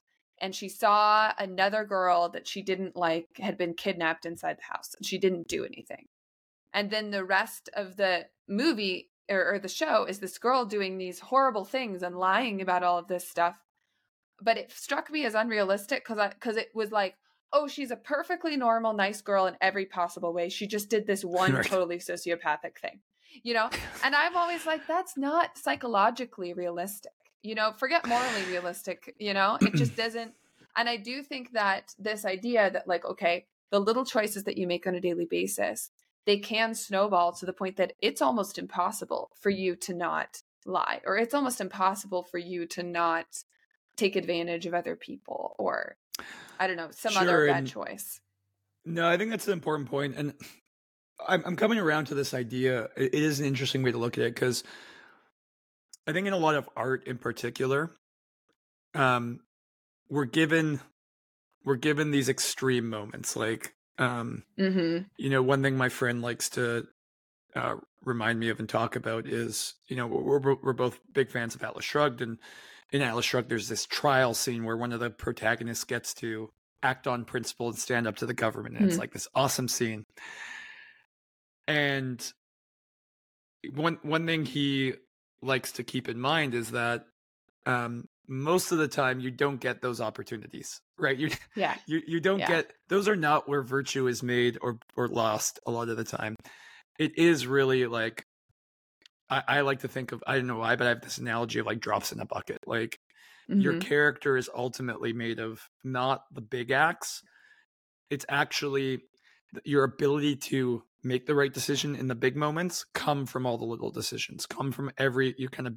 and 0.43 0.55
she 0.55 0.69
saw 0.69 1.33
another 1.39 1.85
girl 1.85 2.29
that 2.31 2.49
she 2.49 2.63
didn't 2.63 2.97
like 2.97 3.29
had 3.39 3.57
been 3.57 3.75
kidnapped 3.75 4.27
inside 4.27 4.59
the 4.59 4.75
house 4.75 4.95
and 4.99 5.07
she 5.07 5.17
didn't 5.17 5.47
do 5.47 5.65
anything. 5.65 6.07
And 6.75 6.91
then 6.91 7.13
the 7.13 7.25
rest 7.25 7.71
of 7.75 7.97
the 7.97 8.27
movie 8.49 9.11
or, 9.31 9.55
or 9.55 9.59
the 9.61 9.69
show 9.69 10.05
is 10.05 10.19
this 10.19 10.39
girl 10.39 10.67
doing 10.67 10.99
these 10.99 11.21
horrible 11.21 11.65
things 11.65 12.03
and 12.03 12.19
lying 12.19 12.61
about 12.61 12.83
all 12.83 12.99
of 12.99 13.07
this 13.07 13.27
stuff. 13.27 13.55
But 14.41 14.59
it 14.59 14.73
struck 14.73 15.11
me 15.13 15.25
as 15.25 15.37
unrealistic 15.37 16.05
because 16.05 16.35
because 16.35 16.57
it 16.57 16.71
was 16.75 16.91
like 16.91 17.15
oh 17.55 17.69
she's 17.69 17.91
a 17.91 17.97
perfectly 17.97 18.57
normal 18.57 18.95
nice 18.95 19.23
girl 19.23 19.47
in 19.47 19.57
every 19.61 19.87
possible 19.87 20.33
way. 20.33 20.49
She 20.49 20.67
just 20.67 20.91
did 20.91 21.07
this 21.07 21.25
one 21.25 21.53
Right. 21.53 21.65
totally 21.65 21.99
sociopathic 21.99 22.79
thing 22.81 23.01
you 23.43 23.55
know? 23.55 23.71
And 24.05 24.15
i'm 24.15 24.37
always 24.37 24.67
like 24.67 24.87
that's 24.87 25.17
not 25.17 25.57
psychologically 25.57 26.53
realistic 26.53 27.13
you 27.43 27.55
know 27.55 27.73
forget 27.77 28.07
morally 28.07 28.43
realistic 28.49 29.15
you 29.19 29.35
know 29.35 29.59
it 29.61 29.75
just 29.75 29.97
doesn't 30.03 30.33
and 30.77 30.89
i 30.89 30.97
do 30.97 31.23
think 31.23 31.53
that 31.53 31.95
this 31.99 32.25
idea 32.25 32.71
that 32.71 32.87
like 32.89 33.05
okay 33.05 33.47
the 33.71 33.81
little 33.81 34.05
choices 34.05 34.45
that 34.45 34.59
you 34.59 34.67
make 34.67 34.87
on 34.87 34.95
a 34.95 35.01
daily 35.01 35.25
basis 35.25 35.91
they 36.25 36.39
can 36.39 36.75
snowball 36.75 37.33
to 37.33 37.45
the 37.47 37.53
point 37.53 37.77
that 37.77 37.93
it's 38.01 38.23
almost 38.23 38.59
impossible 38.59 39.31
for 39.35 39.51
you 39.51 39.75
to 39.75 39.93
not 39.93 40.43
lie 40.65 41.01
or 41.05 41.17
it's 41.17 41.35
almost 41.35 41.61
impossible 41.61 42.23
for 42.23 42.39
you 42.39 42.67
to 42.67 42.83
not 42.83 43.27
take 43.97 44.15
advantage 44.17 44.65
of 44.67 44.75
other 44.75 44.95
people 44.97 45.55
or 45.59 45.97
i 46.61 46.67
don't 46.67 46.77
know 46.77 46.89
some 46.93 47.17
other 47.17 47.47
bad 47.47 47.57
and- 47.59 47.69
choice 47.69 48.21
No, 48.85 49.09
I 49.09 49.17
think 49.17 49.31
that's 49.31 49.47
an 49.47 49.53
important 49.53 49.89
point, 49.89 50.17
and 50.17 50.35
I'm 51.29 51.43
I'm 51.47 51.55
coming 51.57 51.79
around 51.79 52.07
to 52.07 52.17
this 52.17 52.35
idea. 52.35 52.89
It 52.97 53.15
it 53.15 53.23
is 53.23 53.39
an 53.39 53.47
interesting 53.47 53.85
way 53.85 53.93
to 53.93 53.99
look 53.99 54.19
at 54.19 54.25
it 54.25 54.35
because 54.35 54.65
I 56.07 56.13
think 56.13 56.27
in 56.27 56.33
a 56.33 56.39
lot 56.39 56.55
of 56.55 56.69
art, 56.77 57.07
in 57.07 57.19
particular, 57.19 57.93
um, 58.95 59.41
we're 60.09 60.25
given 60.25 60.81
we're 61.65 61.77
given 61.77 62.11
these 62.11 62.29
extreme 62.29 62.89
moments. 62.89 63.37
Like, 63.37 63.75
um, 63.99 64.45
mm-hmm 64.59 65.05
you 65.17 65.31
know, 65.31 65.43
one 65.43 65.63
thing 65.63 65.77
my 65.77 65.89
friend 65.89 66.21
likes 66.23 66.49
to 66.51 66.87
uh, 67.55 67.77
remind 68.05 68.41
me 68.41 68.49
of 68.49 68.59
and 68.59 68.69
talk 68.69 68.97
about 68.97 69.27
is, 69.27 69.75
you 69.87 69.97
know, 69.97 70.07
we're 70.07 70.57
we're 70.63 70.73
both 70.73 70.99
big 71.13 71.31
fans 71.31 71.55
of 71.55 71.63
Atlas 71.63 71.85
Shrugged, 71.85 72.21
and 72.21 72.39
in 72.91 73.01
Atlas 73.03 73.25
Shrugged, 73.25 73.49
there's 73.49 73.69
this 73.69 73.87
trial 73.87 74.35
scene 74.35 74.65
where 74.65 74.77
one 74.77 74.93
of 74.93 75.01
the 75.01 75.11
protagonists 75.11 75.85
gets 75.85 76.13
to 76.15 76.51
act 76.83 77.07
on 77.07 77.25
principle 77.25 77.69
and 77.69 77.79
stand 77.79 78.09
up 78.09 78.17
to 78.17 78.27
the 78.27 78.35
government, 78.35 78.77
and 78.77 78.87
it's 78.87 78.97
Mhm. 78.97 79.01
like 79.01 79.13
this 79.13 79.29
awesome 79.35 79.69
scene. 79.69 80.05
And 81.69 82.33
one 83.73 83.99
one 84.03 84.27
thing 84.27 84.45
he 84.45 84.95
likes 85.43 85.73
to 85.73 85.85
keep 85.85 86.09
in 86.09 86.21
mind 86.21 86.55
is 86.55 86.71
that 86.73 87.07
um, 87.67 88.07
most 88.29 88.73
of 88.73 88.79
the 88.79 88.89
time 88.89 89.21
you 89.21 89.31
don't 89.31 89.61
get 89.61 89.83
those 89.83 90.01
opportunities, 90.01 90.81
right? 90.99 91.17
You 91.19 91.31
yeah 91.55 91.79
you 91.87 92.03
you 92.07 92.21
don't 92.21 92.39
Yeah. 92.39 92.47
get 92.47 92.73
those 92.89 93.09
are 93.09 93.17
not 93.17 93.49
where 93.49 93.63
virtue 93.63 94.07
is 94.09 94.23
made 94.23 94.59
or 94.63 94.79
or 94.97 95.09
lost 95.09 95.61
a 95.67 95.71
lot 95.71 95.89
of 95.89 95.97
the 95.97 96.05
time. 96.05 96.37
It 96.99 97.19
is 97.19 97.47
really 97.47 97.87
like 97.87 98.25
I, 99.31 99.43
I 99.49 99.61
like 99.61 99.81
to 99.81 99.89
think 99.89 100.13
of 100.13 100.23
I 100.27 100.37
don't 100.37 100.47
know 100.47 100.59
why, 100.59 100.77
but 100.77 100.87
I 100.87 100.91
have 100.91 101.03
this 101.03 101.19
analogy 101.19 101.59
of 101.59 101.67
like 101.67 101.81
drops 101.81 102.13
in 102.13 102.21
a 102.21 102.27
bucket. 102.27 102.59
Like 102.67 102.99
your 103.59 103.75
Mhm. 103.75 103.77
character 103.77 104.37
is 104.37 104.51
ultimately 104.55 105.13
made 105.13 105.41
of 105.41 105.63
not 105.85 106.25
the 106.33 106.43
big 106.43 106.71
acts. 106.71 107.23
It's 108.11 108.27
actually 108.29 109.03
your 109.65 109.85
ability 109.85 110.37
to 110.37 110.85
make 111.05 111.27
the 111.27 111.35
right 111.35 111.53
decision 111.53 111.97
in 111.97 112.09
the 112.09 112.15
big 112.15 112.37
moments 112.37 112.85
come 112.95 113.27
from 113.27 113.47
all 113.47 113.59
the 113.59 113.65
little 113.65 113.91
decisions, 113.91 114.47
come 114.47 114.73
from 114.73 114.91
every 114.99 115.35
you're 115.39 115.51
kind 115.51 115.67
of 115.69 115.75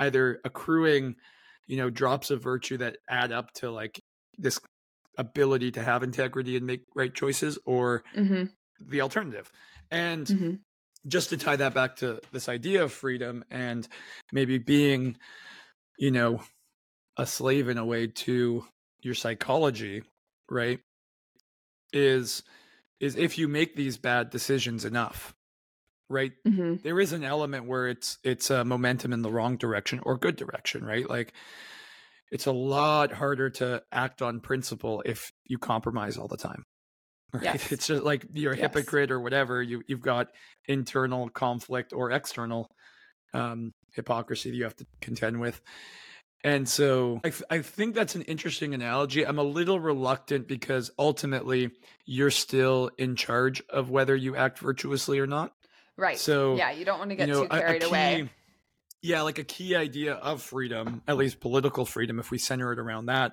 either 0.00 0.40
accruing, 0.44 1.16
you 1.66 1.76
know, 1.76 1.90
drops 1.90 2.30
of 2.30 2.42
virtue 2.42 2.78
that 2.78 2.98
add 3.08 3.32
up 3.32 3.52
to 3.54 3.70
like 3.70 4.00
this 4.38 4.60
ability 5.18 5.70
to 5.72 5.82
have 5.82 6.02
integrity 6.02 6.56
and 6.56 6.66
make 6.66 6.82
right 6.96 7.14
choices 7.14 7.58
or 7.66 8.04
Mhm. 8.14 8.54
the 8.80 9.00
alternative. 9.00 9.52
And 9.90 10.28
Mhm. 10.28 10.64
just 11.06 11.30
to 11.30 11.36
tie 11.36 11.56
that 11.56 11.74
back 11.74 11.96
to 11.96 12.20
this 12.32 12.48
idea 12.48 12.84
of 12.84 12.92
freedom 12.92 13.44
and 13.50 13.88
maybe 14.32 14.58
being, 14.58 15.18
you 15.98 16.10
know, 16.10 16.42
a 17.18 17.26
slave 17.26 17.68
in 17.68 17.78
a 17.78 17.84
way 17.86 18.06
to 18.08 18.66
your 19.02 19.14
psychology, 19.14 20.02
right? 20.50 20.80
Is 21.92 22.42
is 23.04 23.16
if 23.16 23.38
you 23.38 23.48
make 23.48 23.76
these 23.76 23.96
bad 23.98 24.30
decisions 24.30 24.84
enough, 24.84 25.34
right? 26.08 26.32
Mhm. 26.46 26.82
There 26.82 27.00
is 27.00 27.12
an 27.12 27.24
element 27.24 27.66
where 27.66 27.88
it's 27.88 28.18
it's 28.24 28.50
a 28.50 28.64
momentum 28.64 29.12
in 29.12 29.22
the 29.22 29.30
wrong 29.30 29.56
direction 29.56 30.00
or 30.02 30.16
good 30.18 30.36
direction, 30.36 30.84
right? 30.84 31.08
Like 31.08 31.32
it's 32.30 32.46
a 32.46 32.52
lot 32.52 33.12
harder 33.12 33.50
to 33.50 33.82
act 33.92 34.22
on 34.22 34.40
principle 34.40 35.02
if 35.06 35.30
you 35.44 35.58
compromise 35.58 36.16
all 36.18 36.28
the 36.28 36.36
time. 36.36 36.64
Right? 37.34 37.42
Yes. 37.42 37.72
It's 37.72 37.86
just 37.88 38.04
like 38.04 38.24
you're 38.32 38.52
a 38.52 38.56
Yes. 38.56 38.62
hypocrite 38.72 39.10
or 39.10 39.20
whatever. 39.20 39.60
You 39.60 39.82
you've 39.88 40.00
got 40.00 40.28
internal 40.66 41.28
conflict 41.28 41.92
or 41.92 42.12
external 42.12 42.70
um, 43.32 43.72
hypocrisy 43.92 44.50
that 44.50 44.56
you 44.56 44.62
have 44.62 44.76
to 44.76 44.86
contend 45.00 45.40
with. 45.40 45.60
And 46.44 46.68
so 46.68 47.20
I, 47.24 47.30
th- 47.30 47.42
I 47.50 47.62
think 47.62 47.94
that's 47.94 48.14
an 48.14 48.22
interesting 48.22 48.74
analogy. 48.74 49.26
I'm 49.26 49.38
a 49.38 49.42
little 49.42 49.80
reluctant 49.80 50.46
because 50.46 50.90
ultimately 50.98 51.70
you're 52.04 52.30
still 52.30 52.90
in 52.98 53.16
charge 53.16 53.62
of 53.70 53.88
whether 53.90 54.14
you 54.14 54.36
act 54.36 54.58
virtuously 54.58 55.18
or 55.18 55.26
not. 55.26 55.52
right 55.96 56.18
So 56.18 56.56
yeah 56.56 56.70
you 56.70 56.84
don't 56.84 56.98
want 56.98 57.10
to 57.10 57.16
get 57.16 57.28
you 57.28 57.32
know, 57.34 57.42
too 57.44 57.48
a- 57.50 57.56
a 57.56 57.60
carried 57.60 57.82
away 57.82 58.28
Yeah, 59.02 59.22
like 59.22 59.38
a 59.38 59.44
key 59.44 59.74
idea 59.74 60.14
of 60.14 60.42
freedom, 60.42 61.02
at 61.08 61.16
least 61.16 61.40
political 61.40 61.84
freedom, 61.84 62.18
if 62.18 62.30
we 62.30 62.38
center 62.38 62.72
it 62.72 62.78
around 62.78 63.06
that, 63.06 63.32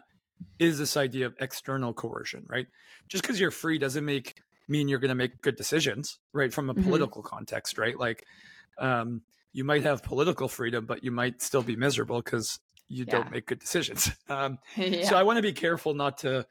is 0.59 0.77
this 0.77 0.97
idea 0.97 1.25
of 1.27 1.35
external 1.39 1.93
coercion, 1.93 2.45
right? 2.49 2.67
Just 3.09 3.23
because 3.23 3.39
you're 3.39 3.51
free 3.51 3.77
doesn't 3.77 4.03
make 4.05 4.35
mean 4.67 4.87
you're 4.87 4.99
going 4.99 5.09
to 5.09 5.15
make 5.15 5.41
good 5.41 5.55
decisions, 5.57 6.19
right? 6.33 6.53
From 6.53 6.69
a 6.69 6.73
Mhm. 6.73 6.83
political 6.83 7.21
context, 7.23 7.77
right? 7.77 7.97
Like, 7.97 8.23
um, 8.79 9.21
you 9.53 9.63
might 9.65 9.83
have 9.83 10.01
political 10.03 10.47
freedom, 10.47 10.85
but 10.85 11.03
you 11.03 11.11
might 11.11 11.41
still 11.41 11.63
be 11.63 11.75
miserable 11.75 12.21
because 12.21 12.59
you 12.91 13.05
Yeah. 13.07 13.13
don't 13.17 13.31
make 13.31 13.45
good 13.47 13.59
decisions. 13.59 14.11
Um, 14.29 14.59
yeah 14.77 15.09
so 15.09 15.15
I 15.17 15.23
want 15.23 15.37
to 15.37 15.41
be 15.41 15.53
careful 15.53 15.93
not 15.93 16.19
to 16.19 16.45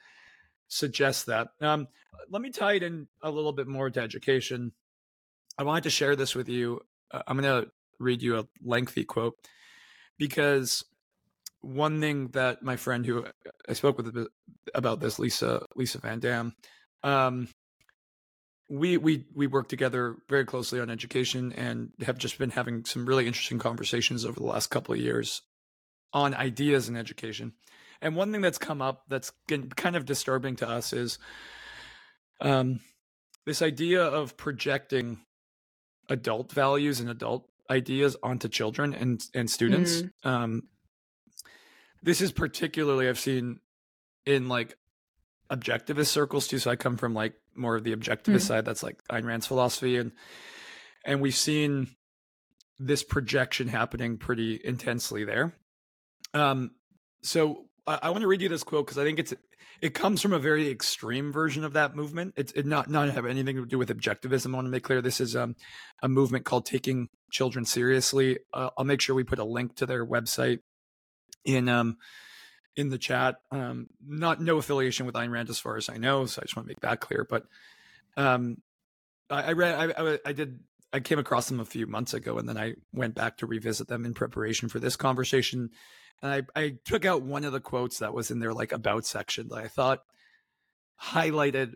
suggest 0.68 1.26
that. 1.26 1.48
Um, 1.60 1.88
let 2.28 2.42
me 2.42 2.50
tie 2.50 2.74
it 2.74 2.82
in 2.82 3.08
a 3.22 3.30
little 3.30 3.52
bit 3.52 3.66
more 3.66 3.90
to 3.90 4.00
education. 4.00 4.72
I 5.58 5.62
wanted 5.64 5.84
to 5.84 5.90
share 5.90 6.16
this 6.16 6.34
with 6.34 6.48
you. 6.48 6.80
Uh, 7.10 7.22
I'm 7.26 7.38
going 7.38 7.64
to 7.64 7.70
read 7.98 8.22
you 8.22 8.38
a 8.38 8.46
lengthy 8.62 9.04
quote 9.04 9.34
because 10.18 10.84
one 11.60 12.00
thing 12.00 12.28
that 12.28 12.62
my 12.62 12.76
friend 12.76 13.04
who 13.04 13.26
I 13.68 13.72
spoke 13.74 13.98
with 13.98 14.28
about 14.74 15.00
this, 15.00 15.18
Lisa 15.18 15.66
Lisa 15.76 15.98
Van 15.98 16.18
Dam, 16.20 16.54
um, 17.02 17.48
we 18.68 18.96
we 18.96 19.26
we 19.34 19.46
work 19.46 19.68
together 19.68 20.16
very 20.28 20.44
closely 20.44 20.80
on 20.80 20.88
education 20.90 21.52
and 21.52 21.90
have 22.02 22.16
just 22.18 22.38
been 22.38 22.50
having 22.50 22.84
some 22.84 23.04
really 23.04 23.26
interesting 23.26 23.58
conversations 23.58 24.24
over 24.24 24.38
the 24.38 24.46
last 24.46 24.68
couple 24.68 24.94
of 24.94 25.00
years 25.00 25.42
on 26.12 26.34
ideas 26.34 26.88
in 26.88 26.96
education. 26.96 27.52
And 28.02 28.16
one 28.16 28.32
thing 28.32 28.40
that's 28.40 28.58
come 28.58 28.80
up 28.80 29.04
that's 29.08 29.32
kind 29.76 29.96
of 29.96 30.04
disturbing 30.06 30.56
to 30.56 30.68
us 30.68 30.92
is 30.92 31.18
um, 32.40 32.80
this 33.44 33.62
idea 33.62 34.02
of 34.02 34.36
projecting 34.36 35.20
adult 36.08 36.52
values 36.52 37.00
and 37.00 37.10
adult 37.10 37.46
ideas 37.68 38.16
onto 38.22 38.48
children 38.48 38.94
and 38.94 39.22
and 39.34 39.50
students. 39.50 40.02
Mm. 40.02 40.10
Um, 40.24 40.62
this 42.02 42.20
is 42.20 42.32
particularly 42.32 43.08
I've 43.08 43.18
seen 43.18 43.60
in 44.26 44.48
like 44.48 44.76
objectivist 45.50 46.06
circles 46.08 46.48
too. 46.48 46.58
So 46.58 46.70
I 46.70 46.76
come 46.76 46.96
from 46.96 47.14
like 47.14 47.34
more 47.54 47.76
of 47.76 47.84
the 47.84 47.94
objectivist 47.94 48.36
Mm. 48.36 48.46
side. 48.46 48.64
That's 48.64 48.82
like 48.82 49.02
Ayn 49.08 49.24
Rand's 49.24 49.46
philosophy, 49.46 49.96
and 49.96 50.12
and 51.04 51.20
we've 51.20 51.34
seen 51.34 51.88
this 52.78 53.02
projection 53.02 53.68
happening 53.68 54.16
pretty 54.16 54.58
intensely 54.64 55.24
there. 55.24 55.54
Um, 56.34 56.72
so 57.22 57.66
I, 57.86 57.98
I 58.04 58.10
want 58.10 58.22
to 58.22 58.28
read 58.28 58.42
you 58.42 58.48
this 58.48 58.64
quote 58.64 58.86
because 58.86 58.98
I 58.98 59.04
think 59.04 59.18
it's 59.18 59.34
it 59.80 59.94
comes 59.94 60.20
from 60.20 60.32
a 60.32 60.38
very 60.38 60.68
extreme 60.68 61.32
version 61.32 61.64
of 61.64 61.72
that 61.72 61.96
movement. 61.96 62.34
It's 62.36 62.52
it 62.52 62.66
not 62.66 62.90
not 62.90 63.08
have 63.10 63.26
anything 63.26 63.56
to 63.56 63.66
do 63.66 63.78
with 63.78 63.88
objectivism. 63.88 64.52
I 64.52 64.56
want 64.56 64.66
to 64.66 64.70
make 64.70 64.84
clear 64.84 65.00
this 65.00 65.20
is 65.20 65.34
um, 65.34 65.56
a 66.02 66.08
movement 66.08 66.44
called 66.44 66.66
taking 66.66 67.08
children 67.30 67.64
seriously. 67.64 68.38
Uh, 68.52 68.70
I'll 68.76 68.84
make 68.84 69.00
sure 69.00 69.14
we 69.14 69.24
put 69.24 69.38
a 69.38 69.44
link 69.44 69.76
to 69.76 69.86
their 69.86 70.06
website 70.06 70.60
in 71.44 71.68
um 71.68 71.96
in 72.76 72.90
the 72.90 72.98
chat. 72.98 73.36
Um, 73.50 73.88
not 74.06 74.40
no 74.40 74.58
affiliation 74.58 75.06
with 75.06 75.14
Ayn 75.14 75.30
Rand 75.30 75.50
as 75.50 75.58
far 75.58 75.76
as 75.76 75.88
I 75.88 75.96
know, 75.96 76.26
so 76.26 76.40
I 76.40 76.44
just 76.44 76.56
want 76.56 76.66
to 76.66 76.70
make 76.70 76.80
that 76.80 77.00
clear. 77.00 77.26
But 77.28 77.44
um, 78.16 78.58
I, 79.28 79.42
I 79.42 79.52
read 79.52 79.74
I, 79.74 80.12
I 80.12 80.18
I 80.26 80.32
did 80.32 80.60
I 80.92 81.00
came 81.00 81.18
across 81.18 81.48
them 81.48 81.60
a 81.60 81.64
few 81.64 81.86
months 81.86 82.14
ago, 82.14 82.38
and 82.38 82.48
then 82.48 82.58
I 82.58 82.74
went 82.92 83.14
back 83.14 83.38
to 83.38 83.46
revisit 83.46 83.88
them 83.88 84.04
in 84.04 84.14
preparation 84.14 84.68
for 84.68 84.78
this 84.78 84.96
conversation. 84.96 85.70
And 86.22 86.32
I, 86.32 86.60
I 86.60 86.74
took 86.84 87.04
out 87.04 87.22
one 87.22 87.44
of 87.44 87.52
the 87.52 87.60
quotes 87.60 87.98
that 87.98 88.14
was 88.14 88.30
in 88.30 88.40
their 88.40 88.52
like 88.52 88.72
about 88.72 89.06
section 89.06 89.48
that 89.48 89.58
I 89.58 89.68
thought 89.68 90.00
highlighted 91.02 91.74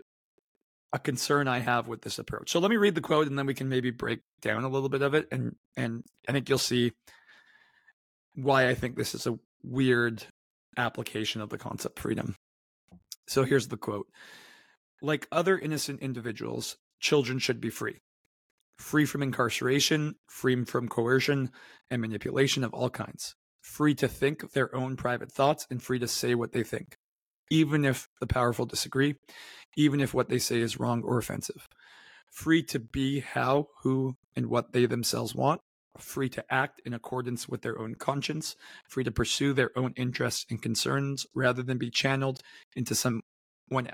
a 0.93 0.99
concern 0.99 1.49
I 1.49 1.59
have 1.59 1.89
with 1.89 2.03
this 2.03 2.19
approach. 2.19 2.53
So 2.53 2.61
let 2.61 2.71
me 2.71 2.77
read 2.77 2.95
the 2.95 3.01
quote, 3.01 3.27
and 3.27 3.39
then 3.39 3.47
we 3.47 3.55
can 3.55 3.69
maybe 3.69 3.91
break 3.91 4.21
down 4.41 4.65
a 4.65 4.69
little 4.69 4.89
bit 4.89 5.03
of 5.03 5.15
it, 5.15 5.27
and 5.33 5.57
and 5.77 6.05
I 6.29 6.33
think 6.33 6.49
you'll 6.49 6.59
see 6.59 6.93
why 8.35 8.69
I 8.69 8.75
think 8.75 8.97
this 8.97 9.15
is 9.15 9.27
a 9.27 9.39
weird 9.63 10.25
application 10.77 11.41
of 11.41 11.49
the 11.49 11.59
concept 11.59 11.99
freedom. 11.99 12.37
So 13.27 13.45
here's 13.45 13.69
the 13.69 13.77
quote. 13.77 14.07
Like 15.03 15.27
other 15.33 15.59
innocent 15.59 16.01
individuals, 16.01 16.77
children 17.01 17.39
should 17.39 17.61
be 17.61 17.71
free 17.71 18.01
free 18.79 19.07
from 19.07 19.23
incarceration, 19.23 20.17
free 20.27 20.65
from 20.65 20.89
coercion 20.89 21.51
and 21.91 22.03
manipulation 22.03 22.65
of 22.65 22.75
all 22.75 22.91
kinds, 22.91 23.37
free 23.65 23.95
to 23.95 24.07
think 24.07 24.53
their 24.53 24.75
own 24.77 24.95
private 24.95 25.33
thoughts, 25.33 25.67
and 25.71 25.83
free 25.83 25.99
to 25.99 26.07
say 26.07 26.35
what 26.35 26.53
they 26.53 26.63
think, 26.63 26.97
even 27.51 27.85
if 27.85 28.09
the 28.21 28.27
powerful 28.27 28.67
disagree, 28.67 29.15
even 29.77 30.01
if 30.01 30.13
what 30.13 30.29
they 30.29 30.39
say 30.39 30.61
is 30.61 30.79
wrong 30.79 31.03
or 31.03 31.19
offensive, 31.19 31.67
free 32.31 32.63
to 32.63 32.79
be 32.79 33.21
how, 33.21 33.69
who, 33.83 34.17
and 34.37 34.47
what 34.47 34.73
they 34.73 34.85
themselves 34.85 35.35
want, 35.35 35.63
free 35.99 36.29
to 36.29 36.45
act 36.53 36.83
in 36.85 36.93
accordance 36.93 37.49
with 37.49 37.63
their 37.63 37.79
own 37.81 37.95
conscience, 37.95 38.55
free 38.87 39.03
to 39.05 39.11
pursue 39.11 39.55
their 39.55 39.71
own 39.79 39.95
interests 39.97 40.45
and 40.51 40.61
concerns 40.61 41.27
rather 41.35 41.63
than 41.63 41.79
be 41.79 41.91
channeled 41.91 42.43
into 42.77 42.95
someone 42.95 43.23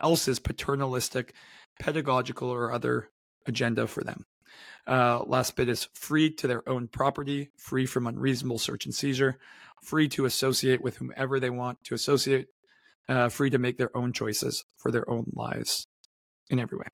else's 0.02 0.40
paternalistic, 0.40 1.32
pedagogical, 1.78 2.50
or 2.50 2.72
other 2.72 3.08
agenda 3.46 3.86
for 3.86 4.02
them. 4.02 4.24
Uh, 4.86 5.22
last 5.26 5.56
bit 5.56 5.68
is 5.68 5.88
free 5.94 6.30
to 6.30 6.46
their 6.46 6.68
own 6.68 6.88
property, 6.88 7.50
free 7.56 7.86
from 7.86 8.06
unreasonable 8.06 8.58
search 8.58 8.84
and 8.86 8.94
seizure, 8.94 9.38
free 9.82 10.08
to 10.08 10.24
associate 10.24 10.82
with 10.82 10.96
whomever 10.96 11.38
they 11.38 11.50
want 11.50 11.82
to 11.84 11.94
associate, 11.94 12.48
uh, 13.08 13.28
free 13.28 13.50
to 13.50 13.58
make 13.58 13.78
their 13.78 13.94
own 13.96 14.12
choices 14.12 14.64
for 14.76 14.90
their 14.90 15.08
own 15.08 15.30
lives 15.34 15.86
in 16.48 16.58
every 16.58 16.78
way. 16.78 16.86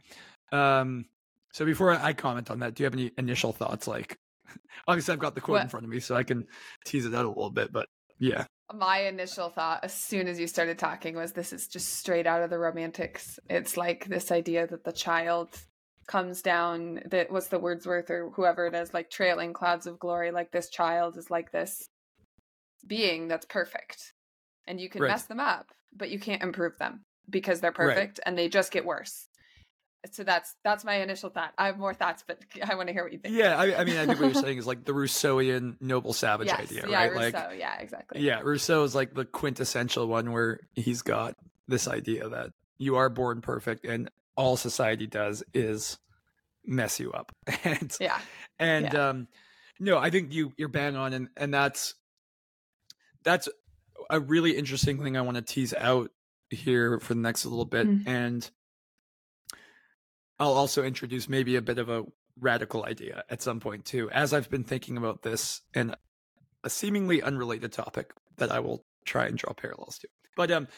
Um, 0.52 1.06
so 1.52 1.64
before 1.64 1.92
I 1.92 2.12
comment 2.12 2.50
on 2.50 2.60
that, 2.60 2.74
do 2.74 2.82
you 2.82 2.84
have 2.84 2.94
any 2.94 3.12
initial 3.16 3.52
thoughts? 3.52 3.88
Like, 3.88 4.18
obviously, 4.88 5.12
I've 5.12 5.18
got 5.18 5.34
the 5.34 5.40
quote 5.40 5.54
What- 5.54 5.62
in 5.62 5.68
front 5.68 5.84
of 5.86 5.90
me, 5.90 6.00
so 6.00 6.14
I 6.14 6.22
can 6.22 6.46
tease 6.84 7.06
it 7.06 7.14
out 7.14 7.24
a 7.24 7.28
little 7.28 7.50
bit. 7.50 7.72
But 7.72 7.88
yeah, 8.18 8.44
My 8.74 9.00
initial 9.00 9.48
thought, 9.48 9.84
as 9.84 9.94
soon 9.94 10.28
as 10.28 10.38
you 10.38 10.46
started 10.46 10.78
talking, 10.78 11.16
was 11.16 11.32
this 11.32 11.52
is 11.52 11.66
just 11.68 11.94
straight 11.94 12.26
out 12.26 12.42
of 12.42 12.50
the 12.50 12.58
romantics. 12.58 13.38
It's 13.48 13.76
like 13.76 14.06
this 14.06 14.30
idea 14.32 14.66
that 14.66 14.84
the 14.84 14.92
child 14.92 15.48
comes 16.06 16.42
down, 16.42 17.00
that 17.10 17.30
what's 17.30 17.48
the 17.48 17.58
Wordsworth 17.58 18.10
or 18.10 18.30
whoever 18.30 18.66
it 18.66 18.74
is, 18.74 18.94
like 18.94 19.10
trailing 19.10 19.52
clouds 19.52 19.86
of 19.86 19.98
glory. 19.98 20.30
Like 20.30 20.52
this 20.52 20.68
child 20.70 21.16
is 21.16 21.30
like 21.30 21.50
this 21.52 21.88
being 22.86 23.28
that's 23.28 23.46
perfect. 23.46 24.12
And 24.66 24.80
you 24.80 24.88
can 24.88 25.02
Right. 25.02 25.08
mess 25.10 25.24
them 25.24 25.40
up, 25.40 25.70
but 25.94 26.10
you 26.10 26.18
can't 26.18 26.42
improve 26.42 26.78
them 26.78 27.02
because 27.28 27.60
they're 27.60 27.70
Right. 27.70 27.94
perfect 27.94 28.20
and 28.24 28.36
they 28.38 28.48
just 28.48 28.72
get 28.72 28.84
worse. 28.84 29.26
So 30.12 30.22
that's 30.22 30.54
that's 30.62 30.84
my 30.84 30.96
initial 31.02 31.30
thought. 31.30 31.52
I 31.58 31.66
have 31.66 31.78
more 31.78 31.92
thoughts, 31.94 32.22
but 32.26 32.38
I 32.70 32.76
want 32.76 32.86
to 32.88 32.92
hear 32.92 33.02
what 33.02 33.12
you 33.12 33.18
think. 33.18 33.34
yeah. 33.34 33.58
I, 33.58 33.80
I 33.80 33.84
mean, 33.84 33.96
I 33.96 34.06
think 34.06 34.20
what 34.20 34.32
you're 34.32 34.34
saying 34.42 34.58
is 34.58 34.66
like 34.66 34.84
the 34.84 34.92
Rousseauian 34.92 35.76
noble 35.80 36.12
savage 36.12 36.46
yes, 36.46 36.60
idea, 36.60 36.84
yeah, 36.88 36.98
right? 37.02 37.14
Like, 37.14 37.34
Rousseau, 37.34 37.50
yeah, 37.50 37.80
exactly. 37.80 38.20
Yeah, 38.20 38.40
Rousseau 38.40 38.84
is 38.84 38.94
like 38.94 39.14
the 39.14 39.24
quintessential 39.24 40.06
one 40.06 40.30
where 40.30 40.60
he's 40.74 41.02
got 41.02 41.34
this 41.66 41.88
idea 41.88 42.28
that 42.28 42.50
you 42.78 42.94
are 42.96 43.08
born 43.08 43.40
perfect 43.40 43.84
and 43.84 44.08
all 44.36 44.56
society 44.56 45.06
does 45.06 45.42
is 45.54 45.98
mess 46.64 47.00
you 47.00 47.12
up. 47.12 47.32
And 47.64 47.96
Yeah. 48.00 48.20
and 48.58 48.94
um 48.94 49.28
no, 49.78 49.98
I 49.98 50.10
think 50.10 50.32
you 50.32 50.52
you're 50.56 50.68
bang 50.68 50.96
on 50.96 51.12
and 51.12 51.28
and 51.36 51.52
that's 51.52 51.94
that's 53.24 53.48
a 54.10 54.20
really 54.20 54.56
interesting 54.56 55.02
thing 55.02 55.16
I 55.16 55.20
want 55.22 55.36
to 55.36 55.42
tease 55.42 55.74
out 55.74 56.10
here 56.50 57.00
for 57.00 57.14
the 57.14 57.20
next 57.20 57.44
little 57.44 57.64
bit 57.64 57.86
Mm. 57.88 58.06
and 58.06 58.50
I'll 60.38 60.52
also 60.52 60.84
introduce 60.84 61.28
maybe 61.28 61.56
a 61.56 61.62
bit 61.62 61.78
of 61.78 61.88
a 61.88 62.04
radical 62.38 62.84
idea 62.84 63.24
at 63.30 63.40
some 63.42 63.60
point 63.60 63.84
too 63.86 64.10
as 64.10 64.34
I've 64.34 64.50
been 64.50 64.64
thinking 64.64 64.96
about 64.98 65.22
this 65.22 65.62
and 65.74 65.96
a 66.62 66.68
seemingly 66.70 67.22
unrelated 67.22 67.72
topic 67.72 68.12
that 68.36 68.52
I 68.52 68.60
will 68.60 68.84
try 69.06 69.26
and 69.26 69.38
draw 69.38 69.54
parallels 69.54 69.98
to. 69.98 70.08
But 70.36 70.50
um 70.50 70.68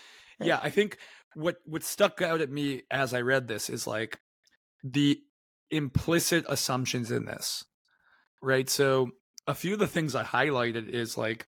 yeah, 0.40 0.60
I 0.62 0.70
think 0.70 0.98
what 1.34 1.56
what 1.64 1.82
stuck 1.82 2.22
out 2.22 2.40
at 2.40 2.50
me 2.50 2.82
as 2.90 3.14
I 3.14 3.20
read 3.20 3.48
this 3.48 3.70
is 3.70 3.86
like 3.86 4.20
the 4.82 5.20
implicit 5.70 6.44
assumptions 6.48 7.10
in 7.10 7.24
this. 7.26 7.64
Right? 8.40 8.68
So 8.68 9.10
a 9.46 9.54
few 9.54 9.74
of 9.74 9.78
the 9.78 9.86
things 9.86 10.14
I 10.14 10.24
highlighted 10.24 10.88
is 10.88 11.18
like 11.18 11.46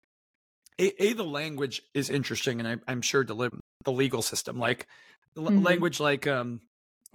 a, 0.80 1.02
a 1.02 1.12
the 1.12 1.24
language 1.24 1.82
is 1.94 2.10
interesting 2.10 2.58
and 2.60 2.68
I, 2.68 2.76
I'm 2.90 3.02
sure 3.02 3.24
the 3.24 3.92
legal 3.92 4.22
system 4.22 4.58
like 4.58 4.86
Mhm. 5.36 5.62
language 5.64 6.00
like 6.00 6.26
um 6.26 6.60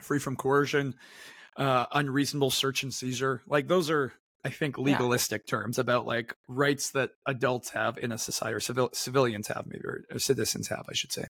free 0.01 0.19
from 0.19 0.35
coercion 0.35 0.95
uh 1.57 1.85
unreasonable 1.91 2.51
search 2.51 2.83
and 2.83 2.93
seizure 2.93 3.41
like 3.47 3.67
those 3.67 3.89
are 3.89 4.13
I 4.43 4.49
think 4.49 4.77
Yeah. 4.77 4.83
legalistic 4.83 5.47
terms 5.47 5.79
about 5.79 6.05
like 6.05 6.35
rights 6.47 6.91
that 6.91 7.11
adults 7.25 7.69
have 7.71 7.97
in 7.97 8.11
a 8.11 8.17
society 8.17 8.53
or 8.55 8.59
civil, 8.59 8.89
civilians 8.93 9.47
have 9.47 9.65
maybe 9.67 9.83
or, 9.85 10.05
or 10.11 10.19
citizens 10.19 10.67
have 10.69 10.85
I 10.89 10.93
should 10.93 11.11
say. 11.11 11.25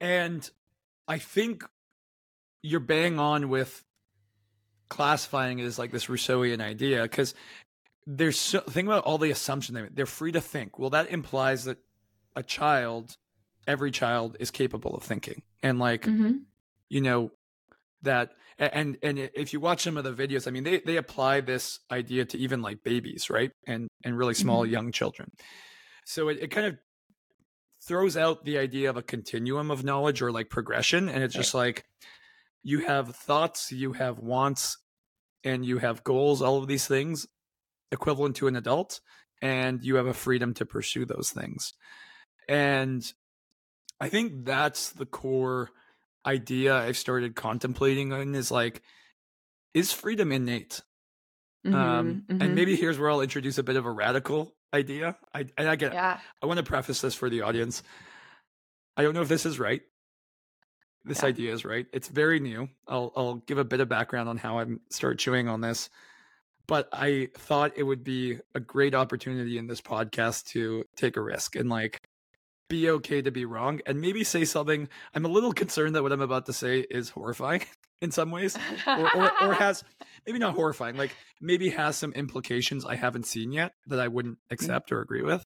And 0.00 0.48
I 1.06 1.18
think 1.18 1.64
you're 2.62 2.80
bang 2.80 3.18
on 3.18 3.48
with 3.48 3.84
classifying 4.88 5.58
it 5.58 5.64
as 5.64 5.78
like 5.78 5.92
this 5.92 6.06
Rousseauian 6.06 6.60
idea 6.60 7.02
because 7.02 7.34
there's 8.06 8.38
so 8.38 8.60
think 8.60 8.86
about 8.88 9.04
all 9.04 9.18
the 9.18 9.30
assumption 9.30 9.74
they 9.74 9.82
make. 9.82 9.94
They're 9.94 10.06
free 10.06 10.32
to 10.32 10.40
think. 10.40 10.78
Well, 10.78 10.90
that 10.90 11.10
implies 11.10 11.64
that 11.64 11.78
a 12.34 12.42
child, 12.42 13.16
every 13.66 13.90
child, 13.90 14.36
is 14.40 14.50
capable 14.50 14.94
of 14.94 15.02
thinking, 15.02 15.42
and 15.62 15.78
like 15.78 16.04
hmm 16.04 16.38
you 16.88 17.00
know 17.00 17.30
that 18.02 18.32
and 18.58 18.98
and 19.02 19.18
if 19.18 19.52
you 19.52 19.60
watch 19.60 19.82
some 19.82 19.96
of 19.96 20.04
the 20.04 20.12
videos 20.12 20.48
i 20.48 20.50
mean 20.50 20.64
they 20.64 20.80
they 20.80 20.96
apply 20.96 21.40
this 21.40 21.78
idea 21.90 22.24
to 22.24 22.36
even 22.38 22.62
like 22.62 22.82
babies 22.82 23.30
right? 23.30 23.52
And 23.66 23.88
and 24.04 24.16
really 24.16 24.34
small 24.34 24.66
young 24.66 24.92
children. 24.92 25.30
So 26.04 26.28
it, 26.28 26.38
it 26.40 26.48
kind 26.48 26.66
of 26.66 26.78
throws 27.82 28.16
out 28.16 28.44
the 28.44 28.58
idea 28.58 28.90
of 28.90 28.96
a 28.96 29.02
continuum 29.02 29.70
of 29.70 29.84
knowledge 29.84 30.22
or 30.22 30.30
like 30.30 30.50
progression 30.50 31.08
and 31.08 31.22
it's 31.24 31.34
just 31.34 31.54
like 31.54 31.84
you 32.62 32.80
have 32.80 33.16
thoughts 33.16 33.72
you 33.72 33.92
have 33.92 34.18
wants 34.18 34.78
and 35.44 35.64
you 35.64 35.78
have 35.78 36.04
goals 36.04 36.42
all 36.42 36.58
of 36.58 36.68
these 36.68 36.86
things 36.86 37.26
equivalent 37.92 38.36
to 38.36 38.46
an 38.46 38.56
adult 38.56 39.00
and 39.42 39.82
you 39.82 39.96
have 39.96 40.06
a 40.06 40.14
freedom 40.14 40.54
to 40.54 40.66
pursue 40.66 41.04
those 41.04 41.30
things. 41.30 41.72
And 42.48 43.04
i 44.02 44.08
think 44.08 44.46
that's 44.46 44.92
the 44.92 45.06
core 45.06 45.70
idea 46.24 46.74
I've 46.74 46.96
started 46.96 47.34
contemplating 47.34 48.12
on 48.12 48.34
is 48.34 48.50
like, 48.50 48.82
is 49.74 49.92
freedom 49.92 50.32
innate? 50.32 50.82
Mm-hmm, 51.66 51.74
um, 51.74 52.24
and 52.28 52.54
maybe 52.54 52.76
here's 52.76 52.98
where 52.98 53.10
I'll 53.10 53.20
introduce 53.20 53.58
a 53.58 53.62
bit 53.62 53.76
of 53.76 53.84
a 53.84 53.90
radical 53.90 54.54
idea. 54.72 55.16
I 55.34 55.46
and 55.56 55.68
I 55.68 55.76
get 55.76 55.92
yeah, 55.92 56.18
I 56.42 56.46
want 56.46 56.58
to 56.58 56.62
preface 56.64 57.00
this 57.00 57.14
for 57.14 57.28
the 57.30 57.42
audience. 57.42 57.82
I 58.96 59.02
don't 59.02 59.14
know 59.14 59.22
if 59.22 59.28
this 59.28 59.46
is 59.46 59.58
right. 59.58 59.82
This 61.04 61.22
Yeah. 61.22 61.28
idea 61.28 61.52
is 61.52 61.64
right. 61.64 61.86
It's 61.92 62.08
very 62.08 62.40
new. 62.40 62.68
I'll 62.86 63.12
I'll 63.16 63.34
give 63.36 63.58
a 63.58 63.64
bit 63.64 63.80
of 63.80 63.88
background 63.88 64.28
on 64.28 64.36
how 64.36 64.58
I 64.58 64.66
start 64.90 65.18
chewing 65.18 65.48
on 65.48 65.60
this. 65.60 65.88
But 66.66 66.88
I 66.92 67.30
thought 67.34 67.72
it 67.76 67.82
would 67.82 68.04
be 68.04 68.38
a 68.54 68.60
great 68.60 68.94
opportunity 68.94 69.58
in 69.58 69.66
this 69.66 69.80
podcast 69.80 70.46
to 70.48 70.84
take 70.96 71.16
a 71.16 71.20
risk 71.22 71.56
and 71.56 71.68
like 71.68 72.00
be 72.68 72.88
okay 72.90 73.20
to 73.20 73.32
be 73.32 73.44
wrong 73.44 73.80
and 73.86 74.00
maybe 74.00 74.22
say 74.22 74.44
something. 74.44 74.88
I'm 75.12 75.24
a 75.24 75.28
little 75.28 75.52
concerned 75.52 75.96
that 75.96 76.02
what 76.04 76.12
I'm 76.12 76.20
about 76.20 76.46
to 76.46 76.52
say 76.52 76.80
is 76.90 77.10
horrifying. 77.10 77.62
in 78.00 78.10
some 78.10 78.30
ways, 78.30 78.56
or, 78.86 79.14
or, 79.16 79.30
or 79.42 79.52
has 79.64 79.84
maybe 80.26 80.38
not 80.38 80.54
horrifying, 80.54 80.96
like 80.96 81.14
maybe 81.40 81.68
has 81.70 81.96
some 81.96 82.12
implications 82.12 82.84
I 82.84 82.96
haven't 82.96 83.26
seen 83.26 83.52
yet 83.52 83.72
that 83.86 84.00
I 84.00 84.08
wouldn't 84.08 84.36
Mm-hmm. 84.38 84.54
accept 84.54 84.92
or 84.92 85.00
agree 85.00 85.22
with. 85.22 85.44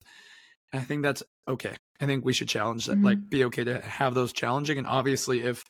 And 0.73 0.81
I 0.81 0.85
think 0.85 1.03
that's 1.03 1.23
okay. 1.49 1.77
I 2.01 2.07
think 2.07 2.25
we 2.25 2.33
should 2.33 2.49
challenge 2.49 2.87
that, 2.87 2.99
Mhm. 2.99 3.05
like 3.05 3.29
be 3.31 3.45
okay 3.45 3.65
to 3.65 3.81
have 3.81 4.15
those 4.15 4.33
challenging. 4.33 4.79
And 4.79 4.87
obviously, 4.87 5.41
if 5.43 5.65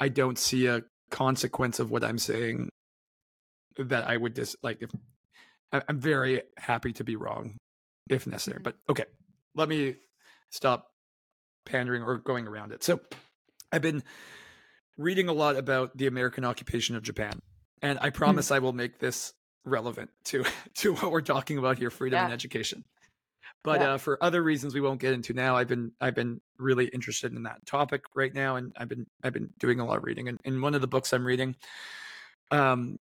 I 0.00 0.08
don't 0.08 0.38
see 0.38 0.66
a 0.66 0.82
consequence 1.10 1.78
of 1.78 1.90
what 1.90 2.02
I'm 2.04 2.18
saying, 2.18 2.68
that 3.78 4.06
I 4.08 4.16
would 4.16 4.34
just 4.34 4.56
like 4.62 4.82
if 4.82 4.90
I'm 5.72 5.98
very 6.00 6.42
happy 6.58 6.92
to 6.94 7.04
be 7.04 7.16
wrong 7.16 7.56
if 8.10 8.26
necessary. 8.26 8.60
Mhm. 8.60 8.64
But 8.64 8.76
okay, 8.88 9.04
let 9.54 9.68
me 9.68 9.96
stop 10.50 10.88
pandering 11.64 12.02
or 12.02 12.18
going 12.18 12.46
around 12.46 12.72
it. 12.72 12.82
So 12.82 13.00
I've 13.70 13.80
been 13.82 14.02
reading 14.96 15.28
a 15.28 15.32
lot 15.32 15.56
about 15.56 15.96
the 15.96 16.06
American 16.06 16.44
occupation 16.44 16.96
of 16.96 17.02
Japan, 17.02 17.40
and 17.82 17.98
I 18.00 18.10
promise 18.10 18.50
I 18.50 18.58
will 18.58 18.72
make 18.72 18.98
this 18.98 19.32
relevant 19.64 20.10
to 20.24 20.44
to 20.76 20.94
what 20.94 21.10
we're 21.12 21.20
talking 21.22 21.58
about 21.58 21.78
here, 21.78 21.90
freedom 21.90 22.22
and 22.22 22.32
education. 22.32 22.84
But 23.64 23.80
Yeah. 23.80 23.94
uh, 23.94 23.98
for 23.98 24.22
other 24.22 24.42
reasons 24.42 24.74
we 24.74 24.80
won't 24.80 25.00
get 25.00 25.12
into 25.14 25.32
now, 25.34 25.56
I've 25.56 25.68
been 25.68 25.92
I've 26.00 26.14
been 26.14 26.40
really 26.58 26.86
interested 26.88 27.32
in 27.34 27.44
that 27.44 27.64
topic 27.66 28.02
right 28.14 28.34
now, 28.34 28.56
and 28.56 28.72
I've 28.76 28.88
been 28.88 29.06
I've 29.22 29.32
been 29.32 29.50
doing 29.58 29.80
a 29.80 29.86
lot 29.86 29.98
of 29.98 30.04
reading. 30.04 30.28
And 30.28 30.40
in 30.44 30.60
one 30.60 30.74
of 30.74 30.80
the 30.80 30.88
books 30.88 31.12
I'm 31.12 31.26
reading, 31.26 31.56
um, 32.50 32.98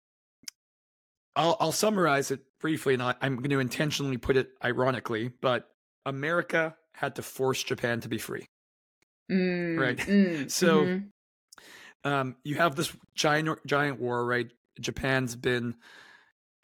I'll 1.37 1.57
I'll 1.61 1.72
summarize 1.72 2.31
it 2.31 2.40
briefly, 2.61 2.94
and 2.94 3.03
I, 3.03 3.14
I'm 3.20 3.37
going 3.37 3.51
to 3.51 3.61
intentionally 3.61 4.18
put 4.18 4.37
it 4.37 4.51
ironically, 4.64 5.29
but 5.29 5.68
America 6.05 6.77
had 6.94 7.14
to 7.16 7.22
force 7.22 7.62
Japan 7.62 8.01
to 8.01 8.09
be 8.09 8.18
free. 8.18 8.46
Mm, 9.31 9.79
Right. 9.79 9.98
mm, 9.98 10.51
So 10.51 10.85
mhm. 10.87 11.11
Um, 12.04 12.37
you 12.44 12.56
have 12.56 12.76
this 12.76 12.94
giant 13.14 13.64
giant 13.66 14.00
war, 14.00 14.24
right? 14.24 14.50
Japan's 14.80 15.34
been, 15.34 15.74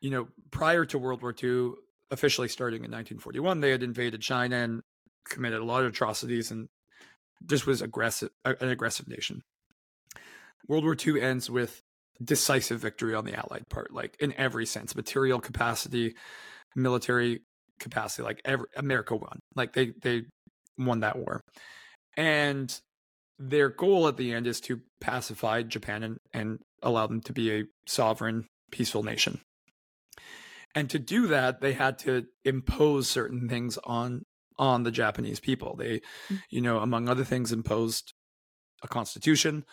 you 0.01 0.11
know, 0.11 0.29
prior 0.51 0.85
to 0.85 0.99
World 0.99 1.23
War 1.23 1.35
II, 1.43 1.73
officially 2.11 2.49
starting 2.49 2.79
in 2.79 2.91
1941, 2.91 3.61
they 3.61 3.71
had 3.71 3.83
invaded 3.83 4.21
China 4.21 4.57
and 4.57 4.83
committed 5.29 5.61
a 5.61 5.65
lot 5.65 5.83
of 5.83 5.91
atrocities, 5.91 6.51
and 6.51 6.69
this 7.41 7.67
was 7.67 7.83
aggressive, 7.83 8.31
an 8.45 8.69
aggressive 8.69 9.09
nation. 9.09 9.43
World 10.69 10.85
War 10.85 10.97
II 11.05 11.21
ends 11.21 11.51
with 11.51 11.83
decisive 12.23 12.81
victory 12.81 13.15
on 13.15 13.25
the 13.25 13.35
Allied 13.35 13.69
part, 13.69 13.93
like 13.93 14.17
in 14.21 14.33
every 14.35 14.67
sense, 14.67 14.95
material 14.95 15.41
capacity, 15.41 16.15
military 16.77 17.43
capacity, 17.81 18.23
like 18.23 18.41
every 18.45 18.67
America 18.77 19.17
won, 19.17 19.41
like 19.57 19.73
they 19.73 19.93
they 20.01 20.23
won 20.79 21.01
that 21.01 21.19
war, 21.19 21.41
and 22.17 22.81
their 23.39 23.69
goal 23.69 24.07
at 24.09 24.17
the 24.17 24.33
end 24.33 24.47
is 24.47 24.61
to 24.63 24.81
pacify 25.01 25.63
Japan 25.63 26.03
and, 26.03 26.19
and 26.33 26.59
allow 26.83 27.07
them 27.07 27.21
to 27.23 27.33
be 27.33 27.53
a 27.53 27.65
sovereign, 27.87 28.47
peaceful 28.71 29.03
nation. 29.03 29.41
And 30.75 30.91
to 30.91 30.99
do 30.99 31.29
that, 31.29 31.61
they 31.61 31.73
had 31.73 31.99
to 32.01 32.27
impose 32.45 33.09
certain 33.09 33.49
things 33.49 33.79
on 33.85 34.23
on 34.57 34.85
the 34.85 34.91
Japanese 34.91 35.41
people. 35.41 35.75
They, 35.77 36.01
you 36.49 36.61
know, 36.61 36.79
among 36.79 37.09
other 37.09 37.25
things, 37.25 37.53
imposed 37.53 38.13
a 38.83 38.89
constitution. 38.89 39.65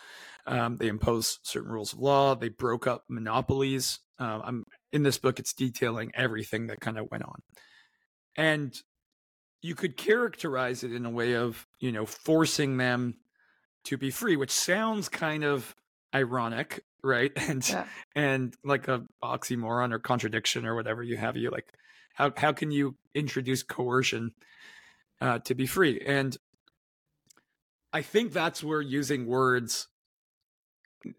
Um, 0.46 0.76
they 0.78 0.88
imposed 0.88 1.40
certain 1.44 1.70
rules 1.70 1.92
of 1.92 2.00
law. 2.00 2.34
They 2.34 2.48
broke 2.48 2.86
up 2.86 3.04
monopolies. 3.08 4.00
Um, 4.18 4.42
I'm 4.44 4.64
in 4.92 5.04
this 5.04 5.18
book. 5.18 5.38
It's 5.38 5.52
detailing 5.52 6.10
everything 6.14 6.66
that 6.66 6.80
kind 6.80 6.98
of 6.98 7.08
went 7.10 7.24
on, 7.24 7.42
and 8.36 8.74
you 9.60 9.76
could 9.76 9.96
characterize 9.96 10.82
it 10.82 10.92
in 10.92 11.06
a 11.06 11.10
way 11.10 11.34
of 11.34 11.66
you 11.80 11.92
know 11.92 12.06
forcing 12.06 12.76
them 12.76 13.14
to 13.84 13.96
be 13.96 14.10
free, 14.10 14.36
which 14.36 14.50
sounds 14.50 15.08
kind 15.08 15.44
of 15.44 15.74
ironic, 16.14 16.84
right? 17.02 17.32
And 17.48 17.64
Yeah. 17.68 17.88
and 18.14 18.54
like 18.64 18.88
a 18.88 19.06
oxymoron 19.22 19.92
or 19.92 19.98
contradiction 19.98 20.66
or 20.66 20.74
whatever 20.74 21.02
you 21.02 21.16
have. 21.16 21.36
You 21.36 21.50
like 21.50 21.72
how 22.14 22.32
how 22.36 22.52
can 22.52 22.70
you 22.70 22.96
introduce 23.14 23.62
coercion 23.62 24.34
uh, 25.20 25.40
to 25.40 25.54
be 25.54 25.66
free? 25.66 26.00
And 26.00 26.36
I 27.92 28.02
think 28.02 28.32
that's 28.32 28.62
where 28.62 28.80
using 28.82 29.26
words 29.26 29.88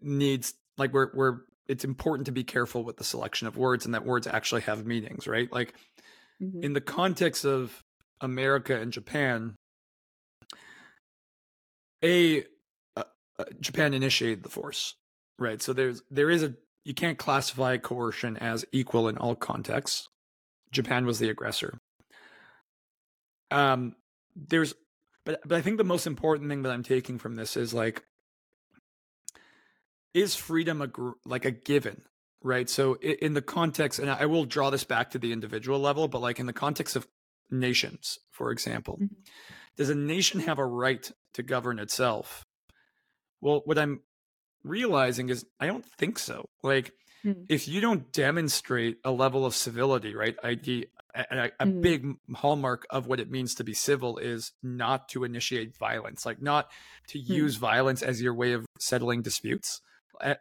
needs 0.00 0.54
like 0.76 0.92
where 0.92 1.10
where 1.14 1.44
it's 1.68 1.84
important 1.84 2.26
to 2.26 2.32
be 2.32 2.44
careful 2.44 2.84
with 2.84 2.96
the 2.96 3.04
selection 3.04 3.46
of 3.46 3.56
words 3.56 3.84
and 3.84 3.94
that 3.94 4.04
words 4.04 4.26
actually 4.26 4.60
have 4.62 4.84
meanings, 4.84 5.26
right? 5.26 5.50
Like 5.50 5.74
Mhm. 6.40 6.62
in 6.62 6.72
the 6.74 6.80
context 6.80 7.44
of 7.44 7.82
America 8.20 8.80
and 8.80 8.92
Japan, 8.92 9.56
a 12.02 12.44
uh, 13.38 13.44
Japan 13.60 13.94
initiated 13.94 14.42
the 14.42 14.48
force, 14.48 14.94
right? 15.38 15.60
So 15.60 15.72
there's 15.72 16.02
there 16.10 16.30
is 16.30 16.42
a 16.42 16.54
you 16.84 16.94
can't 16.94 17.18
classify 17.18 17.76
coercion 17.78 18.36
as 18.36 18.64
equal 18.72 19.08
in 19.08 19.16
all 19.18 19.34
contexts. 19.34 20.08
Japan 20.70 21.06
was 21.06 21.18
the 21.18 21.30
aggressor. 21.30 21.78
Um, 23.50 23.94
there's, 24.36 24.74
but 25.24 25.40
but 25.46 25.56
I 25.56 25.62
think 25.62 25.78
the 25.78 25.84
most 25.84 26.06
important 26.06 26.50
thing 26.50 26.62
that 26.62 26.72
I'm 26.72 26.82
taking 26.82 27.18
from 27.18 27.36
this 27.36 27.56
is 27.56 27.72
like, 27.72 28.02
is 30.12 30.34
freedom 30.36 30.80
a 30.82 30.86
gr- 30.86 31.12
like 31.24 31.44
a 31.44 31.50
given, 31.50 32.02
right? 32.42 32.68
So 32.68 32.96
i- 33.02 33.18
in 33.22 33.34
the 33.34 33.42
context, 33.42 33.98
and 33.98 34.10
I 34.10 34.26
will 34.26 34.44
draw 34.44 34.70
this 34.70 34.84
back 34.84 35.10
to 35.10 35.18
the 35.18 35.32
individual 35.32 35.78
level, 35.78 36.08
but 36.08 36.20
like 36.20 36.38
in 36.38 36.46
the 36.46 36.52
context 36.52 36.96
of 36.96 37.06
nations, 37.50 38.18
for 38.30 38.50
example, 38.50 38.98
Mhm. 39.00 39.08
does 39.76 39.90
a 39.90 39.94
nation 39.94 40.40
have 40.40 40.58
a 40.58 40.66
right 40.66 41.10
to 41.34 41.42
govern 41.42 41.78
itself? 41.78 42.44
Well, 43.44 43.60
what 43.66 43.78
I'm 43.78 44.00
realizing 44.64 45.28
is 45.28 45.44
I 45.60 45.66
don't 45.66 45.84
think 45.84 46.18
so. 46.18 46.46
Like, 46.62 46.92
Hmm. 47.22 47.44
if 47.48 47.68
you 47.68 47.80
don't 47.82 48.10
demonstrate 48.10 48.98
a 49.04 49.10
level 49.12 49.44
of 49.44 49.54
civility, 49.54 50.14
right? 50.14 50.34
ID, 50.42 50.86
a, 51.14 51.26
a, 51.30 51.50
a 51.60 51.66
Mm. 51.66 51.82
big 51.82 52.06
hallmark 52.34 52.86
of 52.88 53.06
what 53.06 53.20
it 53.20 53.30
means 53.30 53.54
to 53.56 53.64
be 53.64 53.74
civil 53.74 54.16
is 54.16 54.52
not 54.62 55.10
to 55.10 55.24
initiate 55.24 55.76
violence, 55.76 56.24
like 56.24 56.40
not 56.40 56.70
to 57.08 57.18
Hmm. 57.18 57.32
use 57.32 57.56
violence 57.56 58.02
as 58.02 58.20
your 58.20 58.34
way 58.34 58.52
of 58.52 58.64
settling 58.78 59.20
disputes 59.20 59.82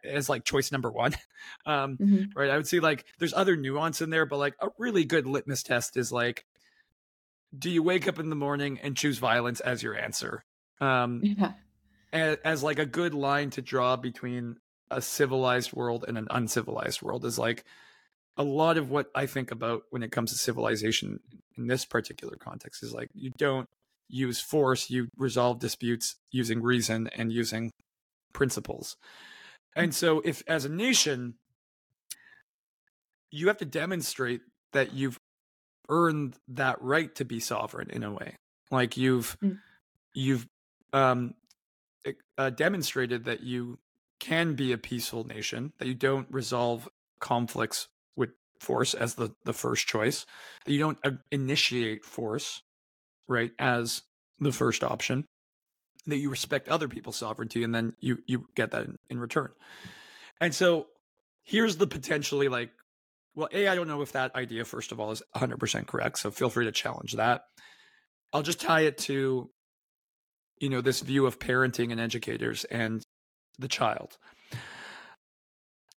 as 0.03 0.29
like 0.29 0.45
choice 0.45 0.71
number 0.71 0.91
one. 0.91 1.13
Um, 1.65 1.97
Mhm. 2.01 2.31
right? 2.35 2.49
I 2.49 2.55
would 2.57 2.67
say 2.67 2.79
like 2.79 3.05
there's 3.19 3.33
other 3.33 3.57
nuance 3.57 4.01
in 4.01 4.09
there, 4.09 4.25
but 4.25 4.37
like 4.37 4.55
a 4.61 4.69
really 4.77 5.03
good 5.03 5.27
litmus 5.27 5.61
test 5.63 5.97
is 5.97 6.11
like, 6.11 6.45
do 7.57 7.69
you 7.69 7.83
wake 7.83 8.07
up 8.07 8.17
in 8.19 8.29
the 8.29 8.35
morning 8.35 8.79
and 8.81 8.95
choose 8.95 9.17
violence 9.17 9.59
as 9.59 9.83
your 9.83 9.95
answer? 9.97 10.43
Um, 10.79 11.21
Yeah. 11.23 11.53
As, 12.13 12.37
as 12.45 12.63
like 12.63 12.79
a 12.79 12.85
good 12.85 13.13
line 13.13 13.49
to 13.49 13.61
draw 13.61 13.97
between 13.97 14.55
a 14.89 15.01
civilized 15.01 15.73
world 15.73 16.05
and 16.07 16.17
an 16.17 16.27
uncivilized 16.29 17.01
world 17.01 17.25
is 17.25 17.37
like 17.37 17.65
a 18.37 18.43
lot 18.43 18.77
of 18.77 18.89
what 18.89 19.07
I 19.13 19.25
think 19.25 19.51
about 19.51 19.83
when 19.89 20.03
it 20.03 20.11
comes 20.11 20.31
to 20.31 20.37
civilization 20.37 21.19
in 21.57 21.67
this 21.67 21.83
particular 21.85 22.37
context 22.37 22.83
is 22.83 22.93
like 22.93 23.09
you 23.13 23.31
don't 23.37 23.67
use 24.07 24.39
force, 24.39 24.89
you 24.89 25.07
resolve 25.17 25.59
disputes 25.59 26.15
using 26.31 26.61
reason 26.61 27.09
and 27.15 27.33
using 27.33 27.71
principles. 28.31 28.95
And 29.75 29.93
so 29.93 30.21
if 30.23 30.43
as 30.47 30.65
a 30.65 30.69
nation 30.69 31.35
you 33.31 33.47
have 33.47 33.57
to 33.57 33.65
demonstrate 33.65 34.41
that 34.73 34.93
you've 34.93 35.17
earned 35.89 36.35
that 36.47 36.81
right 36.81 37.13
to 37.15 37.25
be 37.25 37.39
sovereign 37.39 37.89
in 37.89 38.03
a 38.03 38.11
way. 38.11 38.35
Like 38.71 38.95
you've 38.95 39.37
Mm. 39.43 39.59
you've 40.13 40.47
um 40.93 41.33
uh, 42.37 42.49
demonstrated 42.49 43.25
that 43.25 43.41
you 43.41 43.79
can 44.19 44.55
be 44.55 44.71
a 44.71 44.77
peaceful 44.77 45.25
nation, 45.25 45.73
that 45.79 45.87
you 45.87 45.93
don't 45.93 46.27
resolve 46.31 46.87
conflicts 47.19 47.87
with 48.15 48.31
force 48.59 48.93
as 48.93 49.15
the, 49.15 49.33
the 49.45 49.53
first 49.53 49.87
choice, 49.87 50.25
that 50.65 50.71
you 50.71 50.79
don't 50.79 50.97
uh, 51.03 51.11
initiate 51.31 52.05
force, 52.05 52.61
right, 53.27 53.51
as 53.59 54.03
the 54.39 54.51
first 54.51 54.83
option, 54.83 55.25
that 56.05 56.17
you 56.17 56.29
respect 56.29 56.69
other 56.69 56.87
people's 56.87 57.17
sovereignty, 57.17 57.63
and 57.63 57.73
then 57.73 57.93
you 57.99 58.19
you 58.25 58.47
get 58.55 58.71
that 58.71 58.85
in, 58.85 58.97
in 59.09 59.19
return. 59.19 59.49
And 60.39 60.53
so 60.53 60.87
here's 61.43 61.77
the 61.77 61.87
potentially 61.87 62.49
like, 62.49 62.71
well, 63.35 63.49
A, 63.51 63.67
I 63.67 63.75
don't 63.75 63.87
know 63.87 64.01
if 64.01 64.11
that 64.13 64.35
idea, 64.35 64.65
first 64.65 64.91
of 64.91 64.99
all, 64.99 65.11
is 65.11 65.21
100% 65.35 65.87
correct. 65.87 66.19
So 66.19 66.31
feel 66.31 66.49
free 66.49 66.65
to 66.65 66.71
challenge 66.71 67.13
that. 67.13 67.43
I'll 68.31 68.43
just 68.43 68.61
tie 68.61 68.81
it 68.81 68.97
to 68.99 69.49
you 70.63 70.69
know 70.69 70.79
this 70.79 71.01
view 71.01 71.25
of 71.25 71.39
parenting 71.39 71.91
and 71.91 71.99
educators 71.99 72.63
and 72.65 73.03
the 73.59 73.67
child. 73.67 74.17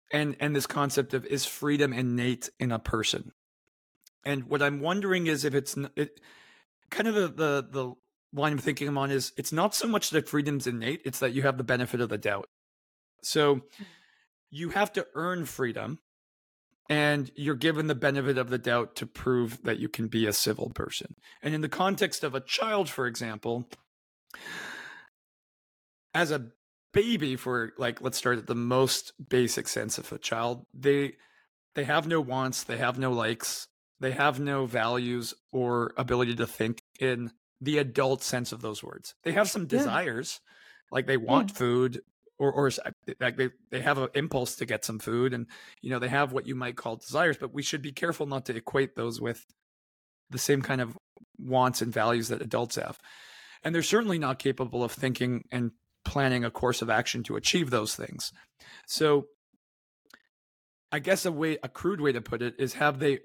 And 0.10 0.38
and 0.40 0.56
this 0.56 0.68
concept 0.68 1.14
of 1.14 1.26
is 1.26 1.46
freedom 1.46 1.92
innate 1.92 2.50
in 2.62 2.72
a 2.72 2.80
person? 2.80 3.34
And 4.26 4.46
what 4.46 4.62
i'm 4.62 4.80
wondering 4.80 5.28
is 5.28 5.44
if 5.44 5.54
it's 5.54 5.76
it, 5.98 6.22
kind 6.90 7.10
of 7.10 7.16
the, 7.16 7.28
the 7.28 7.68
the 7.70 7.94
line 8.32 8.54
of 8.54 8.62
thinking 8.62 8.88
i'm 8.88 8.96
thinking 8.96 8.98
on 8.98 9.12
is 9.12 9.34
it's 9.36 9.52
not 9.52 9.76
so 9.76 9.86
much 9.86 10.12
that 10.12 10.30
freedom's 10.30 10.66
innate 10.66 11.02
it's 11.04 11.20
that 11.20 11.34
you 11.34 11.42
have 11.42 11.58
the 11.58 11.64
benefit 11.66 12.00
of 12.00 12.08
the 12.08 12.18
doubt. 12.18 12.48
So 13.22 13.56
hmm. 13.56 13.84
you 14.50 14.70
have 14.70 14.94
to 14.94 15.06
earn 15.14 15.44
freedom 15.46 16.00
and 16.90 17.32
you're 17.36 17.56
given 17.56 17.88
the 17.88 17.96
benefit 17.96 18.38
of 18.38 18.50
the 18.50 18.58
doubt 18.58 18.96
to 18.98 19.06
prove 19.06 19.62
that 19.64 19.80
you 19.80 19.90
can 19.90 20.08
be 20.08 20.26
a 20.26 20.34
civil 20.34 20.70
person. 20.70 21.16
And 21.42 21.54
in 21.54 21.62
the 21.62 21.70
context 21.70 22.24
of 22.24 22.34
a 22.34 22.40
child 22.40 22.88
for 22.90 23.08
example 23.08 23.68
as 26.14 26.32
a 26.32 26.48
baby 26.94 27.36
for 27.36 27.74
like 27.78 28.02
let's 28.02 28.18
start 28.18 28.38
at 28.38 28.48
the 28.48 28.56
most 28.56 29.14
basic 29.30 29.68
sense 29.68 29.98
of 29.98 30.12
a 30.12 30.20
child 30.20 30.66
they 30.74 31.14
they 31.74 31.84
have 31.84 32.08
no 32.08 32.22
wants 32.22 32.64
they 32.64 32.78
have 32.78 33.00
no 33.00 33.12
likes 33.12 33.68
they 34.00 34.12
have 34.12 34.40
no 34.40 34.66
values 34.66 35.34
or 35.52 35.94
ability 35.98 36.36
to 36.36 36.46
think 36.46 36.84
in 37.00 37.32
the 37.62 37.78
adult 37.78 38.22
sense 38.22 38.52
of 38.52 38.62
those 38.62 38.84
words. 38.84 39.16
They 39.24 39.32
have 39.32 39.50
some 39.50 39.62
Yeah. 39.64 39.78
desires 39.78 40.42
like 40.92 41.08
they 41.08 41.16
want 41.18 41.52
hmm. 41.52 41.56
food 41.56 42.02
or 42.38 42.52
or 42.52 42.70
like 43.22 43.38
they, 43.38 43.52
they 43.72 43.80
have 43.80 43.98
an 43.98 44.10
impulse 44.14 44.58
to 44.58 44.66
get 44.66 44.84
some 44.84 45.00
food 45.00 45.34
and 45.34 45.48
you 45.82 45.90
know 45.90 46.00
they 46.00 46.10
have 46.10 46.34
what 46.34 46.46
you 46.46 46.56
might 46.56 46.76
call 46.76 46.98
desires 46.98 47.38
but 47.40 47.54
we 47.54 47.62
should 47.62 47.82
be 47.82 47.94
careful 47.94 48.26
not 48.26 48.46
to 48.46 48.56
equate 48.56 48.96
those 48.96 49.22
with 49.22 49.46
the 50.30 50.38
same 50.38 50.62
kind 50.62 50.82
of 50.82 50.98
wants 51.38 51.82
and 51.82 51.94
values 51.94 52.28
that 52.28 52.42
adults 52.42 52.76
have 52.76 53.00
and 53.64 53.74
they're 53.74 53.82
certainly 53.84 54.20
not 54.20 54.40
capable 54.40 54.84
of 54.84 54.92
thinking 54.92 55.44
and 55.52 55.72
planning 56.06 56.44
a 56.44 56.52
course 56.52 56.82
of 56.82 56.90
action 56.90 57.24
to 57.24 57.36
achieve 57.36 57.70
those 57.70 57.96
things. 57.96 58.32
So 58.88 59.28
i 60.92 61.00
guess 61.00 61.26
a 61.26 61.32
way 61.32 61.58
a 61.64 61.70
crude 61.70 62.00
way 62.02 62.12
to 62.12 62.22
put 62.22 62.42
it 62.44 62.54
is 62.60 62.74
have 62.76 63.00
they 63.00 63.20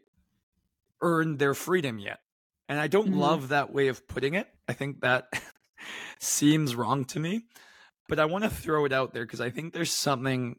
earned 1.03 1.38
their 1.38 1.55
freedom 1.55 1.98
yet? 1.98 2.18
And 2.68 2.79
i 2.81 2.87
don't 2.87 3.11
Mhm. 3.11 3.18
love 3.18 3.48
that 3.48 3.72
way 3.72 3.88
of 3.88 4.07
putting 4.09 4.35
it. 4.35 4.48
I 4.66 4.72
think 4.72 5.01
that 5.01 5.27
seems 6.20 6.74
wrong 6.74 7.05
to 7.07 7.20
me. 7.20 7.46
But 8.09 8.18
i 8.18 8.24
want 8.24 8.44
to 8.44 8.51
throw 8.51 8.85
it 8.85 8.92
out 8.92 9.12
there 9.12 9.24
because 9.27 9.40
i 9.40 9.51
think 9.51 9.72
there's 9.72 9.92
something 9.92 10.57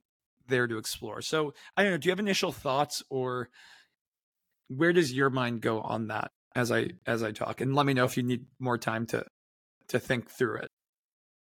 there 0.47 0.67
to 0.67 0.77
explore. 0.77 1.21
So 1.21 1.53
i 1.75 1.83
don't 1.83 1.91
know 1.93 1.97
do 1.97 2.07
you 2.07 2.11
have 2.11 2.19
initial 2.19 2.51
thoughts 2.51 3.01
or 3.09 3.49
where 4.67 4.93
does 4.93 5.11
your 5.13 5.29
mind 5.29 5.61
go 5.61 5.81
on 5.81 6.07
that 6.07 6.31
as 6.55 6.71
i 6.71 6.89
as 7.05 7.23
i 7.23 7.31
talk? 7.31 7.61
And 7.61 7.73
let 7.75 7.85
me 7.85 7.93
know 7.93 8.05
if 8.05 8.17
you 8.17 8.23
need 8.23 8.45
more 8.59 8.77
time 8.77 9.05
to 9.07 9.25
to 9.89 9.99
think 9.99 10.29
through 10.29 10.57
it 10.57 10.67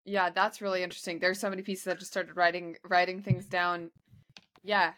Yeah, 0.06 0.30
that's 0.32 0.62
really 0.62 0.82
interesting. 0.84 1.20
There's 1.20 1.39
so 1.39 1.50
many 1.50 1.62
pieces 1.62 1.88
I 1.88 1.94
just 1.96 2.12
started 2.12 2.36
writing 2.36 2.78
writing 2.84 3.22
things 3.22 3.46
down. 3.46 3.92
Yeah. 4.63 4.94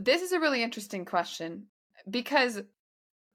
This 0.00 0.22
is 0.22 0.32
a 0.32 0.40
really 0.40 0.62
interesting 0.62 1.04
question 1.04 1.66
because 2.08 2.62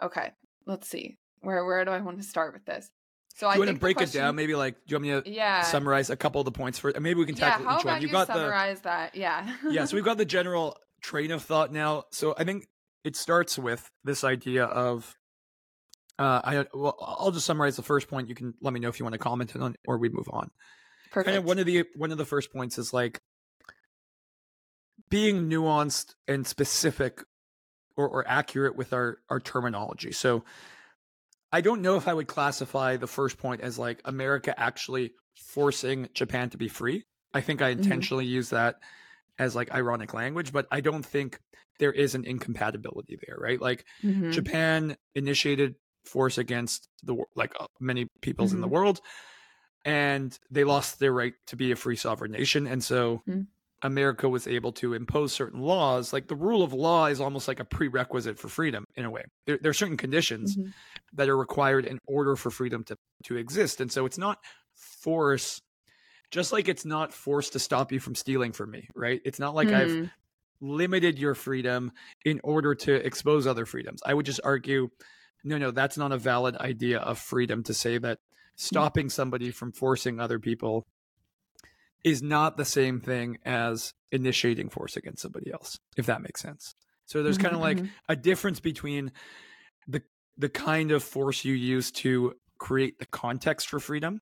okay, 0.01 0.31
let's 0.65 0.87
see. 0.87 1.17
Where 1.41 1.63
where 1.65 1.85
do 1.85 1.91
I 1.91 1.99
want 2.01 2.17
to 2.17 2.23
start 2.23 2.53
with 2.53 2.65
this? 2.65 2.89
So 3.35 3.45
do 3.45 3.51
I 3.51 3.53
you 3.53 3.59
want 3.59 3.67
to 3.69 3.73
the 3.75 3.79
break 3.79 4.01
it 4.01 4.11
down 4.11 4.35
maybe 4.35 4.55
like 4.55 4.73
do 4.75 4.81
you 4.87 4.95
want 4.95 5.03
me 5.03 5.21
to 5.21 5.31
Yeah. 5.31 5.61
summarize 5.61 6.09
a 6.09 6.15
couple 6.15 6.41
of 6.41 6.45
the 6.45 6.51
points 6.51 6.79
for 6.79 6.91
maybe 6.99 7.19
we 7.19 7.25
can 7.27 7.35
yeah, 7.35 7.49
tackle 7.51 7.65
how 7.65 7.75
each 7.77 7.83
about 7.83 7.91
one 7.93 8.01
you 8.01 8.07
you've 8.07 8.11
got 8.13 8.27
the 8.27 8.33
summarize 8.33 8.81
that? 8.81 9.15
Yeah. 9.15 9.55
yeah, 9.69 9.85
so 9.85 9.95
we've 9.95 10.05
got 10.05 10.17
the 10.17 10.25
general 10.37 10.77
train 11.01 11.31
of 11.31 11.43
thought 11.43 11.71
now. 11.71 12.05
So 12.11 12.33
I 12.37 12.43
think 12.43 12.67
it 13.03 13.15
starts 13.15 13.59
with 13.59 13.87
this 14.03 14.23
idea 14.23 14.65
of 14.65 15.15
uh 16.19 16.41
I 16.43 16.65
well 16.73 16.97
I'll 17.01 17.31
just 17.31 17.45
summarize 17.45 17.75
the 17.75 17.83
first 17.83 18.07
point. 18.07 18.29
You 18.29 18.35
can 18.35 18.53
let 18.61 18.73
me 18.73 18.79
know 18.79 18.89
if 18.89 18.99
you 18.99 19.05
want 19.05 19.13
to 19.13 19.19
comment 19.19 19.55
on 19.55 19.73
it 19.73 19.79
or 19.87 19.97
we 19.97 20.09
move 20.09 20.27
on. 20.31 20.49
Perfect. 21.11 21.25
Kind 21.27 21.37
of 21.37 21.45
one 21.45 21.59
of 21.59 21.65
the 21.65 21.85
one 21.95 22.11
of 22.11 22.17
the 22.17 22.25
first 22.25 22.51
points 22.51 22.77
is 22.77 22.93
like 22.93 23.21
being 25.09 25.49
nuanced 25.49 26.15
and 26.27 26.45
specific 26.45 27.23
or, 27.95 28.07
or 28.07 28.27
accurate 28.27 28.75
with 28.75 28.93
our 28.93 29.17
our 29.29 29.39
terminology. 29.39 30.11
So 30.11 30.43
I 31.51 31.61
don't 31.61 31.81
know 31.81 31.95
if 31.95 32.07
I 32.07 32.13
would 32.13 32.27
classify 32.27 32.97
the 32.97 33.07
first 33.07 33.37
point 33.37 33.61
as 33.61 33.79
like 33.79 34.01
America 34.05 34.57
actually 34.59 35.13
forcing 35.35 36.09
Japan 36.13 36.49
to 36.49 36.57
be 36.57 36.67
free. 36.67 37.05
I 37.33 37.41
think 37.41 37.61
I 37.61 37.69
Mhm. 37.69 37.77
intentionally 37.77 38.25
use 38.25 38.49
that 38.49 38.75
as 39.39 39.55
like 39.55 39.71
ironic 39.73 40.13
language, 40.13 40.51
but 40.51 40.67
I 40.71 40.81
don't 40.81 41.05
think 41.05 41.39
there 41.79 41.91
is 41.91 42.15
an 42.15 42.25
incompatibility 42.25 43.17
there, 43.25 43.37
right? 43.39 43.61
Like 43.61 43.85
Mhm. 44.03 44.31
Japan 44.31 44.97
initiated 45.15 45.75
force 46.07 46.37
against 46.39 46.89
the 47.03 47.17
like 47.35 47.53
uh, 47.59 47.67
many 47.79 48.07
peoples 48.21 48.53
in 48.53 48.61
the 48.61 48.67
Mhm. 48.67 48.77
world, 48.77 49.01
and 49.85 50.37
they 50.51 50.63
lost 50.63 50.99
their 50.99 51.13
right 51.13 51.33
to 51.47 51.55
be 51.55 51.71
a 51.71 51.75
free 51.75 51.95
sovereign 51.95 52.31
nation, 52.31 52.67
and 52.67 52.83
so 52.83 53.23
Mhm. 53.25 53.47
America 53.83 54.29
was 54.29 54.47
able 54.47 54.73
to 54.73 54.93
impose 54.93 55.33
certain 55.33 55.61
laws. 55.61 56.13
Like 56.13 56.27
the 56.27 56.35
rule 56.35 56.63
of 56.63 56.73
law 56.73 57.07
is 57.07 57.21
almost 57.21 57.47
like 57.47 57.59
a 57.59 57.65
prerequisite 57.65 58.39
for 58.39 58.49
freedom 58.49 58.85
in 58.95 59.05
a 59.05 59.11
way. 59.11 59.23
There, 59.47 59.59
there 59.61 59.71
are 59.71 59.75
certain 59.75 59.97
conditions 59.97 60.57
Mhm. 60.57 60.73
that 61.13 61.29
are 61.29 61.37
required 61.37 61.85
in 61.85 61.99
order 62.07 62.35
for 62.37 62.51
freedom 62.51 62.83
to 62.85 62.97
to 63.25 63.37
exist, 63.37 63.81
and 63.81 63.91
so 63.91 64.05
it's 64.05 64.19
not 64.19 64.39
force. 64.75 65.61
Just 66.31 66.51
like 66.51 66.67
it's 66.67 66.85
not 66.85 67.13
forced 67.13 67.53
to 67.53 67.59
stop 67.59 67.91
you 67.91 67.99
from 67.99 68.15
stealing 68.15 68.51
from 68.51 68.71
me, 68.71 68.89
right? 68.95 69.21
It's 69.25 69.39
not 69.39 69.55
like 69.55 69.73
I've 69.73 69.97
Hmm. 69.97 70.07
limited 70.61 71.19
your 71.19 71.35
freedom 71.35 71.91
in 72.25 72.41
order 72.43 72.75
to 72.75 72.95
expose 73.05 73.47
other 73.47 73.65
freedoms. 73.65 74.01
I 74.05 74.13
would 74.13 74.25
just 74.25 74.41
argue, 74.43 74.89
no, 75.43 75.57
no, 75.57 75.71
that's 75.71 75.97
not 75.97 76.11
a 76.11 76.17
valid 76.17 76.55
idea 76.57 76.99
of 76.99 77.17
freedom 77.17 77.63
to 77.63 77.73
say 77.73 77.97
that 77.97 78.19
stopping 78.55 79.09
somebody 79.09 79.51
from 79.51 79.71
forcing 79.71 80.19
other 80.19 80.39
people 80.39 80.85
is 82.03 82.21
not 82.21 82.57
the 82.57 82.65
same 82.65 82.99
thing 82.99 83.37
as 83.45 83.93
initiating 84.11 84.69
force 84.69 84.97
against 84.97 85.21
somebody 85.21 85.51
else, 85.51 85.79
if 85.97 86.05
that 86.05 86.21
makes 86.21 86.41
sense. 86.41 86.73
So 87.05 87.23
there's 87.23 87.37
kind 87.37 87.55
of 87.55 87.61
like 87.61 87.77
mhm. 87.77 87.89
a 88.09 88.15
difference 88.15 88.59
between 88.59 89.11
the 89.87 90.01
the 90.37 90.49
kind 90.49 90.91
of 90.91 91.03
force 91.03 91.45
you 91.45 91.53
use 91.53 91.91
to 91.91 92.33
create 92.59 92.99
the 92.99 93.05
context 93.05 93.69
for 93.69 93.79
freedom 93.79 94.19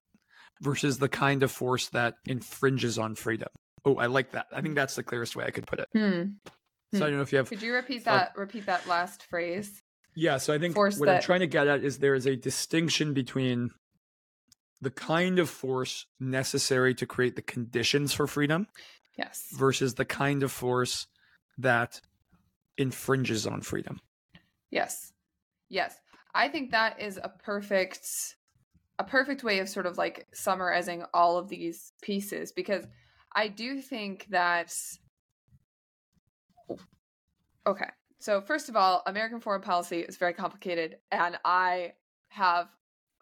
versus 0.62 0.99
the 0.99 1.10
kind 1.10 1.43
of 1.43 1.51
force 1.51 1.89
that 1.89 2.15
infringes 2.25 2.97
on 2.97 3.15
freedom. 3.15 3.49
Oh, 3.84 3.95
I 3.95 4.06
like 4.06 4.32
that. 4.32 4.47
I 4.54 4.62
think 4.62 4.75
that's 4.75 4.95
the 4.95 5.04
clearest 5.04 5.36
way 5.36 5.45
I 5.45 5.51
could 5.51 5.67
put 5.67 5.80
it. 5.80 5.88
Hmm. 5.93 6.23
So 6.93 7.06
I 7.06 7.10
don't 7.10 7.17
know 7.17 7.21
if 7.21 7.32
you 7.32 7.39
have 7.39 7.49
Could 7.49 7.62
you 7.62 7.73
repeat 7.73 8.06
that? 8.06 8.34
Repeat 8.38 8.67
that 8.67 8.88
last 8.88 9.23
phrase. 9.23 9.82
Yeah, 10.15 10.38
so 10.38 10.54
I 10.54 10.60
think 10.60 10.75
Force 10.75 10.97
what 10.97 11.10
I'm 11.10 11.21
trying 11.21 11.41
to 11.41 11.47
get 11.47 11.67
at 11.67 11.84
is 11.84 11.99
there 11.99 12.15
is 12.15 12.25
a 12.25 12.36
distinction 12.36 13.13
between 13.13 13.71
the 14.82 14.91
kind 14.91 15.39
of 15.39 15.49
force 15.49 16.06
necessary 16.19 16.93
to 16.95 17.06
create 17.06 17.36
the 17.36 17.41
conditions 17.41 18.13
for 18.13 18.28
freedom 18.28 18.67
Yes. 19.17 19.47
versus 19.54 19.95
the 19.95 20.06
kind 20.06 20.43
of 20.43 20.51
force 20.51 21.08
that 21.58 22.01
infringes 22.78 23.47
on 23.47 23.62
freedom. 23.62 23.99
Yes. 24.71 25.13
Yes. 25.69 25.95
I 26.34 26.49
think 26.49 26.71
that 26.71 27.01
is 27.01 27.17
a 27.17 27.30
perfect 27.30 28.08
a 28.97 29.04
perfect 29.04 29.43
way 29.43 29.60
of 29.60 29.67
sort 29.67 29.86
of 29.86 29.97
like 29.97 30.25
summarizing 30.34 31.04
all 31.13 31.38
of 31.38 31.49
these 31.49 31.91
pieces 32.01 32.54
because 32.54 32.86
I 33.34 33.49
do 33.49 33.82
think 33.82 34.28
that 34.30 34.73
Okay. 37.67 37.89
So 38.25 38.41
first 38.41 38.69
of 38.69 38.75
all, 38.75 39.03
American 39.05 39.39
foreign 39.39 39.61
policy 39.61 39.99
is 39.99 40.17
very 40.17 40.33
complicated 40.33 40.97
and 41.11 41.38
I 41.45 41.93
have 42.29 42.69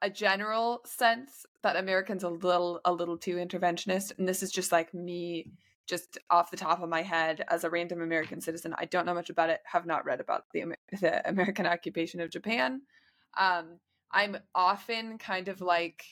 a 0.01 0.09
general 0.09 0.79
sense 0.85 1.45
that 1.61 1.75
Americans 1.75 2.23
a 2.23 2.29
little 2.29 2.79
a 2.85 2.93
little 2.93 3.17
too 3.17 3.35
interventionist 3.35 4.17
and 4.17 4.25
this 4.25 4.41
is 4.41 4.49
just 4.49 4.71
like 4.71 4.93
me 4.93 5.51
just 5.87 6.19
off 6.29 6.51
the 6.51 6.55
top 6.55 6.81
of 6.81 6.87
my 6.87 7.01
head 7.01 7.43
as 7.49 7.65
a 7.65 7.69
random 7.69 8.01
American 8.01 8.39
citizen. 8.39 8.73
I 8.77 8.85
don't 8.85 9.05
know 9.05 9.13
much 9.13 9.29
about 9.29 9.49
it, 9.49 9.59
have 9.65 9.85
not 9.85 10.05
read 10.05 10.21
about 10.21 10.45
the, 10.53 10.73
the 11.01 11.27
American 11.27 11.65
occupation 11.65 12.21
of 12.21 12.29
Japan. 12.29 12.83
Um, 13.37 13.79
I'm 14.09 14.37
often 14.55 15.17
kind 15.17 15.49
of 15.49 15.59
like, 15.59 16.05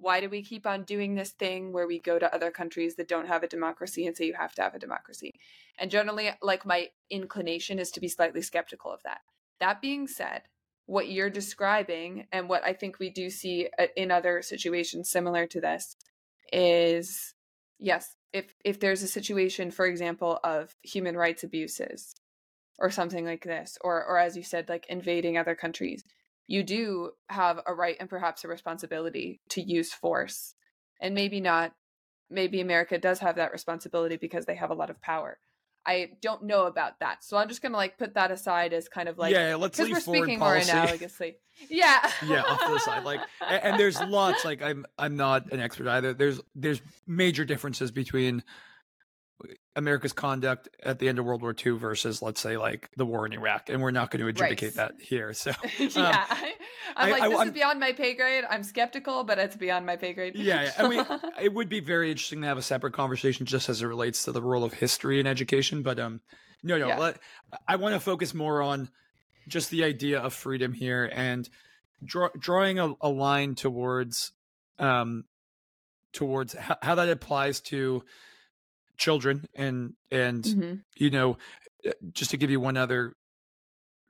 why 0.00 0.20
do 0.20 0.28
we 0.28 0.42
keep 0.42 0.66
on 0.66 0.84
doing 0.84 1.14
this 1.14 1.30
thing 1.30 1.72
where 1.72 1.86
we 1.86 2.00
go 2.00 2.18
to 2.18 2.34
other 2.34 2.50
countries 2.50 2.96
that 2.96 3.08
don't 3.08 3.28
have 3.28 3.42
a 3.42 3.48
democracy 3.48 4.06
and 4.06 4.16
say 4.16 4.24
you 4.24 4.34
have 4.34 4.54
to 4.54 4.62
have 4.62 4.74
a 4.74 4.78
democracy? 4.78 5.34
And 5.78 5.90
generally, 5.90 6.30
like, 6.42 6.64
my 6.64 6.88
inclination 7.10 7.78
is 7.78 7.90
to 7.92 8.00
be 8.00 8.08
slightly 8.08 8.42
skeptical 8.42 8.90
of 8.90 9.02
that. 9.04 9.20
That 9.60 9.82
being 9.82 10.06
said, 10.08 10.42
what 10.86 11.10
you're 11.10 11.30
describing 11.30 12.26
and 12.32 12.48
what 12.48 12.64
I 12.64 12.72
think 12.72 12.98
we 12.98 13.10
do 13.10 13.30
see 13.30 13.68
uh, 13.78 13.86
in 13.94 14.10
other 14.10 14.42
situations 14.42 15.10
similar 15.10 15.46
to 15.46 15.60
this 15.60 15.96
is 16.52 17.34
yes, 17.78 18.16
if 18.32 18.54
if 18.64 18.80
there's 18.80 19.02
a 19.02 19.08
situation, 19.08 19.70
for 19.70 19.86
example, 19.86 20.40
of 20.42 20.74
human 20.82 21.16
rights 21.16 21.44
abuses 21.44 22.14
or 22.78 22.90
something 22.90 23.24
like 23.24 23.44
this, 23.44 23.78
or 23.82 24.04
or 24.04 24.18
as 24.18 24.36
you 24.36 24.42
said, 24.42 24.68
like 24.68 24.86
invading 24.88 25.36
other 25.36 25.54
countries, 25.54 26.04
you 26.50 26.64
do 26.64 27.12
have 27.28 27.60
a 27.64 27.72
right 27.72 27.96
and 28.00 28.10
perhaps 28.10 28.42
a 28.42 28.48
responsibility 28.48 29.40
to 29.50 29.62
use 29.62 29.92
force. 29.92 30.56
And 31.00 31.14
maybe 31.14 31.40
not 31.40 31.72
maybe 32.28 32.60
America 32.60 32.98
does 32.98 33.20
have 33.20 33.36
that 33.36 33.52
responsibility 33.52 34.16
because 34.16 34.46
they 34.46 34.56
have 34.56 34.70
a 34.70 34.74
lot 34.74 34.90
of 34.90 35.00
power. 35.00 35.38
I 35.86 36.10
don't 36.20 36.42
know 36.42 36.66
about 36.66 36.98
that. 37.00 37.22
So 37.22 37.36
I'm 37.36 37.48
just 37.48 37.62
gonna 37.62 37.76
like 37.76 37.98
put 37.98 38.14
that 38.14 38.32
aside 38.32 38.72
as 38.72 38.88
kind 38.88 39.08
of 39.08 39.16
like 39.16 39.32
yeah, 39.32 39.54
let's 39.54 39.78
because 39.78 39.86
leave 39.86 39.96
we're 39.96 40.00
foreign 40.00 40.22
speaking 40.22 40.38
more 40.40 40.48
policy. 40.54 40.72
analogously. 40.72 41.34
Yeah. 41.68 42.10
yeah, 42.26 42.42
off 42.42 42.60
to 42.66 42.72
the 42.72 42.78
side. 42.80 43.04
Like, 43.04 43.20
and, 43.48 43.62
and 43.62 43.80
there's 43.80 44.00
lots. 44.00 44.44
Like, 44.44 44.60
I'm 44.60 44.84
I'm 44.98 45.16
not 45.16 45.52
an 45.52 45.60
expert 45.60 45.86
either. 45.86 46.14
There's 46.14 46.40
there's 46.56 46.82
major 47.06 47.44
differences 47.44 47.92
between 47.92 48.42
America's 49.76 50.12
conduct 50.12 50.68
at 50.82 50.98
the 50.98 51.08
end 51.08 51.18
of 51.18 51.24
World 51.24 51.42
War 51.42 51.54
II 51.54 51.72
versus, 51.72 52.20
let's 52.22 52.40
say, 52.40 52.56
like 52.56 52.90
the 52.96 53.06
war 53.06 53.24
in 53.26 53.32
Iraq, 53.32 53.68
and 53.70 53.80
we're 53.80 53.90
not 53.90 54.10
going 54.10 54.20
to 54.20 54.26
adjudicate 54.28 54.76
Right. 54.76 54.88
that 54.88 55.00
here. 55.00 55.32
So, 55.32 55.52
yeah. 55.78 56.24
I, 56.28 56.52
I'm 56.96 57.08
I- 57.08 57.10
like, 57.12 57.22
I- 57.22 57.28
this 57.28 57.38
I'm- 57.38 57.48
is 57.48 57.54
beyond 57.54 57.80
my 57.80 57.92
pay 57.92 58.14
grade. 58.14 58.44
I'm 58.48 58.62
skeptical, 58.62 59.24
but 59.24 59.38
it's 59.38 59.56
beyond 59.56 59.86
my 59.86 59.96
pay 59.96 60.12
grade. 60.12 60.34
yeah, 60.36 60.64
yeah. 60.64 60.72
I 60.78 60.88
mean, 60.88 61.06
it 61.42 61.54
would 61.54 61.68
be 61.68 61.80
very 61.80 62.10
interesting 62.10 62.40
to 62.42 62.46
have 62.48 62.58
a 62.58 62.62
separate 62.62 62.92
conversation 62.92 63.46
just 63.46 63.68
as 63.68 63.80
it 63.82 63.86
relates 63.86 64.24
to 64.24 64.32
the 64.32 64.42
role 64.42 64.64
of 64.64 64.72
history 64.74 65.20
in 65.20 65.26
education. 65.26 65.82
But 65.82 65.98
um, 65.98 66.20
no, 66.62 66.76
no. 66.78 66.88
Yeah. 66.88 66.98
Let, 66.98 67.18
I 67.66 67.76
want 67.76 67.94
to 67.94 68.00
focus 68.00 68.34
more 68.34 68.60
on 68.62 68.90
just 69.48 69.70
the 69.70 69.84
idea 69.84 70.20
of 70.20 70.34
freedom 70.34 70.72
here 70.72 71.10
and 71.12 71.48
draw, 72.04 72.28
drawing 72.38 72.78
a, 72.78 72.92
a 73.00 73.08
line 73.08 73.54
towards 73.54 74.32
um 74.78 75.24
towards 76.12 76.54
how, 76.54 76.76
how 76.82 76.94
that 76.96 77.08
applies 77.08 77.60
to 77.60 78.02
children 79.00 79.46
and 79.54 79.94
and 80.10 80.46
hmm 80.46 80.74
you 80.96 81.08
know 81.10 81.38
uh, 81.86 81.90
just 82.12 82.30
to 82.30 82.36
give 82.36 82.50
you 82.50 82.60
one 82.60 82.76
other 82.76 83.14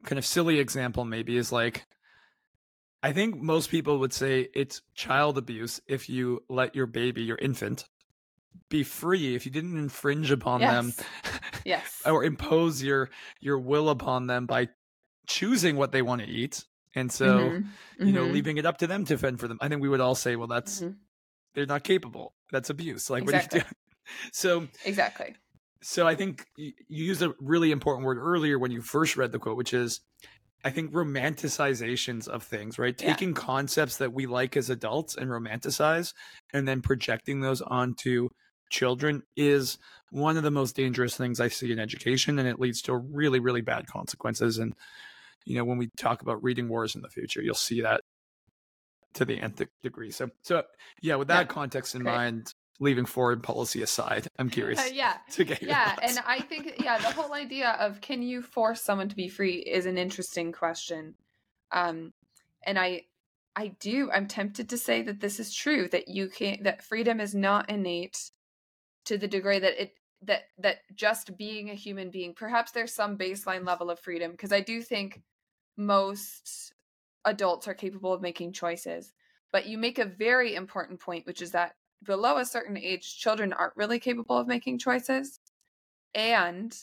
kind 0.05 0.19
of 0.19 0.27
silly 0.27 0.59
example 0.59 1.05
maybe 1.05 1.37
is 1.37 1.53
like 1.53 1.87
i 3.03 3.13
think 3.13 3.37
most 3.41 3.71
people 3.71 3.99
would 4.01 4.13
say 4.13 4.49
it's 4.55 4.83
child 4.95 5.39
abuse 5.39 5.81
if 5.87 6.09
you 6.09 6.43
let 6.49 6.75
your 6.75 6.87
baby 6.87 7.23
your 7.23 7.39
infant 7.39 7.85
be 8.69 8.83
free 8.83 9.35
if 9.37 9.47
you 9.47 9.53
didn't 9.53 9.79
infringe 9.79 10.31
upon 10.33 10.61
them 10.61 10.93
Yes. 10.97 11.05
Yes. 11.65 12.03
or 12.07 12.25
impose 12.25 12.83
your 12.83 13.11
your 13.41 13.59
will 13.59 13.89
upon 13.91 14.27
them 14.27 14.47
by 14.47 14.69
choosing 15.29 15.77
what 15.77 15.93
they 15.93 16.03
want 16.03 16.21
to 16.23 16.27
eat 16.29 16.65
and 16.97 17.13
so 17.13 17.51
Mhm. 17.51 17.67
you 18.07 18.13
know 18.13 18.27
Mhm. 18.27 18.33
leaving 18.33 18.57
it 18.57 18.67
up 18.67 18.79
to 18.79 18.87
them 18.89 19.05
to 19.05 19.17
fend 19.19 19.39
for 19.39 19.47
them 19.47 19.59
i 19.61 19.69
think 19.69 19.81
we 19.83 19.89
would 19.89 20.01
all 20.01 20.15
say 20.17 20.35
well 20.37 20.49
that's 20.49 20.81
Mhm. 20.81 20.97
they're 21.55 21.67
not 21.67 21.85
capable 21.85 22.35
that's 22.51 22.71
abuse 22.71 23.09
like 23.11 23.23
what 23.25 23.35
Exactly. 23.35 23.61
are 23.61 23.63
you 23.63 23.69
doing 23.69 23.75
so 24.33 24.69
Exactly. 24.85 25.35
so 25.83 26.07
I 26.07 26.15
think 26.15 26.47
you 26.57 26.73
used 26.89 27.23
a 27.23 27.35
really 27.41 27.71
important 27.71 28.05
word 28.07 28.19
earlier 28.19 28.59
when 28.59 28.71
you 28.71 28.83
first 28.83 29.17
read 29.17 29.33
the 29.33 29.39
quote, 29.39 29.57
which 29.57 29.73
is, 29.75 30.01
I 30.65 30.71
think 30.71 30.93
romanticizations 30.93 32.29
of 32.29 32.43
things, 32.43 32.79
right? 32.79 32.95
Yeah. 33.01 33.13
Taking 33.13 33.33
concepts 33.35 33.97
that 33.97 34.13
we 34.13 34.27
like 34.27 34.57
as 34.57 34.69
adults 34.71 35.17
and 35.17 35.31
romanticize, 35.31 36.13
and 36.53 36.69
then 36.69 36.83
projecting 36.83 37.41
those 37.41 37.63
onto 37.63 38.29
children 38.71 39.23
is 39.37 39.79
one 40.11 40.37
of 40.37 40.43
the 40.43 40.51
most 40.51 40.77
dangerous 40.77 41.17
things 41.17 41.41
I 41.41 41.49
see 41.49 41.73
in 41.73 41.79
education, 41.79 42.39
and 42.39 42.47
it 42.47 42.61
leads 42.61 42.83
to 42.83 42.95
really, 42.97 43.41
really 43.41 43.63
bad 43.63 43.87
consequences. 43.87 44.59
And 44.59 44.75
you 45.47 45.57
know, 45.57 45.65
when 45.65 45.79
we 45.79 45.89
talk 45.97 46.21
about 46.21 46.43
reading 46.43 46.69
wars 46.69 46.95
in 46.95 47.01
the 47.01 47.09
future, 47.09 47.41
you'll 47.43 47.55
see 47.55 47.81
that 47.81 48.03
to 49.15 49.25
the 49.25 49.41
nth 49.41 49.63
degree. 49.83 50.11
So, 50.11 50.29
so 50.43 50.63
yeah, 51.03 51.17
with 51.17 51.29
that 51.29 51.47
Yeah. 51.47 51.53
context 51.53 51.95
in 51.95 52.03
Great. 52.03 52.13
mind, 52.13 52.55
leaving 52.81 53.05
foreign 53.05 53.41
policy 53.41 53.83
aside, 53.83 54.27
I'm 54.39 54.49
curious 54.51 54.81
Uh, 54.81 54.91
yeah. 54.93 55.19
to 55.33 55.45
get 55.45 55.63
yeah 55.63 55.95
thoughts. 55.95 56.17
and 56.17 56.25
i 56.27 56.41
think 56.41 56.81
yeah 56.83 56.99
the 56.99 57.11
whole 57.11 57.35
idea 57.35 57.71
of 57.79 58.01
can 58.01 58.23
you 58.23 58.41
force 58.43 58.83
someone 58.83 59.09
to 59.11 59.15
be 59.17 59.29
free 59.29 59.57
is 59.57 59.87
an 59.87 59.99
interesting 59.99 60.51
question 60.51 61.15
um 61.73 62.13
and 62.65 62.79
i 62.79 63.03
i 63.55 63.69
do 63.81 64.11
i'm 64.13 64.27
tempted 64.27 64.69
to 64.71 64.79
say 64.79 65.03
that 65.03 65.21
this 65.21 65.39
is 65.39 65.55
true 65.55 65.89
that 65.89 66.09
you 66.09 66.29
can't 66.29 66.65
that 66.65 66.83
freedom 66.83 67.21
is 67.21 67.35
not 67.35 67.69
innate 67.69 68.31
to 69.05 69.19
the 69.19 69.29
degree 69.29 69.59
that 69.59 69.81
it 69.81 69.93
that 70.23 70.43
that 70.59 70.79
just 70.95 71.37
being 71.37 71.71
a 71.71 71.75
human 71.75 72.11
being 72.11 72.35
perhaps 72.35 72.73
there's 72.73 72.95
some 72.95 73.17
baseline 73.19 73.67
level 73.67 73.91
of 73.91 73.99
freedom 74.01 74.31
because 74.33 74.53
i 74.53 74.61
do 74.61 74.81
think 74.83 75.21
most 75.77 76.73
adults 77.25 77.69
are 77.69 77.75
capable 77.75 78.13
of 78.13 78.23
making 78.23 78.53
choices 78.53 79.13
but 79.53 79.67
you 79.67 79.77
make 79.79 79.99
a 79.99 80.05
very 80.05 80.55
important 80.55 80.99
point 81.01 81.27
which 81.27 81.43
is 81.43 81.53
that 81.53 81.75
below 82.05 82.39
a 82.39 82.45
certain 82.45 82.77
age, 82.77 83.19
children 83.19 83.53
aren't 83.53 83.77
really 83.77 83.99
capable 83.99 84.39
of 84.39 84.47
making 84.47 84.79
choices. 84.79 85.41
And 86.15 86.77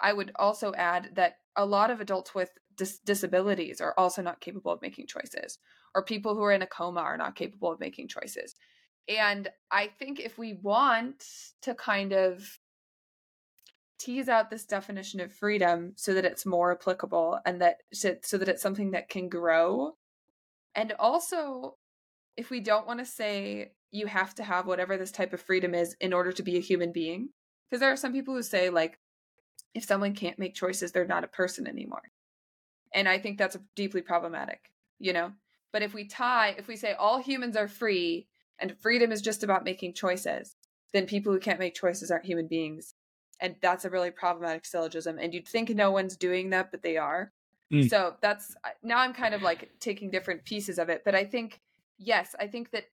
I 0.00 0.12
would 0.12 0.32
also 0.36 0.72
add 0.74 1.10
that 1.14 1.36
a 1.56 1.66
lot 1.66 1.90
of 1.90 2.00
adults 2.00 2.34
with 2.34 2.50
dis- 2.76 2.98
disabilities 2.98 3.80
are 3.80 3.94
also 3.96 4.22
not 4.22 4.40
capable 4.40 4.72
of 4.72 4.82
making 4.82 5.06
choices, 5.06 5.58
or 5.94 6.04
people 6.04 6.34
who 6.34 6.42
are 6.42 6.52
in 6.52 6.62
a 6.62 6.66
coma 6.66 7.00
are 7.00 7.16
not 7.16 7.36
capable 7.36 7.70
of 7.70 7.80
making 7.80 8.08
choices. 8.08 8.54
And 9.08 9.48
I 9.70 9.88
think 9.98 10.20
if 10.20 10.38
we 10.38 10.54
want 10.54 11.24
to 11.62 11.74
kind 11.74 12.12
of 12.12 12.58
tease 13.98 14.28
out 14.28 14.50
this 14.50 14.64
definition 14.64 15.20
of 15.20 15.32
freedom 15.32 15.92
so 15.96 16.14
that 16.14 16.24
it's 16.24 16.44
more 16.44 16.72
applicable 16.72 17.38
and 17.46 17.60
that 17.60 17.82
so 17.92 18.16
so 18.22 18.36
that 18.38 18.48
it's 18.48 18.62
something 18.62 18.92
that 18.92 19.08
can 19.08 19.28
grow, 19.28 19.96
and 20.74 20.92
also 20.98 21.76
if 22.36 22.50
we 22.50 22.60
don't 22.60 22.86
want 22.86 22.98
to 22.98 23.06
say 23.06 23.72
you 23.92 24.06
have 24.06 24.34
to 24.34 24.42
have 24.42 24.66
whatever 24.66 24.96
this 24.96 25.12
type 25.12 25.32
of 25.32 25.40
freedom 25.40 25.74
is 25.74 25.94
in 26.00 26.12
order 26.12 26.32
to 26.32 26.42
be 26.42 26.56
a 26.56 26.60
human 26.60 26.90
being. 26.90 27.28
Because 27.70 27.80
there 27.80 27.92
are 27.92 27.96
some 27.96 28.12
people 28.12 28.34
who 28.34 28.42
say 28.42 28.70
like 28.70 28.98
if 29.74 29.84
someone 29.84 30.14
can't 30.14 30.38
make 30.38 30.54
choices 30.54 30.92
they're 30.92 31.06
not 31.06 31.24
a 31.24 31.28
person 31.28 31.66
anymore. 31.66 32.10
And 32.94 33.08
i 33.08 33.18
think 33.18 33.38
that's 33.38 33.56
deeply 33.76 34.02
problematic 34.02 34.72
you 34.98 35.12
know? 35.12 35.32
But 35.72 35.82
if 35.82 35.94
we 35.94 36.06
tie 36.06 36.54
if 36.58 36.68
we 36.68 36.76
say 36.76 36.92
all 36.92 37.18
humans 37.18 37.56
are 37.56 37.68
free 37.68 38.26
and 38.58 38.76
freedom 38.80 39.10
is 39.12 39.22
just 39.22 39.42
about 39.42 39.64
making 39.64 39.94
choices 39.94 40.56
then 40.92 41.06
people 41.06 41.32
who 41.32 41.40
can't 41.40 41.58
make 41.58 41.74
choices 41.74 42.10
aren't 42.10 42.26
human 42.26 42.46
beings. 42.46 42.94
And 43.40 43.56
that's 43.62 43.86
a 43.86 43.90
really 43.90 44.10
problematic 44.10 44.64
syllogism 44.66 45.18
and 45.18 45.34
you'd 45.34 45.48
think 45.48 45.70
no 45.70 45.90
one's 45.90 46.16
doing 46.16 46.50
that 46.50 46.70
but 46.70 46.82
they 46.82 46.96
are. 46.96 47.32
Mm. 47.72 47.88
so 47.88 48.16
that's 48.20 48.54
now 48.82 48.98
i'm 48.98 49.14
kind 49.14 49.34
of 49.34 49.40
like 49.40 49.70
taking 49.80 50.10
different 50.10 50.44
pieces 50.44 50.78
of 50.78 50.90
it 50.90 51.00
but 51.06 51.14
i 51.14 51.24
think 51.24 51.58
yes 51.96 52.34
i 52.38 52.46
think 52.46 52.70
that 52.72 52.84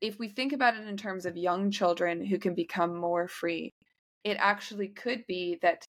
if 0.00 0.18
we 0.18 0.28
think 0.28 0.52
about 0.52 0.76
it 0.76 0.86
in 0.86 0.96
terms 0.96 1.26
of 1.26 1.36
young 1.36 1.70
children 1.70 2.24
who 2.24 2.38
can 2.38 2.54
become 2.54 2.96
more 2.96 3.28
free, 3.28 3.74
it 4.24 4.36
actually 4.38 4.88
could 4.88 5.24
be 5.26 5.58
that 5.62 5.86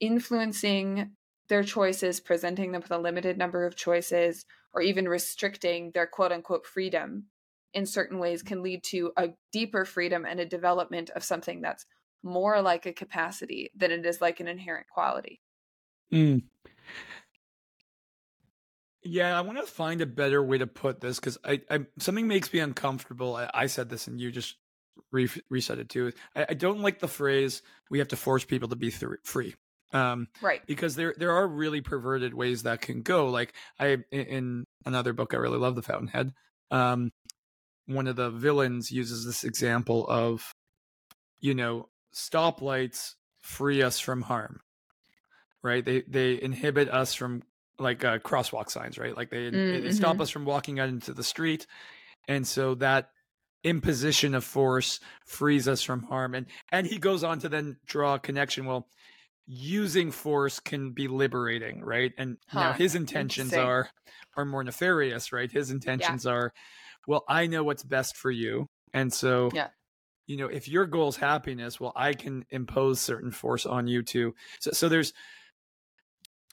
influencing 0.00 1.12
their 1.48 1.62
choices, 1.62 2.20
presenting 2.20 2.72
them 2.72 2.82
with 2.82 2.90
a 2.90 2.98
limited 2.98 3.38
number 3.38 3.64
of 3.66 3.76
choices, 3.76 4.44
or 4.74 4.82
even 4.82 5.08
restricting 5.08 5.90
their 5.92 6.06
quote 6.06 6.32
unquote 6.32 6.66
freedom 6.66 7.26
in 7.72 7.86
certain 7.86 8.18
ways 8.18 8.42
can 8.42 8.62
lead 8.62 8.82
to 8.82 9.12
a 9.16 9.28
deeper 9.52 9.84
freedom 9.84 10.24
and 10.24 10.40
a 10.40 10.46
development 10.46 11.10
of 11.10 11.22
something 11.22 11.60
that's 11.60 11.86
more 12.22 12.60
like 12.60 12.86
a 12.86 12.92
capacity 12.92 13.70
than 13.76 13.90
it 13.90 14.04
is 14.04 14.20
like 14.20 14.40
an 14.40 14.48
inherent 14.48 14.86
quality. 14.88 15.40
Mm. 16.12 16.42
Yeah, 19.08 19.38
I 19.38 19.40
want 19.42 19.58
to 19.58 19.66
find 19.66 20.00
a 20.00 20.06
better 20.06 20.42
way 20.42 20.58
to 20.58 20.66
put 20.66 21.00
this 21.00 21.18
because 21.20 21.38
I, 21.44 21.60
I 21.70 21.86
something 21.98 22.26
makes 22.26 22.52
me 22.52 22.60
uncomfortable. 22.60 23.36
I, 23.36 23.50
I 23.54 23.66
said 23.66 23.88
this 23.88 24.06
and 24.06 24.20
you 24.20 24.30
just 24.32 24.56
re- 25.12 25.28
reset 25.48 25.78
it 25.78 25.88
too. 25.88 26.12
I, 26.34 26.46
I 26.50 26.54
don't 26.54 26.80
like 26.80 26.98
the 26.98 27.08
phrase 27.08 27.62
"we 27.90 27.98
have 28.00 28.08
to 28.08 28.16
force 28.16 28.44
people 28.44 28.68
to 28.68 28.76
be 28.76 28.90
th- 28.90 29.20
free," 29.24 29.54
um, 29.92 30.28
Right. 30.42 30.60
because 30.66 30.96
there 30.96 31.14
there 31.16 31.32
are 31.32 31.46
really 31.46 31.80
perverted 31.80 32.34
ways 32.34 32.64
that 32.64 32.80
can 32.80 33.02
go. 33.02 33.28
Like 33.28 33.54
I 33.78 33.98
in, 34.10 34.20
in 34.26 34.64
another 34.84 35.12
book, 35.12 35.34
I 35.34 35.38
really 35.38 35.58
love 35.58 35.74
The 35.76 35.82
Fountainhead. 35.82 36.32
Um, 36.70 37.12
one 37.86 38.08
of 38.08 38.16
the 38.16 38.30
villains 38.30 38.90
uses 38.90 39.24
this 39.24 39.44
example 39.44 40.06
of, 40.08 40.52
you 41.38 41.54
know, 41.54 41.88
stoplights 42.12 43.14
free 43.40 43.82
us 43.82 44.00
from 44.00 44.22
harm, 44.22 44.58
right? 45.62 45.84
They 45.84 46.02
they 46.02 46.40
inhibit 46.42 46.88
us 46.88 47.14
from 47.14 47.42
like 47.78 48.04
uh, 48.04 48.18
crosswalk 48.18 48.70
signs, 48.70 48.98
right? 48.98 49.16
Like 49.16 49.30
they, 49.30 49.50
Mm, 49.50 49.82
they 49.82 49.90
stop 49.90 50.20
us 50.20 50.30
from 50.30 50.44
walking 50.44 50.78
out 50.80 50.88
into 50.88 51.12
the 51.12 51.24
street, 51.24 51.66
and 52.28 52.46
so 52.46 52.74
that 52.76 53.10
imposition 53.64 54.34
of 54.34 54.44
force 54.44 55.00
frees 55.26 55.68
us 55.68 55.82
from 55.82 56.02
harm. 56.04 56.34
And 56.34 56.46
and 56.72 56.86
he 56.86 56.98
goes 56.98 57.24
on 57.24 57.38
to 57.40 57.48
then 57.48 57.78
draw 57.86 58.14
a 58.14 58.18
connection. 58.20 58.66
Well, 58.66 58.88
using 59.46 60.10
force 60.10 60.60
can 60.60 60.92
be 60.92 61.08
liberating, 61.08 61.82
right? 61.82 62.12
And 62.18 62.38
now 62.52 62.72
his 62.72 62.94
intentions 62.94 63.56
are 63.56 63.90
are 64.36 64.44
more 64.44 64.64
nefarious, 64.64 65.32
right? 65.32 65.50
His 65.50 65.70
intentions 65.70 66.26
are, 66.26 66.52
well, 67.06 67.24
I 67.28 67.46
know 67.46 67.64
what's 67.64 67.84
best 67.84 68.16
for 68.16 68.30
you, 68.30 68.66
and 68.94 69.12
so 69.12 69.50
Yeah. 69.52 69.70
you 70.26 70.36
know 70.36 70.46
if 70.48 70.68
your 70.68 70.86
goal 70.86 71.08
is 71.08 71.16
happiness 71.16 71.80
well 71.80 71.92
i 71.96 72.12
can 72.12 72.44
impose 72.50 73.00
certain 73.00 73.30
force 73.30 73.66
on 73.66 73.86
you 73.86 74.02
too 74.02 74.34
so, 74.60 74.70
so 74.72 74.88
there's 74.88 75.12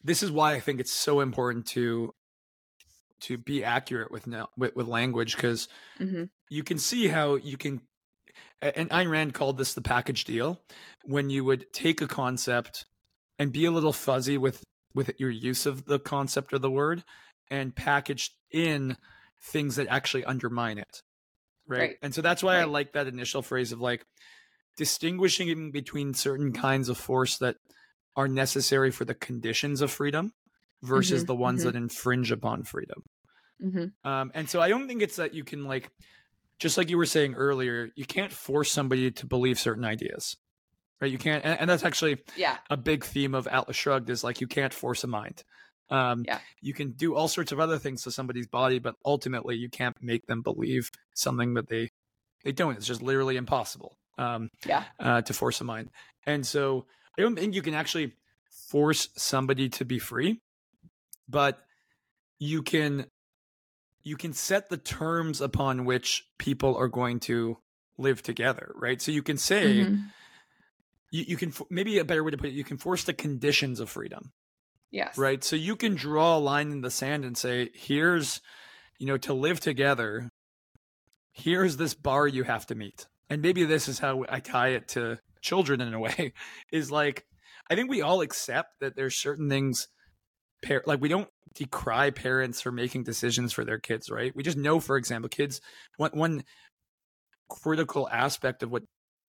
this 0.03 0.23
is 0.23 0.31
why 0.31 0.53
i 0.53 0.59
think 0.59 0.79
it's 0.79 0.91
so 0.93 1.19
important 1.19 1.65
to 1.65 2.13
to 3.19 3.37
be 3.37 3.63
accurate 3.63 4.11
with 4.11 4.27
now 4.27 4.49
with, 4.57 4.75
with 4.75 4.87
language 4.87 5.35
because 5.35 5.67
hmm 5.97 6.23
you 6.49 6.63
can 6.63 6.77
see 6.77 7.07
how 7.07 7.35
you 7.35 7.57
can 7.57 7.81
and 8.61 8.89
Ayn 8.89 9.09
Rand 9.09 9.33
called 9.33 9.57
this 9.57 9.73
the 9.73 9.81
package 9.81 10.23
deal 10.25 10.61
when 11.03 11.29
you 11.29 11.43
would 11.43 11.71
take 11.73 12.01
a 12.01 12.07
concept 12.07 12.85
and 13.39 13.51
be 13.51 13.65
a 13.65 13.71
little 13.71 13.93
fuzzy 13.93 14.37
with 14.37 14.63
with 14.93 15.11
your 15.19 15.29
use 15.29 15.65
of 15.65 15.85
the 15.85 15.99
concept 15.99 16.53
or 16.53 16.59
the 16.59 16.69
word 16.69 17.03
and 17.49 17.75
package 17.75 18.31
in 18.51 18.97
things 19.41 19.75
that 19.77 19.87
actually 19.87 20.23
undermine 20.25 20.77
it 20.77 21.01
right, 21.67 21.79
Right. 21.79 21.95
and 22.01 22.13
so 22.13 22.21
that's 22.21 22.43
why 22.43 22.57
i 22.57 22.63
like 22.65 22.93
that 22.93 23.07
initial 23.07 23.41
phrase 23.41 23.71
of 23.71 23.81
like 23.81 24.05
distinguishing 24.77 25.71
between 25.71 26.13
certain 26.13 26.51
kinds 26.53 26.89
of 26.89 26.97
force 26.97 27.37
that 27.37 27.55
are 28.15 28.27
necessary 28.27 28.91
for 28.91 29.05
the 29.05 29.15
conditions 29.15 29.81
of 29.81 29.91
freedom 29.91 30.31
versus 30.83 31.25
Mhm, 31.25 31.25
the 31.25 31.35
ones 31.35 31.63
mhm. 31.63 31.63
that 31.63 31.75
infringe 31.75 32.31
upon 32.31 32.63
freedom 32.63 33.03
hmm 33.59 33.95
um, 34.03 34.31
and 34.33 34.49
so 34.49 34.61
I 34.61 34.67
don't 34.69 34.87
think 34.87 35.01
it's 35.01 35.15
that 35.15 35.33
you 35.33 35.43
can 35.43 35.63
like, 35.63 35.89
just 36.59 36.77
like 36.77 36.89
you 36.89 36.97
were 36.97 37.05
saying 37.05 37.35
earlier, 37.35 37.89
you 37.95 38.05
can't 38.05 38.31
force 38.31 38.71
somebody 38.71 39.11
to 39.11 39.27
believe 39.27 39.59
certain 39.59 39.85
ideas, 39.85 40.37
right? 41.01 41.11
You 41.11 41.17
can't, 41.19 41.45
and, 41.45 41.59
and 41.61 41.69
that's 41.69 41.85
actually 41.85 42.23
Yeah. 42.35 42.59
a 42.69 42.77
big 42.77 43.05
theme 43.05 43.35
of 43.35 43.47
Atlas 43.47 43.77
Shrugged 43.77 44.09
is 44.09 44.23
like 44.23 44.41
you 44.41 44.47
can't 44.47 44.73
force 44.73 45.03
a 45.03 45.07
mind. 45.07 45.43
Um, 45.89 46.27
Yeah. 46.27 46.41
You 46.61 46.73
can 46.73 46.93
do 46.93 47.15
all 47.15 47.27
sorts 47.29 47.51
of 47.51 47.59
other 47.59 47.79
things 47.79 48.03
to 48.03 48.11
somebody's 48.11 48.47
body, 48.47 48.79
but 48.79 48.95
ultimately 49.05 49.55
you 49.57 49.69
can't 49.69 49.95
make 50.01 50.25
them 50.27 50.41
believe 50.43 50.89
something 51.15 51.55
that 51.55 51.69
they 51.69 51.89
they 52.43 52.51
don't. 52.51 52.77
It's 52.77 52.87
just 52.87 53.01
literally 53.01 53.37
impossible. 53.37 53.97
Um, 54.17 54.49
Yeah. 54.65 54.85
uh, 54.99 55.21
to 55.23 55.33
force 55.33 55.61
a 55.61 55.63
mind, 55.65 55.89
and 56.25 56.45
so 56.45 56.85
I 57.17 57.21
don't 57.21 57.35
think 57.35 57.55
you 57.55 57.61
can 57.61 57.73
actually 57.73 58.13
force 58.69 59.09
somebody 59.15 59.69
to 59.69 59.85
be 59.85 59.99
free, 59.99 60.41
but 61.27 61.59
you 62.39 62.63
can 62.63 63.05
you 64.03 64.17
can 64.17 64.33
set 64.33 64.69
the 64.69 64.77
terms 64.77 65.41
upon 65.41 65.85
which 65.85 66.25
people 66.37 66.75
are 66.75 66.89
going 66.89 67.19
to 67.21 67.57
live 67.97 68.21
together, 68.21 68.73
right? 68.75 69.01
So 69.01 69.11
you 69.11 69.23
can 69.23 69.37
say, 69.37 69.77
mm-hmm. 69.77 69.95
you, 71.11 71.23
you 71.29 71.37
can, 71.37 71.53
maybe 71.69 71.99
a 71.99 72.03
better 72.03 72.23
way 72.23 72.31
to 72.31 72.37
put 72.37 72.47
it, 72.47 72.53
you 72.53 72.63
can 72.63 72.77
force 72.77 73.03
the 73.05 73.13
conditions 73.13 73.79
of 73.79 73.89
freedom. 73.89 74.31
Yes. 74.91 75.17
Right. 75.17 75.43
So 75.43 75.55
you 75.55 75.75
can 75.75 75.95
draw 75.95 76.37
a 76.37 76.39
line 76.39 76.71
in 76.71 76.81
the 76.81 76.91
sand 76.91 77.25
and 77.25 77.37
say, 77.37 77.69
here's, 77.73 78.41
you 78.99 79.07
know, 79.07 79.17
to 79.17 79.33
live 79.33 79.59
together, 79.59 80.29
here's 81.31 81.77
this 81.77 81.93
bar 81.93 82.27
you 82.27 82.43
have 82.43 82.67
to 82.67 82.75
meet. 82.75 83.07
And 83.29 83.41
maybe 83.41 83.63
this 83.63 83.87
is 83.87 83.99
how 83.99 84.25
I 84.29 84.39
tie 84.39 84.69
it 84.69 84.89
to 84.89 85.17
children 85.43 85.81
in 85.81 85.93
a 85.93 85.99
way 85.99 86.33
is 86.71 86.89
like, 86.91 87.25
I 87.69 87.75
think 87.75 87.89
we 87.89 88.01
all 88.01 88.21
accept 88.21 88.79
that 88.81 88.95
there's 88.95 89.15
certain 89.15 89.49
things, 89.49 89.87
like 90.85 91.01
we 91.01 91.09
don't 91.09 91.29
decry 91.53 92.09
parents 92.09 92.61
for 92.61 92.71
making 92.71 93.03
decisions 93.03 93.53
for 93.53 93.63
their 93.63 93.79
kids, 93.79 94.09
right? 94.09 94.35
We 94.35 94.41
just 94.41 94.57
know, 94.57 94.79
for 94.79 94.97
example, 94.97 95.29
kids, 95.29 95.61
one, 95.97 96.11
one 96.13 96.43
critical 97.49 98.09
aspect 98.09 98.63
of 98.63 98.71
what 98.71 98.83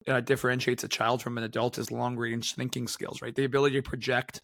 uh, 0.08 0.22
differentiates 0.22 0.84
a 0.84 0.88
child 0.88 1.22
from 1.22 1.38
an 1.38 1.44
adult 1.44 1.78
is 1.78 1.92
long 1.92 2.16
range 2.16 2.54
thinking 2.54 2.88
skills, 2.88 3.22
right? 3.22 3.36
The 3.36 3.44
ability 3.44 3.76
to 3.76 3.82
project 3.82 4.42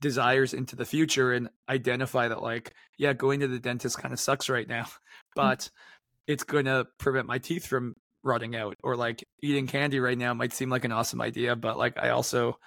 desires 0.00 0.54
into 0.54 0.76
the 0.76 0.84
future 0.84 1.32
and 1.32 1.48
identify 1.68 2.28
that, 2.28 2.42
like, 2.42 2.74
yeah, 2.98 3.12
going 3.12 3.40
to 3.40 3.48
the 3.48 3.58
dentist 3.58 3.98
kind 3.98 4.12
of 4.12 4.20
sucks 4.20 4.48
right 4.48 4.68
now, 4.68 4.86
but 5.34 5.60
mm-hmm. 5.60 6.32
it's 6.32 6.44
going 6.44 6.66
to 6.66 6.86
prevent 6.98 7.26
my 7.26 7.38
teeth 7.38 7.66
from 7.66 7.94
rotting 8.22 8.56
out. 8.56 8.76
Or 8.82 8.96
like 8.96 9.24
eating 9.42 9.66
candy 9.66 10.00
right 10.00 10.18
now 10.18 10.34
might 10.34 10.52
seem 10.52 10.70
like 10.70 10.84
an 10.84 10.92
awesome 10.92 11.20
idea, 11.20 11.56
but 11.56 11.78
like, 11.78 11.98
I 11.98 12.10
also 12.10 12.58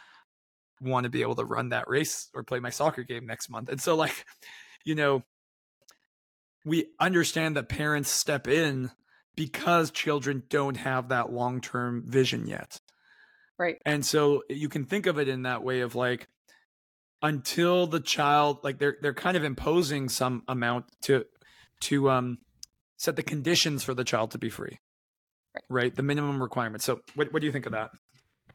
want 0.81 1.03
to 1.03 1.09
be 1.09 1.21
able 1.21 1.35
to 1.35 1.45
run 1.45 1.69
that 1.69 1.87
race 1.87 2.29
or 2.33 2.43
play 2.43 2.59
my 2.59 2.69
soccer 2.69 3.03
game 3.03 3.25
next 3.25 3.49
month. 3.49 3.69
And 3.69 3.81
so, 3.81 3.95
like, 3.95 4.25
you 4.85 4.95
know, 4.95 5.23
we 6.65 6.87
understand 6.99 7.55
that 7.55 7.69
parents 7.69 8.09
step 8.09 8.47
in 8.47 8.91
because 9.35 9.91
children 9.91 10.43
don't 10.49 10.77
have 10.77 11.09
that 11.09 11.31
long 11.31 11.61
term 11.61 12.03
vision 12.05 12.47
yet. 12.47 12.79
Right. 13.57 13.77
And 13.85 14.05
so 14.05 14.43
you 14.49 14.69
can 14.69 14.85
think 14.85 15.05
of 15.05 15.19
it 15.19 15.27
in 15.27 15.43
that 15.43 15.63
way 15.63 15.81
of 15.81 15.95
like, 15.95 16.27
until 17.21 17.85
the 17.87 17.99
child 17.99 18.59
like 18.63 18.79
they're 18.79 18.97
they're 19.01 19.13
kind 19.13 19.37
of 19.37 19.43
imposing 19.43 20.09
some 20.09 20.43
amount 20.47 20.85
to 21.01 21.25
to 21.79 22.09
um 22.09 22.37
set 22.97 23.15
the 23.15 23.23
conditions 23.23 23.83
for 23.83 23.93
the 23.93 24.03
child 24.03 24.31
to 24.31 24.37
be 24.37 24.49
free 24.49 24.79
right, 25.55 25.63
right? 25.69 25.95
the 25.95 26.03
minimum 26.03 26.41
requirement. 26.41 26.81
so 26.81 26.99
what, 27.15 27.31
what 27.33 27.41
do 27.41 27.45
you 27.45 27.51
think 27.51 27.65
of 27.65 27.71
that 27.71 27.91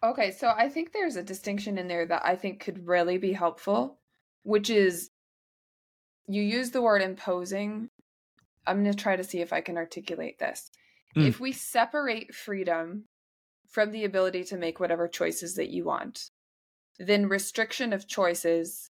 Okay, 0.02 0.30
so 0.30 0.52
I 0.54 0.68
think 0.68 0.92
there's 0.92 1.16
a 1.16 1.22
distinction 1.22 1.78
in 1.78 1.88
there 1.88 2.06
that 2.06 2.22
I 2.24 2.36
think 2.36 2.60
could 2.60 2.86
really 2.86 3.18
be 3.18 3.32
helpful, 3.32 3.98
which 4.42 4.70
is 4.70 5.10
you 6.28 6.42
use 6.42 6.70
the 6.70 6.82
word 6.82 7.02
imposing. 7.02 7.88
I'm 8.66 8.82
going 8.82 8.94
to 8.94 9.02
try 9.02 9.16
to 9.16 9.24
see 9.24 9.40
if 9.40 9.52
I 9.52 9.60
can 9.60 9.76
articulate 9.76 10.38
this. 10.38 10.70
Mm. 11.16 11.28
If 11.28 11.40
we 11.40 11.52
separate 11.52 12.34
freedom 12.34 13.04
from 13.70 13.90
the 13.90 14.04
ability 14.04 14.44
to 14.44 14.56
make 14.56 14.80
whatever 14.80 15.08
choices 15.08 15.54
that 15.54 15.70
you 15.70 15.84
want, 15.84 16.30
then 16.98 17.28
restriction 17.28 17.92
of 17.92 18.06
choices 18.06 18.90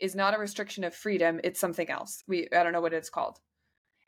is 0.00 0.14
not 0.14 0.34
a 0.34 0.38
restriction 0.38 0.84
of 0.84 0.94
freedom, 0.94 1.40
it's 1.42 1.60
something 1.60 1.90
else. 1.90 2.22
We 2.26 2.48
I 2.52 2.62
don't 2.62 2.72
know 2.72 2.80
what 2.80 2.92
it's 2.92 3.10
called. 3.10 3.38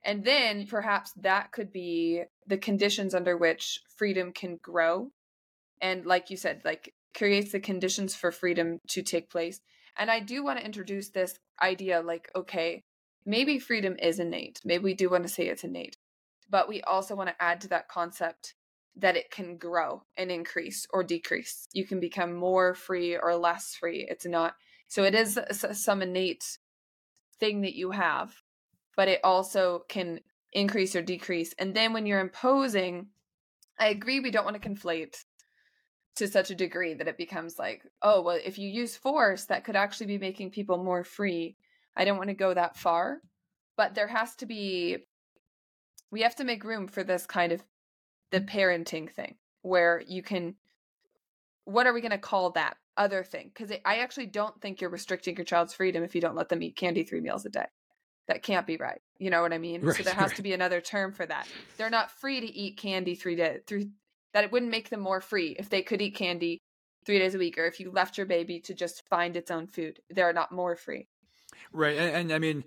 And 0.04 0.24
then 0.24 0.66
perhaps 0.66 1.12
that 1.20 1.52
could 1.52 1.72
be 1.72 2.22
the 2.48 2.58
conditions 2.58 3.14
under 3.14 3.36
which 3.36 3.80
freedom 3.96 4.32
can 4.32 4.56
grow 4.56 5.10
and 5.80 6.04
like 6.06 6.30
you 6.30 6.36
said 6.36 6.62
like 6.64 6.94
creates 7.16 7.52
the 7.52 7.60
conditions 7.60 8.14
for 8.14 8.32
freedom 8.32 8.80
to 8.88 9.02
take 9.02 9.30
place 9.30 9.60
and 9.96 10.10
i 10.10 10.18
do 10.18 10.42
want 10.42 10.58
to 10.58 10.64
introduce 10.64 11.10
this 11.10 11.38
idea 11.62 12.00
like 12.00 12.30
okay 12.34 12.82
maybe 13.24 13.58
freedom 13.58 13.96
is 14.00 14.18
innate 14.18 14.60
maybe 14.64 14.82
we 14.82 14.94
do 14.94 15.10
want 15.10 15.22
to 15.22 15.28
say 15.28 15.46
it's 15.46 15.64
innate 15.64 15.96
but 16.50 16.68
we 16.68 16.80
also 16.82 17.14
want 17.14 17.28
to 17.28 17.42
add 17.42 17.60
to 17.60 17.68
that 17.68 17.88
concept 17.88 18.54
that 18.96 19.16
it 19.16 19.30
can 19.30 19.58
grow 19.58 20.02
and 20.16 20.30
increase 20.30 20.86
or 20.90 21.04
decrease. 21.04 21.68
You 21.72 21.86
can 21.86 22.00
become 22.00 22.34
more 22.34 22.74
free 22.74 23.16
or 23.16 23.36
less 23.36 23.74
free 23.74 24.06
it's 24.08 24.26
not 24.26 24.54
so 24.88 25.04
it 25.04 25.14
is 25.14 25.38
some 25.72 26.02
innate 26.02 26.58
thing 27.38 27.60
that 27.60 27.76
you 27.76 27.90
have 27.90 28.34
but 28.96 29.08
it 29.08 29.20
also 29.22 29.84
can 29.88 30.20
increase 30.58 30.94
or 30.96 31.02
decrease 31.02 31.54
and 31.58 31.74
then 31.74 31.92
when 31.92 32.06
you're 32.06 32.20
imposing 32.20 33.06
i 33.78 33.88
agree 33.88 34.20
we 34.20 34.30
don't 34.30 34.44
want 34.44 34.60
to 34.60 34.68
conflate 34.68 35.24
to 36.18 36.26
such 36.26 36.50
a 36.50 36.54
degree 36.54 36.94
that 36.94 37.06
it 37.06 37.16
becomes 37.16 37.58
like, 37.58 37.82
oh, 38.02 38.20
well, 38.20 38.38
if 38.44 38.58
you 38.58 38.68
use 38.68 38.96
force, 38.96 39.44
that 39.44 39.64
could 39.64 39.76
actually 39.76 40.06
be 40.06 40.18
making 40.18 40.50
people 40.50 40.82
more 40.82 41.04
free. 41.04 41.56
I 41.96 42.04
don't 42.04 42.18
want 42.18 42.28
to 42.28 42.34
go 42.34 42.52
that 42.52 42.76
far, 42.76 43.18
but 43.76 43.94
there 43.94 44.08
has 44.08 44.34
to 44.36 44.46
be, 44.46 44.98
we 46.10 46.22
have 46.22 46.34
to 46.36 46.44
make 46.44 46.64
room 46.64 46.88
for 46.88 47.04
this 47.04 47.24
kind 47.24 47.52
of 47.52 47.62
the 48.32 48.40
parenting 48.40 49.08
thing 49.08 49.36
where 49.62 50.02
you 50.06 50.22
can, 50.22 50.56
what 51.64 51.86
are 51.86 51.92
we 51.92 52.00
going 52.00 52.10
to 52.10 52.18
call 52.18 52.50
that 52.50 52.76
other 52.96 53.22
thing? 53.22 53.52
Because 53.54 53.70
I 53.84 53.98
actually 53.98 54.26
don't 54.26 54.60
think 54.60 54.80
you're 54.80 54.90
restricting 54.90 55.36
your 55.36 55.44
child's 55.44 55.74
freedom 55.74 56.02
if 56.02 56.16
you 56.16 56.20
don't 56.20 56.36
let 56.36 56.48
them 56.48 56.62
eat 56.62 56.74
candy 56.74 57.04
three 57.04 57.20
meals 57.20 57.46
a 57.46 57.50
day. 57.50 57.66
That 58.28 58.42
can't 58.42 58.66
be 58.66 58.76
right. 58.76 59.00
You 59.18 59.30
know 59.30 59.42
what 59.42 59.52
I 59.52 59.58
mean? 59.58 59.82
Right, 59.82 59.96
so 59.96 60.02
there 60.04 60.14
has 60.14 60.28
right. 60.28 60.36
to 60.36 60.42
be 60.42 60.52
another 60.52 60.80
term 60.80 61.12
for 61.12 61.26
that. 61.26 61.48
They're 61.76 61.90
not 61.90 62.10
free 62.10 62.40
to 62.40 62.46
eat 62.46 62.76
candy 62.76 63.14
three 63.14 63.36
days, 63.36 63.60
three 63.66 63.90
that 64.34 64.44
it 64.44 64.52
wouldn't 64.52 64.70
make 64.70 64.90
them 64.90 65.00
more 65.00 65.20
free 65.20 65.56
if 65.58 65.68
they 65.68 65.82
could 65.82 66.02
eat 66.02 66.14
candy 66.14 66.58
three 67.04 67.18
days 67.18 67.34
a 67.34 67.38
week 67.38 67.58
or 67.58 67.64
if 67.64 67.80
you 67.80 67.90
left 67.90 68.16
your 68.16 68.26
baby 68.26 68.60
to 68.60 68.74
just 68.74 69.06
find 69.08 69.36
its 69.36 69.50
own 69.50 69.66
food 69.66 69.98
they're 70.10 70.32
not 70.32 70.52
more 70.52 70.76
free 70.76 71.06
right 71.72 71.96
and, 71.96 72.14
and, 72.14 72.32
i 72.32 72.38
mean 72.38 72.64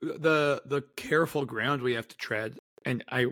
the 0.00 0.60
the 0.66 0.82
careful 0.96 1.44
ground 1.44 1.80
we 1.80 1.94
have 1.94 2.08
to 2.08 2.16
tread 2.16 2.58
and 2.84 3.04
i 3.08 3.26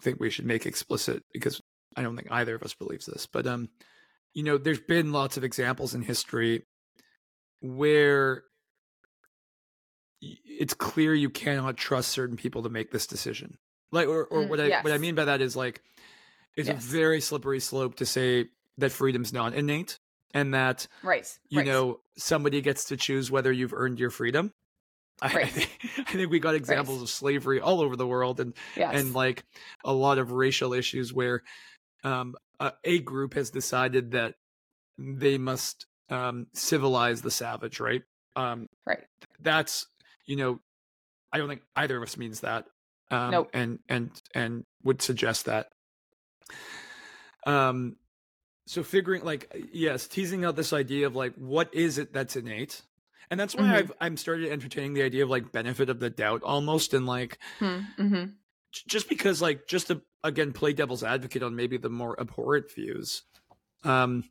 think 0.00 0.18
we 0.18 0.30
should 0.30 0.46
make 0.46 0.66
explicit 0.66 1.22
because 1.32 1.60
i 1.96 2.02
don't 2.02 2.16
think 2.16 2.28
either 2.30 2.54
of 2.54 2.62
us 2.62 2.74
believes 2.74 3.06
this 3.06 3.26
but 3.26 3.46
um 3.46 3.68
you 4.32 4.42
know 4.42 4.56
there's 4.56 4.80
been 4.80 5.12
lots 5.12 5.36
of 5.36 5.44
examples 5.44 5.94
in 5.94 6.02
history 6.02 6.64
where 7.60 8.44
it's 10.44 10.74
clear 10.74 11.14
you 11.14 11.30
cannot 11.30 11.76
trust 11.76 12.10
certain 12.10 12.36
people 12.36 12.62
to 12.62 12.68
make 12.68 12.90
this 12.90 13.06
decision 13.06 13.58
like 13.92 14.08
or, 14.08 14.24
or 14.24 14.42
mm, 14.42 14.48
what 14.48 14.60
i 14.60 14.66
yes. 14.66 14.84
what 14.84 14.92
i 14.92 14.98
mean 14.98 15.14
by 15.14 15.24
that 15.24 15.40
is 15.40 15.56
like 15.56 15.82
it's 16.56 16.68
yes. 16.68 16.84
a 16.84 16.86
very 16.86 17.20
slippery 17.20 17.60
slope 17.60 17.96
to 17.96 18.06
say 18.06 18.46
that 18.78 18.92
freedom's 18.92 19.32
not 19.32 19.54
innate 19.54 19.98
and 20.32 20.54
that 20.54 20.86
right 21.02 21.38
you 21.48 21.58
right. 21.58 21.66
know 21.66 22.00
somebody 22.16 22.60
gets 22.60 22.86
to 22.86 22.96
choose 22.96 23.30
whether 23.30 23.52
you've 23.52 23.74
earned 23.74 23.98
your 23.98 24.10
freedom 24.10 24.52
right. 25.22 25.36
I, 25.36 25.46
think, 25.46 25.70
I 26.08 26.12
think 26.12 26.30
we 26.30 26.40
got 26.40 26.54
examples 26.54 27.02
of 27.02 27.08
slavery 27.08 27.60
all 27.60 27.80
over 27.80 27.96
the 27.96 28.06
world 28.06 28.40
and 28.40 28.54
yes. 28.76 28.92
and 28.94 29.14
like 29.14 29.44
a 29.84 29.92
lot 29.92 30.18
of 30.18 30.32
racial 30.32 30.72
issues 30.72 31.12
where 31.12 31.42
um, 32.02 32.34
a, 32.60 32.72
a, 32.84 32.98
group 32.98 33.32
has 33.34 33.50
decided 33.50 34.10
that 34.10 34.34
they 34.98 35.38
must 35.38 35.86
um, 36.10 36.48
civilize 36.52 37.22
the 37.22 37.30
savage 37.30 37.80
right 37.80 38.02
um, 38.36 38.68
right 38.84 39.04
that's 39.40 39.86
you 40.26 40.36
know 40.36 40.60
i 41.32 41.38
don't 41.38 41.48
think 41.48 41.62
either 41.76 41.96
of 41.96 42.02
us 42.02 42.16
means 42.16 42.40
that 42.40 42.66
um, 43.10 43.30
nope. 43.30 43.50
and 43.52 43.78
and 43.88 44.10
and 44.34 44.64
would 44.82 45.02
suggest 45.02 45.46
that 45.46 45.68
um, 47.46 47.96
so 48.66 48.82
figuring 48.82 49.24
like 49.24 49.54
yes, 49.72 50.06
teasing 50.06 50.44
out 50.44 50.56
this 50.56 50.72
idea 50.72 51.06
of 51.06 51.14
like 51.14 51.34
what 51.34 51.72
is 51.74 51.98
it 51.98 52.12
that's 52.12 52.36
innate, 52.36 52.82
and 53.30 53.38
that's 53.38 53.54
why 53.54 53.62
mm-hmm. 53.62 53.72
I've 53.72 53.92
I'm 54.00 54.16
started 54.16 54.50
entertaining 54.50 54.94
the 54.94 55.02
idea 55.02 55.22
of 55.24 55.30
like 55.30 55.52
benefit 55.52 55.90
of 55.90 56.00
the 56.00 56.10
doubt 56.10 56.42
almost, 56.42 56.94
and 56.94 57.06
like 57.06 57.38
hmm, 57.58 57.80
mm-hmm. 57.98 58.24
just 58.88 59.08
because 59.08 59.42
like 59.42 59.66
just 59.66 59.88
to 59.88 60.00
again 60.22 60.52
play 60.52 60.72
devil's 60.72 61.04
advocate 61.04 61.42
on 61.42 61.54
maybe 61.54 61.76
the 61.76 61.90
more 61.90 62.18
abhorrent 62.18 62.72
views. 62.74 63.22
Um, 63.84 64.24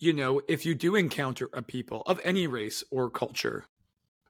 you 0.00 0.14
know, 0.14 0.40
if 0.48 0.64
you 0.64 0.74
do 0.74 0.96
encounter 0.96 1.50
a 1.52 1.62
people 1.62 2.02
of 2.06 2.20
any 2.24 2.46
race 2.46 2.82
or 2.90 3.10
culture 3.10 3.66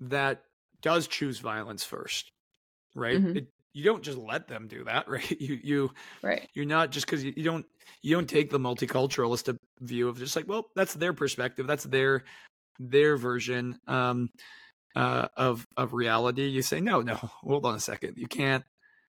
that 0.09 0.43
does 0.81 1.07
choose 1.07 1.39
violence 1.39 1.85
first, 1.85 2.33
right? 2.95 3.19
Mm-hmm. 3.19 3.37
It 3.39 3.47
you 3.75 3.85
don't 3.85 4.03
just 4.03 4.19
let 4.19 4.49
them 4.49 4.69
do 4.69 4.85
that, 4.85 5.09
right? 5.09 5.31
You 5.41 5.59
you 5.63 5.91
right. 6.23 6.49
You're 6.55 6.67
not 6.67 6.91
just 6.91 7.07
because 7.07 7.25
you, 7.25 7.33
you 7.37 7.45
don't 7.45 7.67
you 8.03 8.15
don't 8.15 8.29
take 8.29 8.51
the 8.51 8.61
multiculturalist 8.61 9.57
view 9.81 10.09
of 10.09 10.19
just 10.19 10.37
like, 10.37 10.49
well, 10.49 10.67
that's 10.77 10.95
their 10.95 11.13
perspective, 11.13 11.67
that's 11.67 11.85
their 11.85 12.25
their 12.79 13.17
version 13.17 13.79
um, 13.87 14.31
uh, 14.97 15.29
of 15.37 15.67
of 15.77 15.93
reality. 15.93 16.47
You 16.47 16.63
say, 16.63 16.81
no, 16.81 17.01
no, 17.01 17.15
hold 17.43 17.67
on 17.67 17.75
a 17.75 17.81
second. 17.81 18.15
You 18.17 18.27
can't. 18.27 18.65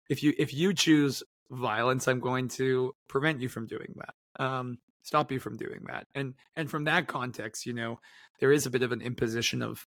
If 0.08 0.22
you 0.22 0.34
if 0.38 0.52
you 0.52 0.74
choose 0.74 1.22
violence, 1.50 2.08
I'm 2.08 2.20
going 2.20 2.48
to 2.48 2.92
prevent 3.08 3.40
you 3.40 3.48
from 3.48 3.66
doing 3.66 3.94
that. 3.96 4.44
Um, 4.44 4.78
stop 5.02 5.32
you 5.32 5.40
from 5.40 5.56
doing 5.56 5.84
that. 5.86 6.06
And 6.14 6.34
and 6.56 6.70
from 6.70 6.84
that 6.84 7.06
context, 7.06 7.66
you 7.66 7.72
know, 7.72 8.00
there 8.40 8.52
is 8.52 8.66
a 8.66 8.70
bit 8.70 8.82
of 8.82 8.92
an 8.92 9.02
imposition 9.02 9.62
of 9.62 9.86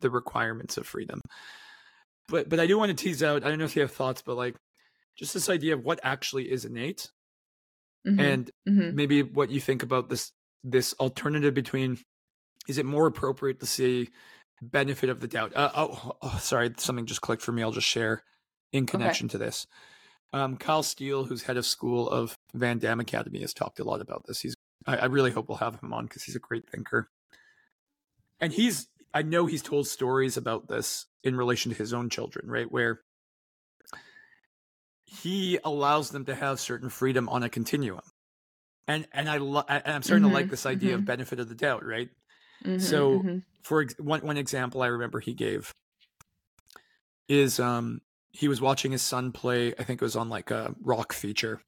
the 0.00 0.10
requirements 0.10 0.76
of 0.76 0.86
freedom 0.86 1.20
but 2.30 2.48
but 2.48 2.60
I 2.60 2.66
do 2.66 2.78
want 2.78 2.96
to 2.96 3.04
tease 3.04 3.22
out. 3.22 3.44
I 3.44 3.48
don't 3.48 3.58
know 3.58 3.64
if 3.64 3.76
you 3.76 3.82
have 3.82 3.90
thoughts, 3.90 4.22
but 4.22 4.36
like 4.36 4.54
just 5.16 5.34
this 5.34 5.50
idea 5.50 5.74
of 5.74 5.84
what 5.84 6.00
actually 6.02 6.50
is 6.50 6.64
innate, 6.64 7.10
mm-hmm. 8.06 8.20
and 8.20 8.50
mm-hmm. 8.66 8.94
maybe 8.94 9.22
what 9.22 9.50
you 9.50 9.60
think 9.60 9.82
about 9.82 10.08
this 10.08 10.32
this 10.64 10.94
alternative 10.94 11.52
between 11.52 11.98
is 12.68 12.78
it 12.78 12.86
more 12.86 13.06
appropriate 13.06 13.60
to 13.60 13.66
say 13.66 14.08
benefit 14.62 15.10
of 15.10 15.20
the 15.20 15.28
doubt. 15.28 15.52
Uh, 15.54 15.70
oh, 15.74 16.16
oh, 16.22 16.38
sorry, 16.40 16.72
something 16.78 17.06
just 17.06 17.20
clicked 17.20 17.42
for 17.42 17.52
me. 17.52 17.62
I'll 17.62 17.72
just 17.72 17.86
share 17.86 18.22
in 18.72 18.86
connection 18.86 19.26
okay. 19.26 19.32
to 19.32 19.38
this. 19.38 19.66
Um, 20.32 20.56
Kyle 20.56 20.84
Steele, 20.84 21.24
who's 21.24 21.42
head 21.42 21.56
of 21.56 21.66
school 21.66 22.08
of 22.08 22.36
VanDamme 22.56 23.00
Academy, 23.00 23.40
has 23.40 23.52
talked 23.52 23.80
a 23.80 23.84
lot 23.84 24.00
about 24.00 24.22
this. 24.26 24.40
He's 24.40 24.54
I, 24.86 24.98
I 24.98 25.04
really 25.06 25.32
hope 25.32 25.48
we'll 25.48 25.58
have 25.58 25.80
him 25.80 25.92
on 25.92 26.06
because 26.06 26.22
he's 26.22 26.36
a 26.36 26.40
great 26.40 26.70
thinker. 26.70 27.08
And 28.38 28.52
he's 28.52 28.86
I 29.12 29.22
know 29.22 29.46
he's 29.46 29.62
told 29.62 29.86
stories 29.86 30.36
about 30.36 30.68
this 30.68 31.06
in 31.24 31.36
relation 31.36 31.72
to 31.72 31.78
his 31.78 31.92
own 31.92 32.10
children, 32.10 32.48
right? 32.48 32.70
Where 32.70 33.00
he 35.04 35.58
allows 35.64 36.10
them 36.10 36.24
to 36.26 36.34
have 36.34 36.60
certain 36.60 36.88
freedom 36.88 37.28
on 37.28 37.42
a 37.42 37.48
continuum. 37.48 38.02
And 38.86 39.06
and 39.12 39.28
I 39.28 39.38
lo- 39.38 39.64
and 39.68 39.82
I'm 39.86 40.02
starting 40.02 40.24
mm-hmm, 40.24 40.34
to 40.34 40.40
like 40.40 40.50
this 40.50 40.66
idea 40.66 40.90
mm-hmm. 40.90 41.00
of 41.00 41.04
benefit 41.04 41.40
of 41.40 41.48
the 41.48 41.54
doubt, 41.54 41.84
right? 41.84 42.08
Mm-hmm, 42.64 42.78
so 42.78 43.18
mm-hmm. 43.18 43.38
for 43.62 43.82
ex- 43.82 43.98
one 43.98 44.20
one 44.20 44.36
example 44.36 44.82
I 44.82 44.86
remember 44.86 45.20
he 45.20 45.34
gave 45.34 45.72
is 47.28 47.60
um 47.60 48.00
he 48.32 48.48
was 48.48 48.60
watching 48.60 48.92
his 48.92 49.02
son 49.02 49.32
play, 49.32 49.74
I 49.78 49.82
think 49.82 50.00
it 50.00 50.04
was 50.04 50.16
on 50.16 50.28
like 50.28 50.50
a 50.50 50.74
rock 50.82 51.12
feature. 51.12 51.60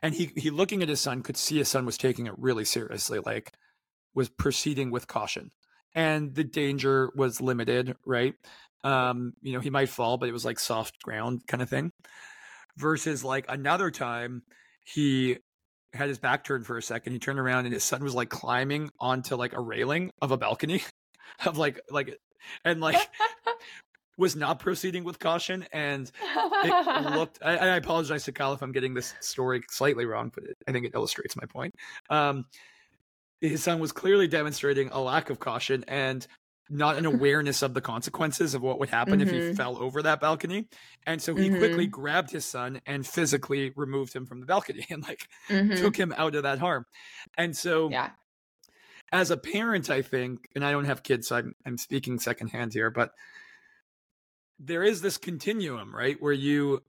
And 0.00 0.14
he 0.14 0.32
he 0.36 0.50
looking 0.50 0.82
at 0.82 0.88
his 0.88 1.00
son 1.00 1.22
could 1.22 1.36
see 1.36 1.58
his 1.58 1.68
son 1.68 1.86
was 1.86 1.98
taking 1.98 2.26
it 2.26 2.34
really 2.38 2.64
seriously, 2.64 3.18
like 3.18 3.52
was 4.14 4.28
proceeding 4.28 4.90
with 4.90 5.06
caution. 5.06 5.50
And 5.94 6.34
the 6.34 6.44
danger 6.44 7.10
was 7.14 7.40
limited, 7.40 7.96
right? 8.04 8.34
Um, 8.84 9.34
you 9.42 9.52
know, 9.52 9.60
he 9.60 9.70
might 9.70 9.88
fall, 9.88 10.16
but 10.16 10.28
it 10.28 10.32
was 10.32 10.44
like 10.44 10.58
soft 10.58 11.02
ground 11.02 11.46
kind 11.46 11.62
of 11.62 11.68
thing. 11.68 11.92
Versus 12.76 13.22
like 13.22 13.44
another 13.48 13.90
time 13.90 14.42
he 14.84 15.38
had 15.92 16.08
his 16.08 16.18
back 16.18 16.44
turned 16.44 16.66
for 16.66 16.78
a 16.78 16.82
second. 16.82 17.12
He 17.12 17.18
turned 17.18 17.38
around 17.38 17.66
and 17.66 17.74
his 17.74 17.84
son 17.84 18.02
was 18.02 18.14
like 18.14 18.30
climbing 18.30 18.90
onto 18.98 19.36
like 19.36 19.52
a 19.52 19.60
railing 19.60 20.10
of 20.20 20.30
a 20.30 20.36
balcony 20.36 20.82
of 21.46 21.58
like 21.58 21.80
like 21.90 22.18
and 22.64 22.80
like 22.80 22.96
was 24.18 24.36
not 24.36 24.58
proceeding 24.58 25.04
with 25.04 25.18
caution 25.18 25.66
and 25.72 26.10
it 26.64 27.14
looked 27.16 27.38
I, 27.42 27.56
I, 27.56 27.76
apologize 27.76 28.24
to 28.24 28.32
Kyle 28.32 28.52
if 28.52 28.62
I'm 28.62 28.72
getting 28.72 28.94
this 28.94 29.14
story 29.20 29.62
slightly 29.70 30.04
wrong, 30.04 30.30
but 30.34 30.44
it, 30.44 30.56
I 30.68 30.72
think 30.72 30.86
it 30.86 30.92
illustrates 30.94 31.36
my 31.36 31.46
point. 31.46 31.74
Um 32.10 32.46
his 33.48 33.62
son 33.62 33.80
was 33.80 33.92
clearly 33.92 34.28
demonstrating 34.28 34.88
a 34.90 35.00
lack 35.00 35.28
of 35.28 35.40
caution 35.40 35.84
and 35.88 36.26
not 36.70 36.96
an 36.96 37.06
awareness 37.06 37.62
of 37.62 37.74
the 37.74 37.80
consequences 37.80 38.54
of 38.54 38.62
what 38.62 38.78
would 38.78 38.88
happen 38.88 39.14
mm-hmm. 39.14 39.28
if 39.28 39.30
he 39.30 39.40
mm-hmm. 39.40 39.56
fell 39.56 39.76
over 39.78 40.02
that 40.02 40.20
balcony. 40.20 40.68
And 41.06 41.20
so 41.20 41.34
he 41.34 41.48
mm-hmm. 41.48 41.58
quickly 41.58 41.86
grabbed 41.86 42.30
his 42.30 42.44
son 42.44 42.80
and 42.86 43.06
physically 43.06 43.72
removed 43.76 44.14
him 44.14 44.26
from 44.26 44.40
the 44.40 44.46
balcony 44.46 44.86
and 44.90 45.02
like 45.02 45.28
mm-hmm. 45.48 45.74
took 45.76 45.96
him 45.96 46.14
out 46.16 46.34
of 46.34 46.44
that 46.44 46.60
harm. 46.60 46.86
And 47.36 47.56
so 47.56 47.90
yeah. 47.90 48.10
as 49.10 49.30
a 49.30 49.36
parent, 49.36 49.90
I 49.90 50.02
think, 50.02 50.48
and 50.54 50.64
I 50.64 50.70
don't 50.70 50.86
have 50.86 51.02
kids, 51.02 51.28
so 51.28 51.36
I'm 51.36 51.54
I'm 51.66 51.78
speaking 51.78 52.18
secondhand 52.18 52.72
here, 52.72 52.90
but 52.90 53.10
there 54.58 54.84
is 54.84 55.02
this 55.02 55.18
continuum, 55.18 55.94
right? 55.94 56.16
Where 56.20 56.32
you 56.32 56.82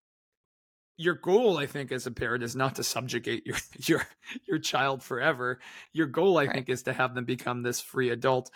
your 0.96 1.14
goal 1.14 1.58
i 1.58 1.66
think 1.66 1.90
as 1.90 2.06
a 2.06 2.10
parent 2.10 2.42
is 2.42 2.54
not 2.54 2.76
to 2.76 2.84
subjugate 2.84 3.46
your 3.46 3.56
your 3.86 4.06
your 4.46 4.58
child 4.58 5.02
forever 5.02 5.58
your 5.92 6.06
goal 6.06 6.38
i 6.38 6.44
right. 6.44 6.54
think 6.54 6.68
is 6.68 6.82
to 6.82 6.92
have 6.92 7.14
them 7.14 7.24
become 7.24 7.62
this 7.62 7.80
free 7.80 8.10
adult 8.10 8.50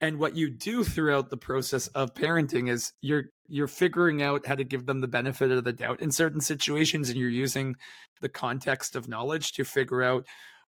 and 0.00 0.18
what 0.18 0.36
you 0.36 0.48
do 0.48 0.84
throughout 0.84 1.28
the 1.28 1.36
process 1.36 1.88
of 1.88 2.14
parenting 2.14 2.70
is 2.70 2.92
you're 3.00 3.24
you're 3.48 3.66
figuring 3.66 4.22
out 4.22 4.46
how 4.46 4.54
to 4.54 4.64
give 4.64 4.86
them 4.86 5.00
the 5.00 5.08
benefit 5.08 5.50
of 5.50 5.64
the 5.64 5.72
doubt 5.72 6.00
in 6.00 6.10
certain 6.10 6.40
situations 6.40 7.08
and 7.08 7.18
you're 7.18 7.28
using 7.28 7.76
the 8.20 8.28
context 8.28 8.94
of 8.94 9.08
knowledge 9.08 9.52
to 9.52 9.64
figure 9.64 10.02
out 10.02 10.26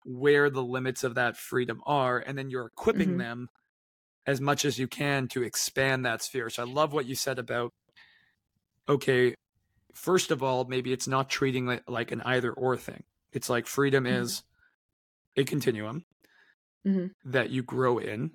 where 0.05 0.49
the 0.49 0.63
limits 0.63 1.03
of 1.03 1.15
that 1.15 1.35
freedom 1.35 1.81
are 1.85 2.19
and 2.19 2.37
then 2.37 2.49
you're 2.49 2.67
equipping 2.67 3.09
mm-hmm. 3.09 3.17
them 3.17 3.49
as 4.25 4.39
much 4.39 4.63
as 4.63 4.77
you 4.77 4.87
can 4.87 5.27
to 5.27 5.43
expand 5.43 6.05
that 6.05 6.21
sphere 6.21 6.49
so 6.49 6.63
i 6.63 6.65
love 6.65 6.93
what 6.93 7.05
you 7.05 7.15
said 7.15 7.39
about 7.39 7.73
okay 8.87 9.33
first 9.93 10.31
of 10.31 10.43
all 10.43 10.65
maybe 10.65 10.93
it's 10.93 11.07
not 11.07 11.29
treating 11.29 11.67
it 11.69 11.83
like 11.87 12.11
an 12.11 12.21
either 12.21 12.51
or 12.51 12.77
thing 12.77 13.03
it's 13.31 13.49
like 13.49 13.67
freedom 13.67 14.03
mm-hmm. 14.03 14.23
is 14.23 14.43
a 15.35 15.43
continuum 15.43 16.05
mm-hmm. 16.85 17.07
that 17.25 17.49
you 17.49 17.63
grow 17.63 17.97
in 17.97 18.31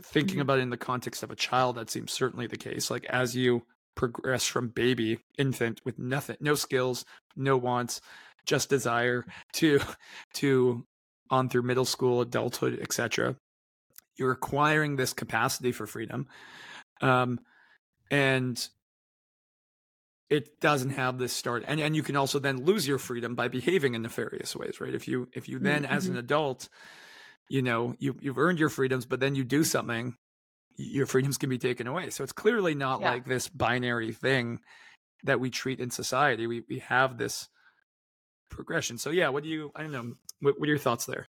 thinking 0.00 0.34
mm-hmm. 0.34 0.42
about 0.42 0.58
it 0.58 0.62
in 0.62 0.70
the 0.70 0.76
context 0.76 1.22
of 1.22 1.30
a 1.30 1.36
child, 1.36 1.76
that 1.76 1.90
seems 1.90 2.12
certainly 2.12 2.46
the 2.46 2.56
case. 2.56 2.90
Like 2.90 3.04
as 3.06 3.36
you 3.36 3.64
progress 3.94 4.46
from 4.46 4.68
baby, 4.68 5.18
infant 5.36 5.80
with 5.84 5.98
nothing, 5.98 6.36
no 6.40 6.54
skills, 6.54 7.04
no 7.36 7.56
wants, 7.56 8.00
just 8.46 8.68
desire 8.70 9.24
to 9.54 9.80
to 10.34 10.84
on 11.30 11.48
through 11.48 11.62
middle 11.62 11.84
school, 11.84 12.20
adulthood, 12.20 12.78
etc. 12.80 13.36
You're 14.16 14.32
acquiring 14.32 14.96
this 14.96 15.12
capacity 15.12 15.72
for 15.72 15.86
freedom. 15.86 16.26
Um, 17.00 17.40
and 18.10 18.68
it 20.32 20.60
doesn't 20.60 20.90
have 20.90 21.18
this 21.18 21.32
start 21.32 21.62
and 21.68 21.78
and 21.78 21.94
you 21.94 22.02
can 22.02 22.16
also 22.16 22.38
then 22.38 22.64
lose 22.64 22.88
your 22.88 22.98
freedom 22.98 23.34
by 23.34 23.48
behaving 23.48 23.94
in 23.94 24.00
nefarious 24.00 24.56
ways 24.56 24.80
right 24.80 24.94
if 24.94 25.06
you 25.06 25.28
if 25.34 25.46
you 25.48 25.58
then 25.58 25.82
mm-hmm. 25.82 25.92
as 25.92 26.06
an 26.06 26.12
mm-hmm. 26.12 26.20
adult 26.20 26.68
you 27.50 27.60
know 27.60 27.94
you 27.98 28.16
you've 28.20 28.38
earned 28.38 28.58
your 28.58 28.70
freedoms 28.70 29.04
but 29.04 29.20
then 29.20 29.34
you 29.34 29.44
do 29.44 29.62
something 29.62 30.16
your 30.78 31.04
freedoms 31.04 31.36
can 31.36 31.50
be 31.50 31.58
taken 31.58 31.86
away 31.86 32.08
so 32.08 32.24
it's 32.24 32.32
clearly 32.32 32.74
not 32.74 33.02
yeah. 33.02 33.10
like 33.10 33.26
this 33.26 33.48
binary 33.48 34.12
thing 34.12 34.58
that 35.24 35.38
we 35.38 35.50
treat 35.50 35.80
in 35.80 35.90
society 35.90 36.46
we 36.46 36.62
we 36.68 36.78
have 36.78 37.18
this 37.18 37.48
progression 38.48 38.96
so 38.96 39.10
yeah 39.10 39.28
what 39.28 39.42
do 39.42 39.50
you 39.50 39.70
i 39.76 39.82
don't 39.82 39.92
know 39.92 40.14
what, 40.40 40.58
what 40.58 40.66
are 40.66 40.72
your 40.72 40.78
thoughts 40.78 41.04
there 41.04 41.28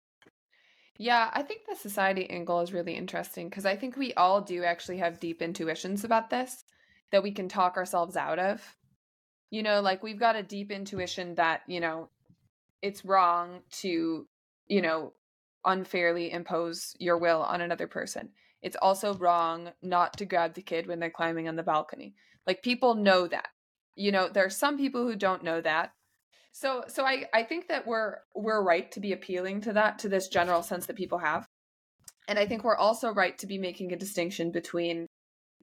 yeah, 0.97 1.31
I 1.33 1.41
think 1.41 1.61
the 1.67 1.75
society 1.75 2.29
angle 2.29 2.59
is 2.59 2.73
really 2.73 2.93
interesting 2.93 3.49
because 3.49 3.65
I 3.65 3.75
think 3.75 3.97
we 3.97 4.13
all 4.13 4.39
do 4.39 4.63
actually 4.63 4.97
have 4.97 5.19
deep 5.19 5.41
intuitions 5.41 6.03
about 6.03 6.29
this 6.29 6.63
that 7.11 7.23
we 7.23 7.31
can 7.31 7.49
talk 7.49 7.75
ourselves 7.75 8.15
out 8.15 8.37
of. 8.37 8.61
You 9.51 9.61
know, 9.61 9.81
like 9.81 10.01
we've 10.01 10.19
got 10.19 10.35
a 10.35 10.43
deep 10.43 10.71
intuition 10.71 11.35
that, 11.35 11.61
you 11.67 11.79
know, 11.79 12.09
it's 12.81 13.05
wrong 13.05 13.59
to, 13.81 14.27
you 14.67 14.81
know, 14.81 15.13
unfairly 15.63 16.31
impose 16.31 16.95
your 16.99 17.17
will 17.17 17.43
on 17.43 17.61
another 17.61 17.87
person. 17.87 18.29
It's 18.61 18.77
also 18.81 19.13
wrong 19.15 19.71
not 19.81 20.17
to 20.17 20.25
grab 20.25 20.53
the 20.53 20.61
kid 20.61 20.87
when 20.87 20.99
they're 20.99 21.09
climbing 21.09 21.47
on 21.47 21.55
the 21.55 21.63
balcony. 21.63 22.15
Like 22.47 22.63
people 22.63 22.95
know 22.95 23.27
that. 23.27 23.49
You 23.95 24.11
know, 24.11 24.29
there 24.29 24.45
are 24.45 24.49
some 24.49 24.77
people 24.77 25.05
who 25.05 25.15
don't 25.15 25.43
know 25.43 25.61
that. 25.61 25.91
So 26.51 26.83
so 26.87 27.05
I 27.05 27.25
I 27.33 27.43
think 27.43 27.67
that 27.67 27.87
we're 27.87 28.17
we're 28.35 28.63
right 28.63 28.91
to 28.91 28.99
be 28.99 29.13
appealing 29.13 29.61
to 29.61 29.73
that 29.73 29.99
to 29.99 30.09
this 30.09 30.27
general 30.27 30.63
sense 30.63 30.85
that 30.85 30.95
people 30.95 31.19
have. 31.19 31.45
And 32.27 32.37
I 32.37 32.45
think 32.45 32.63
we're 32.63 32.77
also 32.77 33.13
right 33.13 33.37
to 33.39 33.47
be 33.47 33.57
making 33.57 33.91
a 33.91 33.97
distinction 33.97 34.51
between 34.51 35.07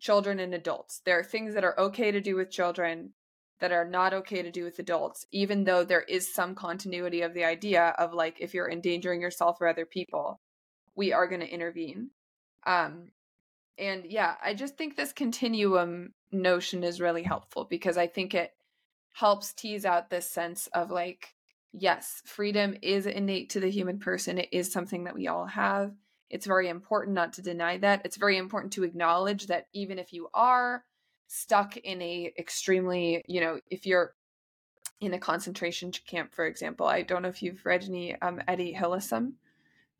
children 0.00 0.38
and 0.38 0.54
adults. 0.54 1.00
There 1.04 1.18
are 1.18 1.24
things 1.24 1.54
that 1.54 1.64
are 1.64 1.78
okay 1.78 2.10
to 2.10 2.20
do 2.20 2.36
with 2.36 2.50
children 2.50 3.12
that 3.60 3.72
are 3.72 3.84
not 3.84 4.14
okay 4.14 4.42
to 4.42 4.50
do 4.50 4.64
with 4.64 4.78
adults, 4.78 5.26
even 5.32 5.64
though 5.64 5.84
there 5.84 6.02
is 6.02 6.32
some 6.32 6.54
continuity 6.54 7.22
of 7.22 7.34
the 7.34 7.44
idea 7.44 7.94
of 7.98 8.14
like 8.14 8.36
if 8.40 8.54
you're 8.54 8.70
endangering 8.70 9.20
yourself 9.20 9.60
or 9.60 9.66
other 9.66 9.86
people, 9.86 10.40
we 10.94 11.12
are 11.12 11.26
going 11.26 11.40
to 11.40 11.48
intervene. 11.48 12.10
Um, 12.66 13.10
and 13.78 14.04
yeah, 14.06 14.34
I 14.42 14.54
just 14.54 14.76
think 14.76 14.96
this 14.96 15.12
continuum 15.12 16.14
notion 16.32 16.84
is 16.84 17.00
really 17.00 17.22
helpful 17.22 17.66
because 17.68 17.96
I 17.96 18.06
think 18.06 18.34
it 18.34 18.52
helps 19.12 19.52
tease 19.52 19.84
out 19.84 20.10
this 20.10 20.28
sense 20.28 20.68
of 20.68 20.90
like, 20.90 21.34
yes, 21.72 22.22
freedom 22.24 22.76
is 22.82 23.06
innate 23.06 23.50
to 23.50 23.60
the 23.60 23.70
human 23.70 23.98
person. 23.98 24.38
It 24.38 24.48
is 24.52 24.72
something 24.72 25.04
that 25.04 25.14
we 25.14 25.28
all 25.28 25.46
have. 25.46 25.92
It's 26.30 26.46
very 26.46 26.68
important 26.68 27.14
not 27.14 27.32
to 27.34 27.42
deny 27.42 27.78
that. 27.78 28.02
It's 28.04 28.16
very 28.16 28.36
important 28.36 28.72
to 28.74 28.84
acknowledge 28.84 29.46
that 29.46 29.66
even 29.72 29.98
if 29.98 30.12
you 30.12 30.28
are 30.34 30.84
stuck 31.28 31.76
in 31.76 32.02
a 32.02 32.32
extremely, 32.36 33.22
you 33.28 33.40
know, 33.40 33.60
if 33.70 33.86
you're 33.86 34.14
in 35.00 35.14
a 35.14 35.18
concentration 35.18 35.92
camp, 35.92 36.34
for 36.34 36.46
example, 36.46 36.86
I 36.86 37.02
don't 37.02 37.22
know 37.22 37.28
if 37.28 37.42
you've 37.42 37.64
read 37.64 37.84
any 37.84 38.20
um, 38.20 38.42
Etty 38.48 38.74
Hillesum, 38.74 39.34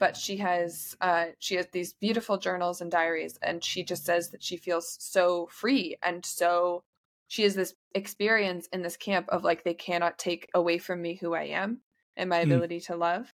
but 0.01 0.17
she 0.17 0.39
has 0.39 0.97
uh, 1.01 1.27
she 1.39 1.55
has 1.57 1.69
these 1.69 1.93
beautiful 1.93 2.39
journals 2.39 2.81
and 2.81 2.91
diaries, 2.91 3.39
and 3.43 3.63
she 3.63 3.85
just 3.85 4.05
says 4.05 4.31
that 4.31 4.43
she 4.43 4.57
feels 4.57 4.97
so 5.01 5.49
free 5.53 5.97
and 6.03 6.25
so 6.25 6.83
she 7.29 7.43
has 7.43 7.55
this 7.55 7.75
experience 7.95 8.67
in 8.73 8.83
this 8.83 8.97
camp 8.97 9.29
of 9.29 9.45
like 9.45 9.63
they 9.63 9.75
cannot 9.75 10.19
take 10.19 10.49
away 10.55 10.79
from 10.79 11.03
me 11.03 11.15
who 11.15 11.35
I 11.35 11.45
am 11.45 11.83
and 12.17 12.31
my 12.31 12.41
mm. 12.41 12.45
ability 12.45 12.81
to 12.81 12.97
love. 12.97 13.33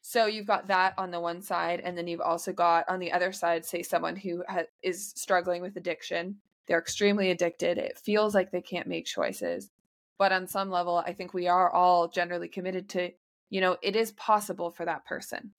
So 0.00 0.26
you've 0.26 0.46
got 0.46 0.68
that 0.68 0.94
on 0.98 1.10
the 1.10 1.20
one 1.20 1.42
side, 1.42 1.80
and 1.80 1.96
then 1.96 2.08
you've 2.08 2.20
also 2.20 2.52
got 2.52 2.88
on 2.88 3.00
the 3.00 3.12
other 3.12 3.32
side, 3.32 3.64
say 3.64 3.82
someone 3.82 4.16
who 4.16 4.42
ha- 4.48 4.64
is 4.82 5.12
struggling 5.14 5.62
with 5.62 5.76
addiction 5.76 6.36
they're 6.66 6.78
extremely 6.78 7.30
addicted. 7.30 7.78
It 7.78 7.98
feels 7.98 8.34
like 8.34 8.50
they 8.50 8.62
can't 8.62 8.86
make 8.86 9.06
choices. 9.06 9.70
But 10.18 10.32
on 10.32 10.46
some 10.46 10.70
level, 10.70 10.96
I 10.96 11.12
think 11.12 11.34
we 11.34 11.48
are 11.48 11.70
all 11.70 12.08
generally 12.08 12.48
committed 12.48 12.88
to, 12.90 13.10
you 13.50 13.60
know, 13.60 13.76
it 13.82 13.96
is 13.96 14.12
possible 14.12 14.70
for 14.70 14.84
that 14.84 15.04
person. 15.04 15.52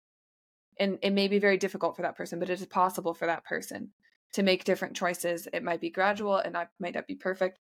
And 0.80 0.98
it 1.02 1.12
may 1.12 1.28
be 1.28 1.40
very 1.40 1.58
difficult 1.58 1.96
for 1.96 2.02
that 2.02 2.18
person, 2.18 2.40
but 2.40 2.50
it 2.50 2.60
is 2.60 2.66
possible 2.66 3.14
for 3.14 3.28
that 3.28 3.44
person 3.44 3.92
to 4.34 4.44
make 4.44 4.64
different 4.64 4.96
choices. 4.96 5.48
It 5.54 5.64
might 5.64 5.82
be 5.82 5.90
gradual 5.90 6.38
and 6.38 6.56
it 6.56 6.68
might 6.80 6.96
not 6.96 7.08
be 7.08 7.16
perfect. 7.16 7.60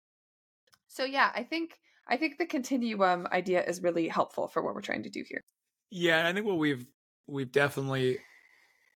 So 0.87 1.03
yeah, 1.03 1.31
I 1.33 1.43
think 1.43 1.79
I 2.07 2.17
think 2.17 2.37
the 2.37 2.45
continuum 2.45 3.27
idea 3.31 3.63
is 3.63 3.81
really 3.81 4.07
helpful 4.07 4.47
for 4.47 4.61
what 4.61 4.75
we're 4.75 4.81
trying 4.81 5.03
to 5.03 5.09
do 5.09 5.23
here. 5.27 5.41
Yeah, 5.89 6.27
I 6.27 6.33
think 6.33 6.45
what 6.45 6.57
we've 6.57 6.85
we've 7.27 7.51
definitely 7.51 8.19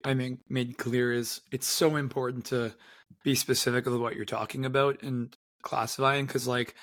I 0.05 0.15
mean 0.15 0.39
made 0.49 0.79
clear 0.79 1.13
is 1.13 1.41
it's 1.53 1.67
so 1.67 1.97
important 1.97 2.47
to 2.47 2.75
be 3.23 3.35
specific 3.35 3.85
with 3.87 4.01
what 4.01 4.17
you're 4.17 4.25
talking 4.25 4.65
about 4.65 5.03
and 5.03 5.37
classifying 5.63 6.27
because 6.27 6.47
like 6.47 6.75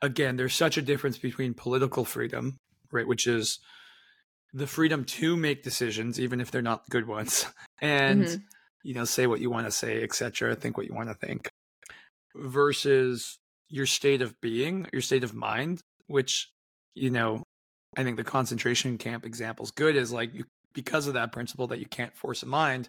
again 0.00 0.36
there's 0.36 0.54
such 0.54 0.76
a 0.76 0.82
difference 0.82 1.18
between 1.18 1.54
political 1.54 2.04
freedom 2.04 2.56
right 2.90 3.06
which 3.06 3.26
is 3.26 3.58
the 4.54 4.66
freedom 4.66 5.04
to 5.04 5.36
make 5.36 5.62
decisions 5.62 6.20
even 6.20 6.40
if 6.40 6.50
they're 6.50 6.62
not 6.62 6.88
good 6.88 7.06
ones 7.06 7.46
and 7.80 8.24
mm-hmm. 8.24 8.42
you 8.82 8.94
know 8.94 9.04
say 9.04 9.26
what 9.26 9.40
you 9.40 9.50
want 9.50 9.66
to 9.66 9.72
say 9.72 10.02
etc 10.02 10.54
think 10.54 10.76
what 10.76 10.86
you 10.86 10.94
want 10.94 11.08
to 11.08 11.14
think 11.14 11.48
versus 12.36 13.38
your 13.68 13.86
state 13.86 14.22
of 14.22 14.40
being 14.40 14.86
your 14.92 15.02
state 15.02 15.24
of 15.24 15.34
mind 15.34 15.80
which 16.06 16.50
you 16.94 17.10
know 17.10 17.42
i 17.96 18.04
think 18.04 18.16
the 18.16 18.24
concentration 18.24 18.98
camp 18.98 19.24
example 19.26 19.64
is 19.64 19.70
good 19.70 19.96
is 19.96 20.12
like 20.12 20.32
you 20.32 20.44
because 20.74 21.06
of 21.06 21.14
that 21.14 21.32
principle 21.32 21.66
that 21.66 21.78
you 21.78 21.86
can't 21.86 22.16
force 22.16 22.42
a 22.42 22.46
mind 22.46 22.88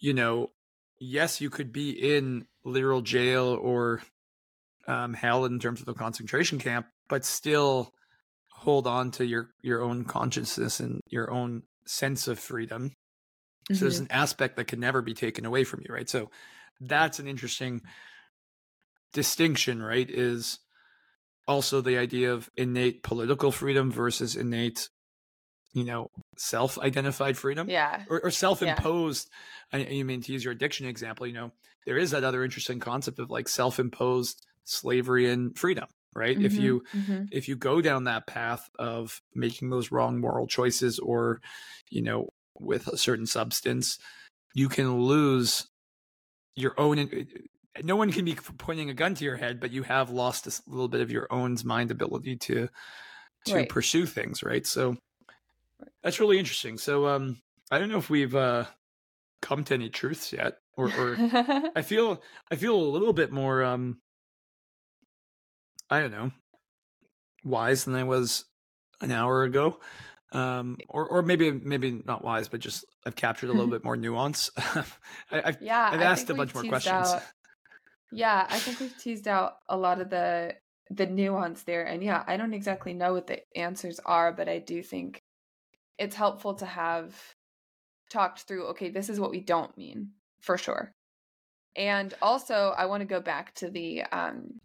you 0.00 0.12
know 0.12 0.50
yes 0.98 1.40
you 1.40 1.50
could 1.50 1.72
be 1.72 1.90
in 1.90 2.46
literal 2.64 3.02
jail 3.02 3.58
or 3.60 4.02
um, 4.86 5.14
hell 5.14 5.44
in 5.44 5.58
terms 5.58 5.80
of 5.80 5.86
the 5.86 5.94
concentration 5.94 6.58
camp 6.58 6.86
but 7.08 7.24
still 7.24 7.92
hold 8.50 8.86
on 8.86 9.10
to 9.10 9.26
your 9.26 9.50
your 9.62 9.82
own 9.82 10.04
consciousness 10.04 10.80
and 10.80 11.00
your 11.08 11.30
own 11.30 11.62
sense 11.86 12.28
of 12.28 12.38
freedom 12.38 12.88
mm-hmm. 12.88 13.74
so 13.74 13.80
there's 13.80 13.96
mm-hmm. 13.96 14.12
an 14.12 14.12
aspect 14.12 14.56
that 14.56 14.66
can 14.66 14.80
never 14.80 15.02
be 15.02 15.14
taken 15.14 15.44
away 15.44 15.64
from 15.64 15.80
you 15.86 15.92
right 15.92 16.08
so 16.08 16.30
that's 16.80 17.18
an 17.18 17.28
interesting 17.28 17.80
distinction 19.12 19.82
right 19.82 20.10
is 20.10 20.58
also 21.46 21.80
the 21.80 21.98
idea 21.98 22.32
of 22.32 22.50
innate 22.56 23.02
political 23.02 23.52
freedom 23.52 23.90
versus 23.90 24.34
innate 24.34 24.88
you 25.74 25.84
know 25.84 26.10
self-identified 26.38 27.36
freedom 27.36 27.68
yeah 27.68 28.04
or, 28.08 28.20
or 28.24 28.30
self-imposed 28.30 29.28
yeah. 29.72 29.80
I, 29.80 29.82
you 29.82 30.04
mean 30.04 30.22
to 30.22 30.32
use 30.32 30.44
your 30.44 30.52
addiction 30.52 30.86
example 30.86 31.26
you 31.26 31.34
know 31.34 31.52
there 31.84 31.98
is 31.98 32.12
that 32.12 32.24
other 32.24 32.44
interesting 32.44 32.80
concept 32.80 33.18
of 33.18 33.30
like 33.30 33.48
self-imposed 33.48 34.40
slavery 34.64 35.30
and 35.30 35.58
freedom 35.58 35.86
right 36.14 36.36
mm-hmm, 36.36 36.46
if 36.46 36.54
you 36.54 36.82
mm-hmm. 36.94 37.24
if 37.30 37.48
you 37.48 37.56
go 37.56 37.80
down 37.80 38.04
that 38.04 38.26
path 38.26 38.70
of 38.78 39.20
making 39.34 39.68
those 39.68 39.92
wrong 39.92 40.20
moral 40.20 40.46
choices 40.46 40.98
or 40.98 41.40
you 41.90 42.00
know 42.00 42.28
with 42.58 42.86
a 42.86 42.96
certain 42.96 43.26
substance 43.26 43.98
you 44.54 44.68
can 44.68 45.00
lose 45.00 45.66
your 46.54 46.72
own 46.78 47.26
no 47.82 47.96
one 47.96 48.12
can 48.12 48.24
be 48.24 48.36
pointing 48.58 48.90
a 48.90 48.94
gun 48.94 49.14
to 49.14 49.24
your 49.24 49.36
head 49.36 49.58
but 49.58 49.72
you 49.72 49.82
have 49.82 50.10
lost 50.10 50.46
a 50.46 50.70
little 50.70 50.88
bit 50.88 51.00
of 51.00 51.10
your 51.10 51.26
own 51.30 51.56
mind 51.64 51.90
ability 51.90 52.36
to 52.36 52.68
to 53.44 53.54
right. 53.54 53.68
pursue 53.68 54.06
things 54.06 54.42
right 54.44 54.66
so 54.66 54.96
that's 56.02 56.20
really 56.20 56.38
interesting 56.38 56.78
so 56.78 57.06
um 57.06 57.40
i 57.70 57.78
don't 57.78 57.88
know 57.88 57.98
if 57.98 58.10
we've 58.10 58.34
uh 58.34 58.64
come 59.42 59.64
to 59.64 59.74
any 59.74 59.88
truths 59.88 60.32
yet 60.32 60.54
or, 60.76 60.86
or 60.86 61.16
i 61.76 61.82
feel 61.82 62.22
i 62.50 62.56
feel 62.56 62.74
a 62.74 62.76
little 62.76 63.12
bit 63.12 63.30
more 63.30 63.62
um 63.62 63.98
I 65.90 66.00
don't 66.00 66.10
know, 66.10 66.30
wise 67.44 67.84
than 67.84 67.94
I 67.94 68.04
was 68.04 68.44
an 69.00 69.10
hour 69.10 69.44
ago. 69.44 69.78
Um, 70.32 70.78
or, 70.88 71.06
or 71.06 71.22
maybe, 71.22 71.52
maybe 71.52 72.02
not 72.04 72.24
wise, 72.24 72.48
but 72.48 72.60
just 72.60 72.84
I've 73.06 73.14
captured 73.14 73.50
a 73.50 73.52
little 73.52 73.66
bit 73.70 73.84
more 73.84 73.96
nuance. 73.96 74.50
I, 74.56 74.84
have 75.30 75.58
yeah, 75.60 75.90
I've 75.92 76.00
asked 76.00 76.30
a 76.30 76.34
bunch 76.34 76.54
more 76.54 76.64
questions. 76.64 77.08
Out, 77.08 77.22
yeah, 78.10 78.46
I 78.48 78.58
think 78.58 78.80
we've 78.80 78.98
teased 78.98 79.28
out 79.28 79.58
a 79.68 79.76
lot 79.76 80.00
of 80.00 80.10
the 80.10 80.54
the 80.90 81.06
nuance 81.06 81.62
there, 81.62 81.84
and 81.84 82.02
yeah, 82.02 82.24
I 82.26 82.36
don't 82.36 82.54
exactly 82.54 82.94
know 82.94 83.12
what 83.12 83.26
the 83.26 83.40
answers 83.56 84.00
are, 84.04 84.32
but 84.32 84.48
I 84.48 84.58
do 84.58 84.82
think 84.82 85.22
it's 85.98 86.16
helpful 86.16 86.54
to 86.54 86.66
have 86.66 87.14
talked 88.10 88.40
through. 88.40 88.66
Okay, 88.68 88.90
this 88.90 89.08
is 89.08 89.20
what 89.20 89.30
we 89.30 89.40
don't 89.40 89.76
mean 89.76 90.10
for 90.40 90.58
sure, 90.58 90.92
and 91.76 92.14
also 92.22 92.74
I 92.76 92.86
want 92.86 93.00
to 93.00 93.06
go 93.06 93.20
back 93.20 93.54
to 93.56 93.70
the 93.70 94.02
um, 94.04 94.60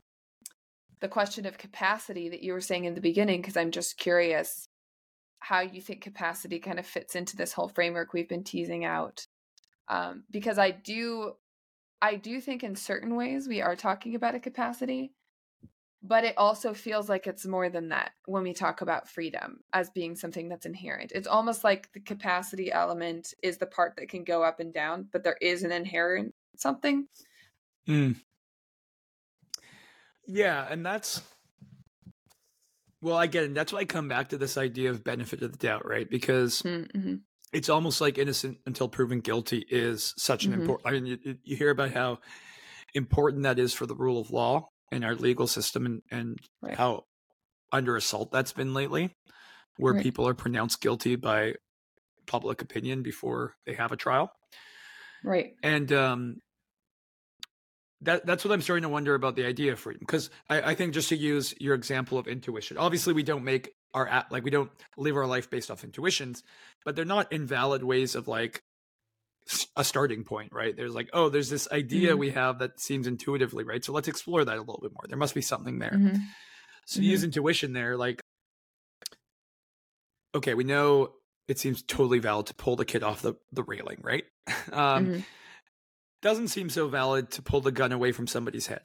the 1.02 1.08
question 1.08 1.46
of 1.46 1.58
capacity 1.58 2.30
that 2.30 2.44
you 2.44 2.54
were 2.54 2.62
saying 2.62 2.86
in 2.86 2.96
the 2.96 3.02
beginning 3.02 3.42
because 3.42 3.58
I'm 3.58 3.72
just 3.72 3.98
curious 3.98 4.68
how 5.40 5.62
you 5.62 5.82
think 5.82 6.02
capacity 6.02 6.60
kind 6.60 6.80
of 6.80 6.86
fits 6.86 7.16
into 7.16 7.38
this 7.38 7.54
whole 7.54 7.70
framework 7.70 8.14
we've 8.14 8.28
been 8.28 8.44
teasing 8.44 8.84
out. 8.84 9.26
Um, 9.88 10.24
because 10.30 10.60
I 10.60 10.72
do, 10.72 11.34
I 12.02 12.16
do 12.16 12.42
think 12.42 12.64
in 12.64 12.76
certain 12.76 13.16
ways 13.16 13.48
we 13.48 13.62
are 13.62 13.76
talking 13.76 14.16
about 14.16 14.36
a 14.36 14.40
capacity, 14.40 15.14
but 16.02 16.24
it 16.24 16.34
also 16.38 16.74
feels 16.74 17.10
like 17.10 17.28
it's 17.28 17.46
more 17.46 17.70
than 17.70 17.90
that 17.90 18.12
when 18.26 18.44
we 18.44 18.54
talk 18.54 18.82
about 18.82 19.10
freedom 19.10 19.60
as 19.74 19.90
being 19.90 20.16
something 20.16 20.48
that's 20.48 20.66
inherent. 20.66 21.12
It's 21.14 21.28
almost 21.28 21.64
like 21.64 21.92
the 21.94 22.00
capacity 22.00 22.72
element 22.72 23.34
is 23.44 23.58
the 23.58 23.66
part 23.66 23.96
that 23.98 24.10
can 24.10 24.24
go 24.24 24.44
up 24.44 24.60
and 24.60 24.74
down, 24.74 25.08
but 25.12 25.24
there 25.24 25.38
is 25.42 25.64
an 25.64 25.72
inherent 25.72 26.34
something. 26.56 27.08
Mm. 27.88 28.16
Yeah, 30.26 30.66
and 30.70 30.86
that's 30.86 31.22
well, 33.02 33.20
again. 33.20 33.54
That's 33.54 33.74
why 33.74 33.80
I 33.80 33.86
come 33.86 34.08
back 34.08 34.30
to 34.30 34.38
this 34.38 34.58
idea 34.58 34.92
of 34.92 35.04
benefit 35.04 35.42
of 35.42 35.52
the 35.52 35.58
doubt, 35.58 35.86
right? 35.86 36.10
Because 36.10 36.62
mm-hmm. 36.62 37.16
it's 37.52 37.70
almost 37.70 38.00
like 38.00 38.18
innocent 38.18 38.60
until 38.66 38.88
proven 38.88 39.22
guilty 39.22 39.66
is 39.70 40.14
such 40.18 40.46
an 40.46 40.52
mm-hmm. 40.52 40.62
important. 40.62 40.88
I 40.88 40.92
mean, 40.92 41.06
you, 41.06 41.38
you, 41.44 41.56
hear 41.56 41.72
about 41.72 41.92
how 41.92 42.20
important 42.94 43.44
that 43.44 43.58
is 43.58 43.74
for 43.74 43.86
the 43.86 43.96
rule 43.96 44.20
of 44.20 44.32
law 44.32 44.70
in 44.92 45.04
our 45.04 45.16
legal 45.16 45.48
system, 45.48 45.86
and 45.86 46.02
and 46.12 46.40
right. 46.62 46.76
how 46.76 47.06
under 47.72 47.96
assault 47.96 48.32
that's 48.32 48.54
been 48.54 48.74
lately, 48.74 49.16
where 49.78 49.94
right. 49.94 50.04
people 50.04 50.28
are 50.28 50.34
pronounced 50.34 50.82
guilty 50.82 51.16
by 51.16 51.54
public 52.26 52.62
opinion 52.62 53.04
before 53.04 53.56
they 53.66 53.74
have 53.74 53.92
a 53.92 53.98
trial. 53.98 54.32
Right. 55.24 55.54
And 55.64 55.92
um, 55.92 56.38
that 58.02 58.26
that's 58.26 58.46
what 58.46 58.54
I'm 58.54 58.62
starting 58.62 58.84
to 58.84 58.90
wonder 58.90 59.16
about 59.16 59.36
the 59.36 59.46
idea 59.46 59.74
of 59.74 59.80
freedom. 59.80 60.02
Because 60.02 60.30
I, 60.50 60.62
I, 60.62 60.76
think 60.76 60.94
just 60.94 61.10
to 61.10 61.18
use 61.18 61.54
your 61.60 61.76
example 61.76 62.18
of 62.18 62.28
intuition, 62.28 62.78
obviously 62.78 63.14
we 63.14 63.24
don't 63.24 63.44
make 63.44 63.72
our 63.94 64.26
like 64.30 64.44
we 64.44 64.52
don't 64.52 64.72
live 64.98 65.18
our 65.18 65.26
life 65.26 65.50
based 65.50 65.70
off 65.70 65.84
intuitions, 65.84 66.44
but 66.86 66.96
they're 66.96 67.06
not 67.06 67.34
invalid 67.34 67.84
ways 67.84 68.16
of 68.16 68.28
like 68.28 68.64
a 69.76 69.84
starting 69.84 70.24
point, 70.24 70.52
right? 70.54 70.76
There's 70.76 70.94
like, 70.94 71.10
oh, 71.14 71.30
there's 71.30 71.50
this 71.50 71.68
idea 71.72 72.12
mm-hmm. 72.12 72.20
we 72.20 72.32
have 72.32 72.60
that 72.60 72.80
seems 72.80 73.08
intuitively 73.08 73.64
right. 73.64 73.84
So 73.84 73.94
let's 73.94 74.08
explore 74.08 74.46
that 74.46 74.58
a 74.58 74.60
little 74.60 74.80
bit 74.82 74.92
more. 74.94 75.06
There 75.08 75.18
must 75.18 75.36
be 75.36 75.42
something 75.42 75.80
there. 75.80 75.92
Mm-hmm. 75.92 76.18
So 76.86 77.00
mm-hmm. 77.00 77.10
use 77.10 77.24
intuition 77.24 77.74
there, 77.74 77.98
like, 77.98 78.22
okay, 80.36 80.54
we 80.54 80.64
know 80.64 81.14
it 81.48 81.58
seems 81.58 81.82
totally 81.82 82.20
valid 82.20 82.48
to 82.48 82.54
pull 82.54 82.76
the 82.76 82.86
kid 82.86 83.04
off 83.04 83.22
the 83.22 83.36
the 83.52 83.64
railing, 83.64 84.00
right? 84.04 84.24
um, 84.72 85.06
mm-hmm 85.06 85.20
doesn't 86.22 86.50
seem 86.50 86.70
so 86.70 86.88
valid 86.88 87.32
to 87.32 87.42
pull 87.42 87.62
the 87.62 87.72
gun 87.72 87.92
away 87.92 88.12
from 88.12 88.28
somebody's 88.28 88.68
head, 88.68 88.82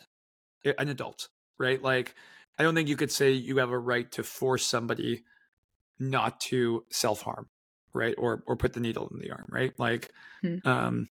an 0.64 0.88
adult, 0.88 1.28
right? 1.58 1.82
Like, 1.82 2.14
I 2.58 2.62
don't 2.62 2.74
think 2.74 2.88
you 2.88 2.96
could 2.96 3.10
say 3.10 3.32
you 3.32 3.58
have 3.58 3.70
a 3.70 3.78
right 3.78 4.10
to 4.12 4.22
force 4.22 4.64
somebody 4.64 5.24
not 5.98 6.40
to 6.40 6.84
self 6.90 7.22
harm, 7.22 7.48
right? 7.94 8.14
Or 8.18 8.42
or 8.46 8.56
put 8.56 8.72
the 8.72 8.80
needle 8.80 9.08
in 9.12 9.20
the 9.20 9.30
arm, 9.30 9.46
right? 9.48 9.72
Like, 9.78 10.10
hmm. 10.42 10.56
um, 10.64 11.08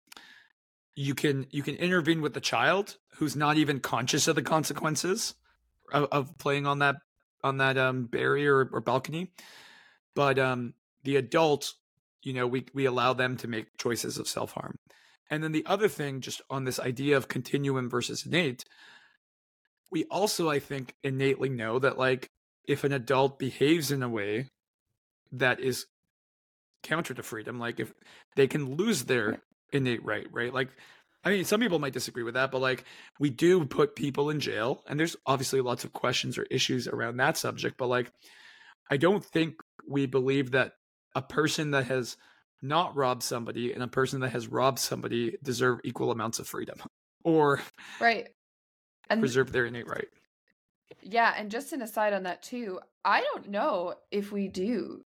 you 0.95 1.15
can 1.15 1.47
you 1.51 1.63
can 1.63 1.77
intervene 1.77 2.21
with 2.21 2.35
the 2.35 2.41
child 2.41 2.97
who's 3.17 3.37
not 3.37 3.57
even 3.57 3.81
conscious 3.81 4.27
of 4.29 4.37
the 4.37 4.43
consequences 4.43 5.35
of, 5.93 6.09
of 6.11 6.39
playing 6.39 6.67
on 6.67 6.81
that 6.81 6.97
on 7.43 7.59
that 7.59 7.79
um 7.79 8.05
barrier 8.05 8.57
or, 8.57 8.71
or 8.73 8.81
balcony, 8.81 9.33
but 10.15 10.39
um 10.39 10.75
the 11.05 11.17
adult, 11.17 11.73
you 12.23 12.33
know, 12.33 12.47
we 12.47 12.67
we 12.75 12.87
allow 12.87 13.13
them 13.13 13.37
to 13.39 13.49
make 13.49 13.79
choices 13.79 14.19
of 14.19 14.29
self 14.29 14.53
harm. 14.53 14.77
And 15.31 15.45
then 15.45 15.53
the 15.53 15.65
other 15.67 15.89
thing, 15.89 16.21
just 16.21 16.43
on 16.51 16.65
this 16.65 16.81
idea 16.81 17.17
of 17.17 17.29
continuum 17.29 17.89
versus 17.89 18.27
innate, 18.27 18.65
we 19.91 20.05
also, 20.11 20.51
I 20.51 20.59
think, 20.59 20.95
innately 21.05 21.49
know 21.49 21.79
that, 21.79 21.99
like, 21.99 22.31
if 22.67 22.83
an 22.85 22.93
adult 22.93 23.39
behaves 23.39 23.93
in 23.93 24.03
a 24.03 24.09
way 24.09 24.49
that 25.33 25.61
is 25.61 25.87
counter 26.83 27.15
to 27.15 27.23
freedom, 27.23 27.59
like, 27.59 27.81
if 27.81 27.93
they 28.37 28.47
can 28.47 28.77
lose 28.77 29.05
their 29.05 29.43
innate 29.73 30.05
right, 30.05 30.27
right? 30.33 30.53
Like, 30.53 30.71
I 31.23 31.31
mean, 31.31 31.45
some 31.45 31.61
people 31.61 31.79
might 31.79 31.93
disagree 31.93 32.23
with 32.23 32.35
that, 32.35 32.51
but 32.51 32.61
like, 32.61 32.85
we 33.19 33.31
do 33.31 33.65
put 33.67 33.95
people 33.95 34.31
in 34.31 34.41
jail, 34.41 34.83
and 34.89 34.99
there's 34.99 35.17
obviously 35.27 35.61
lots 35.61 35.85
of 35.85 35.93
questions 35.93 36.39
or 36.39 36.45
issues 36.45 36.89
around 36.89 37.19
that 37.19 37.37
subject, 37.37 37.77
but 37.77 37.89
like, 37.89 38.11
I 38.91 38.97
don't 38.97 39.25
think 39.25 39.57
we 39.87 40.07
believe 40.07 40.53
that 40.53 40.73
a 41.15 41.23
person 41.23 41.73
that 41.73 41.87
has 41.87 42.17
not 42.63 42.97
robbed 42.97 43.23
somebody 43.23 43.73
and 43.73 43.83
a 43.83 43.89
person 43.89 44.21
that 44.21 44.31
has 44.31 44.49
robbed 44.49 44.79
somebody 44.79 45.37
deserve 45.43 45.81
equal 45.85 46.11
amounts 46.11 46.39
of 46.39 46.47
freedom 46.47 46.79
or 47.25 47.61
right. 48.01 48.29
And 49.09 49.21
preserve 49.21 49.51
their 49.51 49.67
innate 49.67 49.89
right. 49.89 50.09
Yeah 51.03 51.33
and 51.37 51.51
just 51.51 51.73
an 51.73 51.83
aside 51.83 52.13
on 52.13 52.25
that 52.25 52.43
too 52.43 52.81
i 53.05 53.23
don't 53.23 53.49
know 53.49 53.95
if 54.11 54.31
we 54.33 54.49
do 54.49 55.03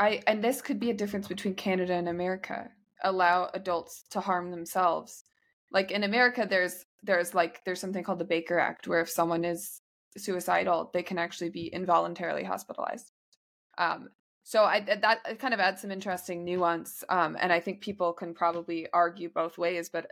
i 0.00 0.20
and 0.26 0.42
this 0.42 0.62
could 0.62 0.80
be 0.80 0.90
a 0.90 0.94
difference 0.94 1.28
between 1.28 1.54
canada 1.54 1.94
and 1.94 2.08
america 2.08 2.70
allow 3.04 3.50
adults 3.54 4.04
to 4.10 4.20
harm 4.20 4.50
themselves 4.50 5.24
like 5.70 5.90
in 5.90 6.04
america 6.04 6.46
there's 6.48 6.84
there's 7.02 7.34
like 7.34 7.64
there's 7.64 7.80
something 7.80 8.02
called 8.02 8.18
the 8.18 8.24
baker 8.24 8.58
act 8.58 8.88
where 8.88 9.00
if 9.00 9.10
someone 9.10 9.44
is 9.44 9.80
suicidal 10.16 10.90
they 10.94 11.02
can 11.02 11.18
actually 11.18 11.50
be 11.50 11.66
involuntarily 11.68 12.42
hospitalized 12.42 13.12
um 13.78 14.08
so 14.46 14.62
I 14.62 14.78
that 14.78 15.40
kind 15.40 15.52
of 15.52 15.58
adds 15.58 15.82
some 15.82 15.90
interesting 15.90 16.44
nuance, 16.44 17.02
um, 17.08 17.36
and 17.40 17.52
I 17.52 17.58
think 17.58 17.80
people 17.80 18.12
can 18.12 18.32
probably 18.32 18.86
argue 18.92 19.28
both 19.28 19.58
ways. 19.58 19.88
But 19.88 20.06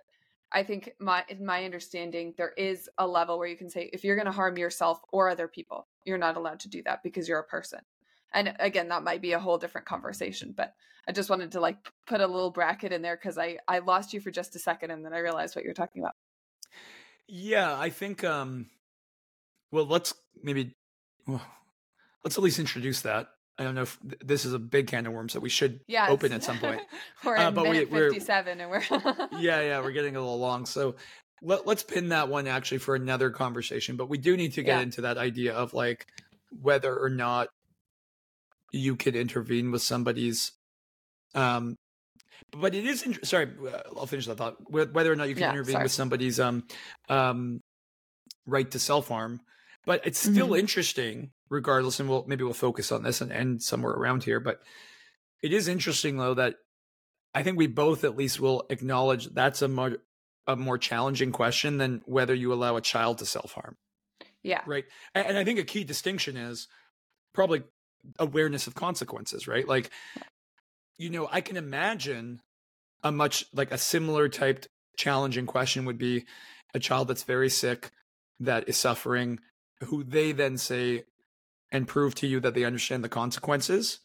I 0.50 0.64
think 0.64 0.90
my 0.98 1.24
in 1.28 1.46
my 1.46 1.64
understanding, 1.64 2.34
there 2.36 2.52
is 2.56 2.90
a 2.98 3.06
level 3.06 3.38
where 3.38 3.46
you 3.46 3.56
can 3.56 3.70
say 3.70 3.90
if 3.92 4.02
you're 4.02 4.16
going 4.16 4.26
to 4.26 4.32
harm 4.32 4.58
yourself 4.58 4.98
or 5.12 5.28
other 5.28 5.46
people, 5.46 5.86
you're 6.04 6.18
not 6.18 6.36
allowed 6.36 6.58
to 6.60 6.68
do 6.68 6.82
that 6.82 7.04
because 7.04 7.28
you're 7.28 7.38
a 7.38 7.44
person. 7.44 7.78
And 8.34 8.54
again, 8.58 8.88
that 8.88 9.02
might 9.04 9.22
be 9.22 9.32
a 9.32 9.38
whole 9.38 9.56
different 9.58 9.86
conversation. 9.86 10.52
But 10.56 10.74
I 11.08 11.12
just 11.12 11.30
wanted 11.30 11.52
to 11.52 11.60
like 11.60 11.76
put 12.06 12.20
a 12.20 12.26
little 12.26 12.50
bracket 12.50 12.92
in 12.92 13.00
there 13.02 13.16
because 13.16 13.38
I 13.38 13.58
I 13.68 13.78
lost 13.78 14.12
you 14.12 14.20
for 14.20 14.30
just 14.30 14.56
a 14.56 14.58
second, 14.58 14.90
and 14.90 15.04
then 15.04 15.12
I 15.14 15.18
realized 15.18 15.54
what 15.56 15.64
you're 15.64 15.74
talking 15.74 16.02
about. 16.02 16.14
Yeah, 17.28 17.78
I 17.78 17.90
think. 17.90 18.24
um 18.24 18.66
Well, 19.70 19.86
let's 19.86 20.14
maybe 20.42 20.74
well, 21.26 21.42
let's 22.24 22.36
at 22.36 22.44
least 22.44 22.58
introduce 22.58 23.02
that. 23.02 23.28
I 23.56 23.62
don't 23.62 23.76
know 23.76 23.82
if 23.82 23.98
th- 24.00 24.20
this 24.24 24.44
is 24.44 24.52
a 24.52 24.58
big 24.58 24.88
can 24.88 25.06
of 25.06 25.12
worms 25.12 25.32
that 25.34 25.40
we 25.40 25.48
should 25.48 25.80
Yes. 25.86 26.10
open 26.10 26.32
at 26.32 26.42
some 26.42 26.58
point. 26.58 26.82
we're 27.24 27.36
Uh, 27.36 27.50
but 27.52 27.68
we- 27.68 27.84
we're- 27.84 28.10
57 28.10 28.60
and 28.60 28.68
we're 28.70 28.82
yeah, 29.38 29.60
yeah, 29.60 29.80
we're 29.80 29.92
getting 29.92 30.16
a 30.16 30.20
little 30.20 30.38
long. 30.40 30.66
So 30.66 30.96
let, 31.40 31.64
let's 31.66 31.82
pin 31.84 32.08
that 32.08 32.28
one 32.28 32.46
actually 32.48 32.78
for 32.78 32.94
another 32.96 33.30
conversation. 33.30 33.96
But 33.96 34.08
we 34.08 34.18
do 34.18 34.36
need 34.36 34.54
to 34.54 34.62
get 34.62 34.78
Yeah. 34.78 34.82
into 34.82 35.02
that 35.02 35.18
idea 35.18 35.54
of 35.54 35.72
like 35.72 36.06
whether 36.60 36.96
or 36.98 37.10
not 37.10 37.48
you 38.74 38.96
could 38.96 39.16
intervene 39.16 39.70
with 39.70 39.82
somebody's. 39.82 40.52
Um, 41.34 41.76
but 42.52 42.74
it 42.74 42.84
is 42.84 43.02
inter- 43.02 43.24
sorry. 43.24 43.48
uh, 43.72 43.80
I'll 43.96 44.06
finish 44.06 44.26
that 44.26 44.36
thought. 44.36 44.56
Whether 44.70 45.12
or 45.12 45.16
not 45.16 45.28
you 45.28 45.34
can 45.34 45.42
Yeah, 45.44 45.50
intervene 45.50 45.72
sorry. 45.74 45.84
with 45.84 45.92
somebody's 45.92 46.38
um, 46.40 46.64
um, 47.08 47.60
right 48.46 48.70
to 48.70 48.78
self 48.78 49.08
harm, 49.08 49.40
but 49.86 50.06
it's 50.06 50.18
still 50.18 50.50
Mhm. 50.50 50.58
interesting 50.60 51.30
regardless. 51.50 52.00
And 52.00 52.08
we'll 52.08 52.24
maybe 52.26 52.44
we'll 52.44 52.52
focus 52.54 52.92
on 52.92 53.02
this 53.02 53.20
and 53.20 53.32
end 53.32 53.62
somewhere 53.62 53.92
around 53.92 54.24
here. 54.24 54.40
But 54.40 54.60
it 55.42 55.52
is 55.52 55.68
interesting 55.68 56.16
though 56.18 56.34
that 56.34 56.56
I 57.34 57.42
think 57.42 57.58
we 57.58 57.66
both 57.66 58.04
at 58.04 58.16
least 58.16 58.40
will 58.40 58.64
acknowledge 58.70 59.26
that's 59.32 59.62
a 59.62 59.68
more 59.68 59.98
a 60.46 60.56
more 60.56 60.78
challenging 60.78 61.32
question 61.32 61.78
than 61.78 62.02
whether 62.04 62.34
you 62.34 62.52
allow 62.52 62.76
a 62.76 62.80
child 62.80 63.18
to 63.18 63.26
self 63.26 63.52
harm, 63.52 63.76
yeah 64.42 64.60
right? 64.66 64.84
And, 65.14 65.26
and 65.28 65.38
I 65.38 65.44
think 65.44 65.58
a 65.58 65.64
key 65.64 65.84
distinction 65.84 66.36
is 66.36 66.68
probably 67.32 67.62
awareness 68.18 68.66
of 68.66 68.74
consequences, 68.74 69.48
right? 69.48 69.66
Like, 69.66 69.90
you 70.98 71.10
know, 71.10 71.28
I 71.30 71.40
can 71.40 71.56
imagine 71.56 72.40
a 73.02 73.12
much 73.12 73.44
like 73.52 73.72
a 73.72 73.78
similar 73.78 74.28
typed 74.28 74.68
challenging 74.96 75.46
question 75.46 75.84
would 75.84 75.98
be 75.98 76.24
a 76.72 76.78
child 76.78 77.08
that's 77.08 77.24
very 77.24 77.50
sick 77.50 77.90
that 78.40 78.68
is 78.68 78.76
suffering, 78.76 79.40
who 79.84 80.04
they 80.04 80.32
then 80.32 80.58
say 80.58 81.04
and 81.70 81.88
prove 81.88 82.14
to 82.14 82.26
you 82.26 82.40
that 82.40 82.54
they 82.54 82.64
understand 82.64 83.02
the 83.02 83.08
consequences 83.08 84.00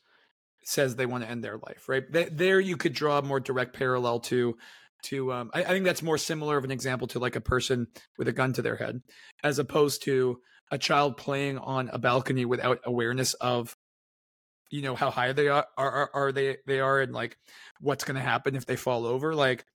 says 0.63 0.95
they 0.95 1.05
want 1.05 1.23
to 1.23 1.29
end 1.29 1.43
their 1.43 1.57
life 1.57 1.87
right 1.87 2.11
Th- 2.11 2.29
there 2.31 2.59
you 2.59 2.77
could 2.77 2.93
draw 2.93 3.17
a 3.17 3.23
more 3.23 3.39
direct 3.39 3.75
parallel 3.75 4.19
to 4.21 4.57
to 5.03 5.31
um, 5.31 5.49
I, 5.53 5.63
I 5.63 5.67
think 5.67 5.85
that's 5.85 6.03
more 6.03 6.17
similar 6.17 6.57
of 6.57 6.63
an 6.63 6.71
example 6.71 7.07
to 7.09 7.19
like 7.19 7.35
a 7.35 7.41
person 7.41 7.87
with 8.17 8.27
a 8.27 8.33
gun 8.33 8.53
to 8.53 8.61
their 8.61 8.75
head 8.75 9.01
as 9.43 9.59
opposed 9.59 10.03
to 10.03 10.39
a 10.71 10.77
child 10.77 11.17
playing 11.17 11.57
on 11.57 11.89
a 11.91 11.97
balcony 11.97 12.45
without 12.45 12.79
awareness 12.83 13.33
of 13.35 13.75
you 14.70 14.82
know 14.82 14.95
how 14.95 15.09
high 15.09 15.32
they 15.34 15.47
are 15.47 15.65
are, 15.78 16.09
are, 16.13 16.32
they 16.32 16.57
they 16.67 16.80
are 16.80 16.99
and 17.01 17.13
like 17.13 17.38
what's 17.82 18.03
going 18.03 18.15
to 18.15 18.22
happen 18.22 18.55
if 18.55 18.65
they 18.65 18.76
fall 18.76 19.05
over 19.05 19.34
like 19.34 19.65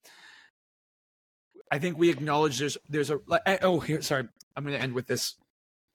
i 1.70 1.78
think 1.78 1.99
we 1.99 2.11
acknowledge 2.11 2.59
there's 2.59 2.78
there's 2.88 3.11
a 3.11 3.18
like, 3.26 3.42
I- 3.47 3.59
oh 3.62 3.80
here 3.80 4.03
sorry 4.03 4.28
i'm 4.57 4.64
going 4.64 4.76
to 4.76 4.82
end 4.82 4.95
with 4.95 5.07
this 5.07 5.34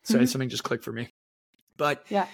sorry 0.04 0.24
Mhm. 0.26 0.30
something 0.30 0.50
just 0.50 0.64
clicked 0.64 0.84
for 0.84 0.92
me 0.92 1.14
but 1.78 2.04
Yeah. 2.10 2.28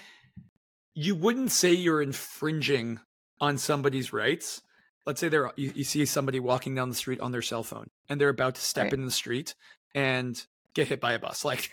you 0.94 1.14
wouldn't 1.14 1.52
say 1.52 1.72
you're 1.72 2.02
infringing 2.02 3.00
on 3.40 3.58
somebody's 3.58 4.12
rights 4.12 4.62
let's 5.04 5.20
say 5.20 5.28
they're 5.28 5.52
you, 5.56 5.72
you 5.74 5.84
see 5.84 6.04
somebody 6.06 6.40
walking 6.40 6.74
down 6.74 6.88
the 6.88 6.94
street 6.94 7.20
on 7.20 7.30
their 7.32 7.42
cell 7.42 7.62
phone 7.62 7.90
and 8.08 8.20
they're 8.20 8.28
about 8.28 8.54
to 8.56 8.60
step 8.60 8.84
Right. 8.84 8.94
in 8.94 9.04
the 9.04 9.10
street 9.10 9.54
and 9.94 10.44
get 10.74 10.88
hit 10.88 11.00
by 11.00 11.12
a 11.12 11.18
bus 11.18 11.44
like 11.44 11.70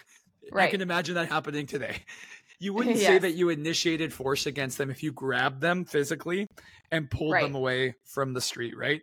i 0.55 0.67
can 0.67 0.81
imagine 0.81 1.15
that 1.15 1.29
happening 1.29 1.65
today 1.65 2.03
you 2.63 2.73
wouldn't 2.75 2.97
say 2.97 3.17
that 3.19 3.31
you 3.33 3.49
initiated 3.49 4.13
force 4.13 4.45
against 4.45 4.77
them 4.77 4.89
if 4.89 5.03
you 5.03 5.11
grabbed 5.11 5.61
them 5.61 5.85
physically 5.85 6.47
and 6.91 7.09
pulled 7.09 7.33
them 7.35 7.55
away 7.55 7.95
from 8.05 8.33
the 8.33 8.41
street 8.41 8.75
right 8.77 9.01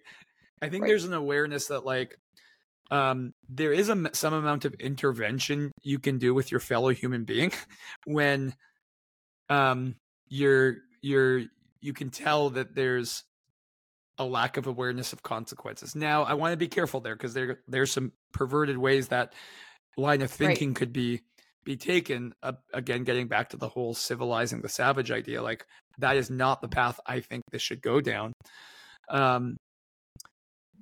i 0.63 0.69
think 0.69 0.83
Right. 0.83 0.89
there's 0.89 1.05
an 1.05 1.15
awareness 1.15 1.67
that 1.69 1.85
like 1.85 2.17
um, 2.93 3.35
there 3.49 3.73
is 3.73 3.89
a, 3.89 4.11
some 4.15 4.35
amount 4.35 4.65
of 4.65 4.75
intervention 4.75 5.71
you 5.83 6.01
can 6.01 6.19
do 6.19 6.35
with 6.35 6.51
your 6.51 6.59
fellow 6.59 6.89
human 6.89 7.25
being 7.25 7.53
when 8.05 8.53
um, 9.49 9.95
you're 10.29 10.77
you're 11.03 11.43
you 11.81 11.93
can 11.93 12.11
tell 12.11 12.51
that 12.51 12.75
there's 12.75 13.23
a 14.19 14.25
lack 14.25 14.57
of 14.57 14.67
awareness 14.67 15.13
of 15.13 15.23
consequences. 15.23 15.95
Now, 15.97 16.25
I 16.25 16.35
want 16.35 16.53
to 16.53 16.57
be 16.57 16.69
careful 16.69 17.01
there 17.01 17.15
because 17.15 17.33
there 17.33 17.61
there's 17.69 17.93
some 17.93 18.13
perverted 18.33 18.77
ways 18.77 19.09
that 19.09 19.35
line 19.97 20.21
of 20.23 20.31
Right. 20.31 20.49
thinking 20.49 20.75
could 20.75 20.93
be 20.93 21.23
be 21.65 21.77
taken. 21.77 22.33
Uh, 22.43 22.53
again, 22.73 23.05
getting 23.05 23.29
back 23.29 23.51
to 23.51 23.57
the 23.57 23.69
whole 23.69 23.95
civilizing 23.95 24.61
the 24.61 24.69
savage 24.69 25.11
idea, 25.11 25.43
like 25.43 25.65
that 25.99 26.17
is 26.17 26.31
not 26.31 26.61
the 26.61 26.69
path 26.69 26.99
I 27.07 27.21
think 27.21 27.43
this 27.51 27.63
should 27.63 27.83
go 27.83 28.01
down. 28.01 28.33
Um, 29.09 29.57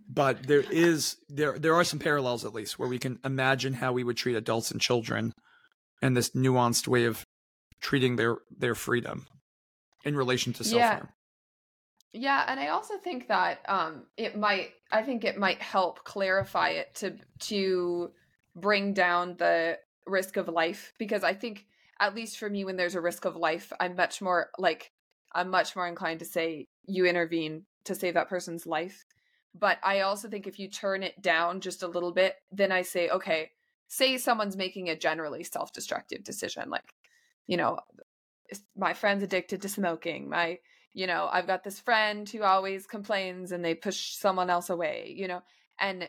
but 0.08 0.46
there 0.46 0.64
is 0.70 1.16
there 1.28 1.58
there 1.58 1.74
are 1.74 1.84
some 1.84 1.98
parallels 1.98 2.44
at 2.44 2.54
least 2.54 2.78
where 2.78 2.88
we 2.88 2.98
can 2.98 3.18
imagine 3.24 3.74
how 3.74 3.92
we 3.92 4.04
would 4.04 4.16
treat 4.16 4.36
adults 4.36 4.70
and 4.70 4.80
children 4.80 5.32
and 6.00 6.16
this 6.16 6.30
nuanced 6.30 6.88
way 6.88 7.04
of 7.04 7.22
treating 7.80 8.16
their 8.16 8.38
their 8.56 8.74
freedom 8.74 9.26
in 10.04 10.16
relation 10.16 10.52
to 10.54 10.64
self 10.64 10.80
Yeah. 10.80 11.02
Yeah, 12.14 12.44
and 12.48 12.58
I 12.58 12.68
also 12.68 12.96
think 12.96 13.28
that 13.28 13.60
um 13.68 14.06
it 14.16 14.36
might 14.36 14.70
I 14.90 15.02
think 15.02 15.24
it 15.24 15.36
might 15.36 15.60
help 15.60 16.04
clarify 16.04 16.70
it 16.70 16.94
to 16.96 17.16
to 17.40 18.10
bring 18.56 18.94
down 18.94 19.36
the 19.36 19.78
risk 20.08 20.36
of 20.36 20.48
life 20.48 20.92
because 20.98 21.24
I 21.24 21.34
think 21.34 21.66
at 22.00 22.14
least 22.14 22.38
for 22.38 22.48
me 22.48 22.64
when 22.64 22.76
there's 22.76 22.94
a 22.94 23.00
risk 23.00 23.24
of 23.24 23.36
life, 23.36 23.72
I'm 23.80 23.96
much 23.96 24.20
more 24.22 24.50
like 24.58 24.92
I'm 25.34 25.50
much 25.50 25.76
more 25.76 25.86
inclined 25.86 26.20
to 26.20 26.24
say 26.24 26.68
you 26.86 27.06
intervene 27.06 27.64
to 27.84 27.94
save 27.94 28.14
that 28.14 28.28
person's 28.28 28.66
life. 28.66 29.04
But 29.54 29.78
I 29.82 30.00
also 30.00 30.28
think 30.28 30.46
if 30.46 30.58
you 30.58 30.68
turn 30.68 31.02
it 31.02 31.20
down 31.20 31.60
just 31.60 31.82
a 31.82 31.88
little 31.88 32.12
bit, 32.12 32.34
then 32.52 32.70
I 32.70 32.82
say, 32.82 33.08
okay, 33.08 33.50
say 33.88 34.18
someone's 34.18 34.56
making 34.56 34.88
a 34.88 34.96
generally 34.96 35.42
self-destructive 35.42 36.22
decision 36.22 36.70
like, 36.70 36.94
you 37.46 37.56
know, 37.56 37.78
my 38.76 38.94
friend's 38.94 39.22
addicted 39.22 39.62
to 39.62 39.68
smoking. 39.68 40.28
My 40.28 40.58
you 40.94 41.06
know 41.06 41.28
i've 41.30 41.46
got 41.46 41.62
this 41.62 41.78
friend 41.78 42.28
who 42.28 42.42
always 42.42 42.86
complains 42.86 43.52
and 43.52 43.64
they 43.64 43.74
push 43.74 44.16
someone 44.16 44.50
else 44.50 44.70
away 44.70 45.14
you 45.16 45.28
know 45.28 45.40
and 45.78 46.08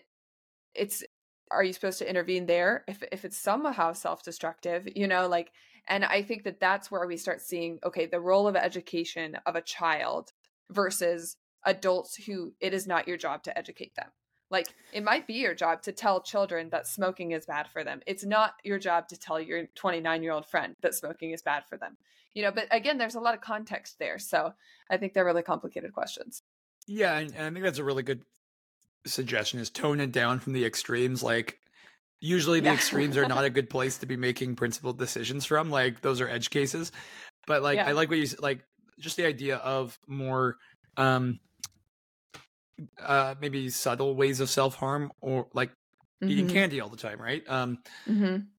it's 0.74 1.04
are 1.52 1.64
you 1.64 1.74
supposed 1.74 2.00
to 2.00 2.10
intervene 2.10 2.46
there 2.46 2.84
if 2.88 3.04
if 3.12 3.26
it's 3.26 3.38
somehow 3.38 3.92
self-destructive 3.94 4.88
you 4.96 5.08
know 5.08 5.28
like 5.28 5.52
and 5.88 6.06
i 6.06 6.22
think 6.22 6.44
that 6.44 6.60
that's 6.60 6.92
where 6.92 7.08
we 7.08 7.18
start 7.18 7.42
seeing 7.42 7.80
okay 7.84 8.06
the 8.06 8.20
role 8.20 8.48
of 8.48 8.56
education 8.56 9.38
of 9.46 9.56
a 9.56 9.62
child 9.62 10.32
versus 10.70 11.38
adults 11.66 12.16
who 12.16 12.54
it 12.60 12.74
is 12.74 12.88
not 12.88 13.08
your 13.08 13.18
job 13.18 13.44
to 13.44 13.58
educate 13.58 13.94
them. 13.96 14.08
Like 14.52 14.68
it 14.94 15.04
might 15.04 15.28
be 15.28 15.36
your 15.36 15.54
job 15.54 15.84
to 15.84 15.92
tell 15.92 16.22
children 16.22 16.70
that 16.70 16.88
smoking 16.88 17.32
is 17.32 17.46
bad 17.46 17.68
for 17.72 17.84
them. 17.84 18.02
It's 18.08 18.26
not 18.26 18.54
your 18.64 18.80
job 18.80 19.08
to 19.10 19.18
tell 19.18 19.40
your 19.40 19.68
29 19.76 20.24
year 20.24 20.32
old 20.32 20.48
friend 20.48 20.76
that 20.82 20.96
smoking 20.96 21.32
is 21.32 21.42
bad 21.42 21.64
for 21.68 21.78
them 21.78 21.98
you 22.34 22.44
know 22.44 22.52
but 22.52 22.68
again 22.72 22.98
there's 22.98 23.16
a 23.16 23.20
lot 23.20 23.34
of 23.34 23.42
context 23.42 23.98
there. 24.00 24.20
So 24.20 24.54
i 24.90 24.98
think 24.98 25.14
they're 25.14 25.26
really 25.26 25.44
complicated 25.44 25.94
questions. 25.94 26.44
Yeah, 26.88 27.18
and, 27.18 27.34
and 27.36 27.46
I 27.46 27.50
think 27.52 27.64
that's 27.64 27.78
a 27.78 27.84
really 27.84 28.04
good 28.04 28.24
suggestion 29.06 29.60
is 29.60 29.70
tone 29.70 30.00
it 30.00 30.12
down 30.12 30.40
from 30.40 30.54
the 30.54 30.66
extremes. 30.66 31.24
Like 31.24 31.60
usually 32.22 32.60
the 32.60 32.68
Yeah. 32.68 32.74
extremes 32.74 33.18
are 33.18 33.26
not 33.26 33.46
a 33.46 33.50
good 33.50 33.70
place 33.72 33.98
to 34.00 34.06
be 34.06 34.18
making 34.18 34.56
principled 34.56 35.00
decisions 35.00 35.46
from. 35.46 35.70
Like 35.70 36.02
those 36.02 36.22
are 36.22 36.30
edge 36.30 36.50
cases. 36.50 36.92
But 37.48 37.64
like 37.64 37.78
Yeah. 37.78 37.88
I 37.90 37.94
like 37.94 38.10
what 38.10 38.20
you 38.20 38.28
like 38.40 38.64
just 39.00 39.18
the 39.18 39.26
idea 39.26 39.58
of 39.58 39.98
more 40.08 40.58
um 40.98 41.40
uh 43.02 43.36
maybe 43.42 43.70
subtle 43.70 44.16
ways 44.16 44.40
of 44.40 44.50
self-harm 44.50 45.12
or 45.22 45.48
like 45.54 45.72
eating 46.28 46.48
Mhm. 46.48 46.54
candy 46.54 46.80
all 46.82 46.90
the 46.90 46.98
time, 46.98 47.20
right? 47.22 47.44
Um 47.50 47.80
Mhm. 48.08 48.50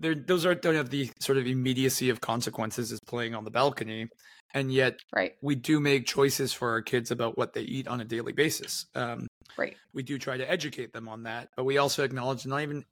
there 0.00 0.14
those 0.14 0.46
are 0.46 0.54
don't 0.54 0.74
have 0.74 0.90
the 0.90 1.10
sort 1.20 1.36
of 1.38 1.46
immediacy 1.46 2.08
of 2.10 2.20
consequences 2.20 2.92
as 2.92 3.00
playing 3.06 3.34
on 3.34 3.44
the 3.44 3.50
balcony 3.50 4.08
and 4.54 4.72
yet 4.72 4.98
right 5.14 5.32
we 5.42 5.54
do 5.56 5.80
make 5.80 6.06
choices 6.06 6.52
for 6.52 6.70
our 6.70 6.80
kids 6.82 7.10
about 7.10 7.36
what 7.36 7.52
they 7.54 7.62
eat 7.62 7.88
on 7.88 8.00
a 8.00 8.04
daily 8.04 8.32
basis 8.32 8.86
um, 8.94 9.26
right 9.56 9.76
we 9.92 10.02
do 10.02 10.18
try 10.18 10.36
to 10.36 10.50
educate 10.50 10.92
them 10.92 11.08
on 11.08 11.22
that 11.24 11.48
but 11.56 11.64
we 11.64 11.78
also 11.78 12.02
acknowledge 12.04 12.46
not 12.46 12.60
even 12.62 12.84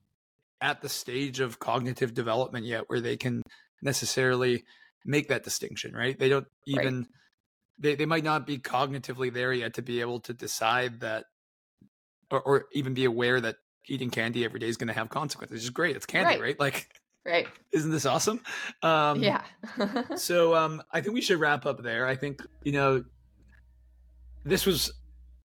at 0.61 0.81
the 0.81 0.89
stage 0.89 1.41
of 1.41 1.59
cognitive 1.59 2.15
development 2.15 2.65
yet 2.67 2.85
where 2.89 3.01
they 3.01 3.17
can 3.17 3.43
necessarily 3.83 4.65
make 5.05 5.29
that 5.29 5.43
distinction 5.45 5.93
right 5.95 6.19
they 6.19 6.29
don't 6.29 6.47
Right. 6.69 6.85
even 6.85 7.07
they, 7.79 7.95
they 7.97 8.07
might 8.07 8.23
not 8.25 8.47
be 8.47 8.59
cognitively 8.59 9.33
there 9.33 9.53
yet 9.53 9.75
to 9.75 9.83
be 9.83 10.01
able 10.01 10.21
to 10.21 10.33
decide 10.33 11.01
that 11.01 11.25
or, 12.31 12.41
or 12.43 12.65
even 12.73 12.95
be 12.95 13.05
aware 13.05 13.41
that 13.41 13.57
eating 13.89 14.11
candy 14.11 14.45
every 14.45 14.61
day 14.61 14.69
is 14.69 14.77
going 14.77 14.89
to 14.89 14.95
have 14.95 15.09
consequences 15.09 15.61
it's 15.61 15.71
great 15.71 15.97
it's 15.97 16.07
candy 16.07 16.35
Right. 16.35 16.41
right, 16.41 16.61
like 16.61 16.89
Right. 17.25 17.47
Isn't 17.73 17.93
this 17.93 18.05
awesome? 18.05 18.41
Um, 18.83 19.23
yeah. 19.23 19.43
so 20.17 20.57
um, 20.57 20.83
I 20.91 21.01
think 21.01 21.15
we 21.15 21.21
should 21.21 21.39
wrap 21.39 21.67
up 21.67 21.81
there. 21.81 22.05
I 22.05 22.17
think 22.17 22.43
you 22.65 22.73
know 22.73 23.05
this 24.45 24.67
was 24.67 24.93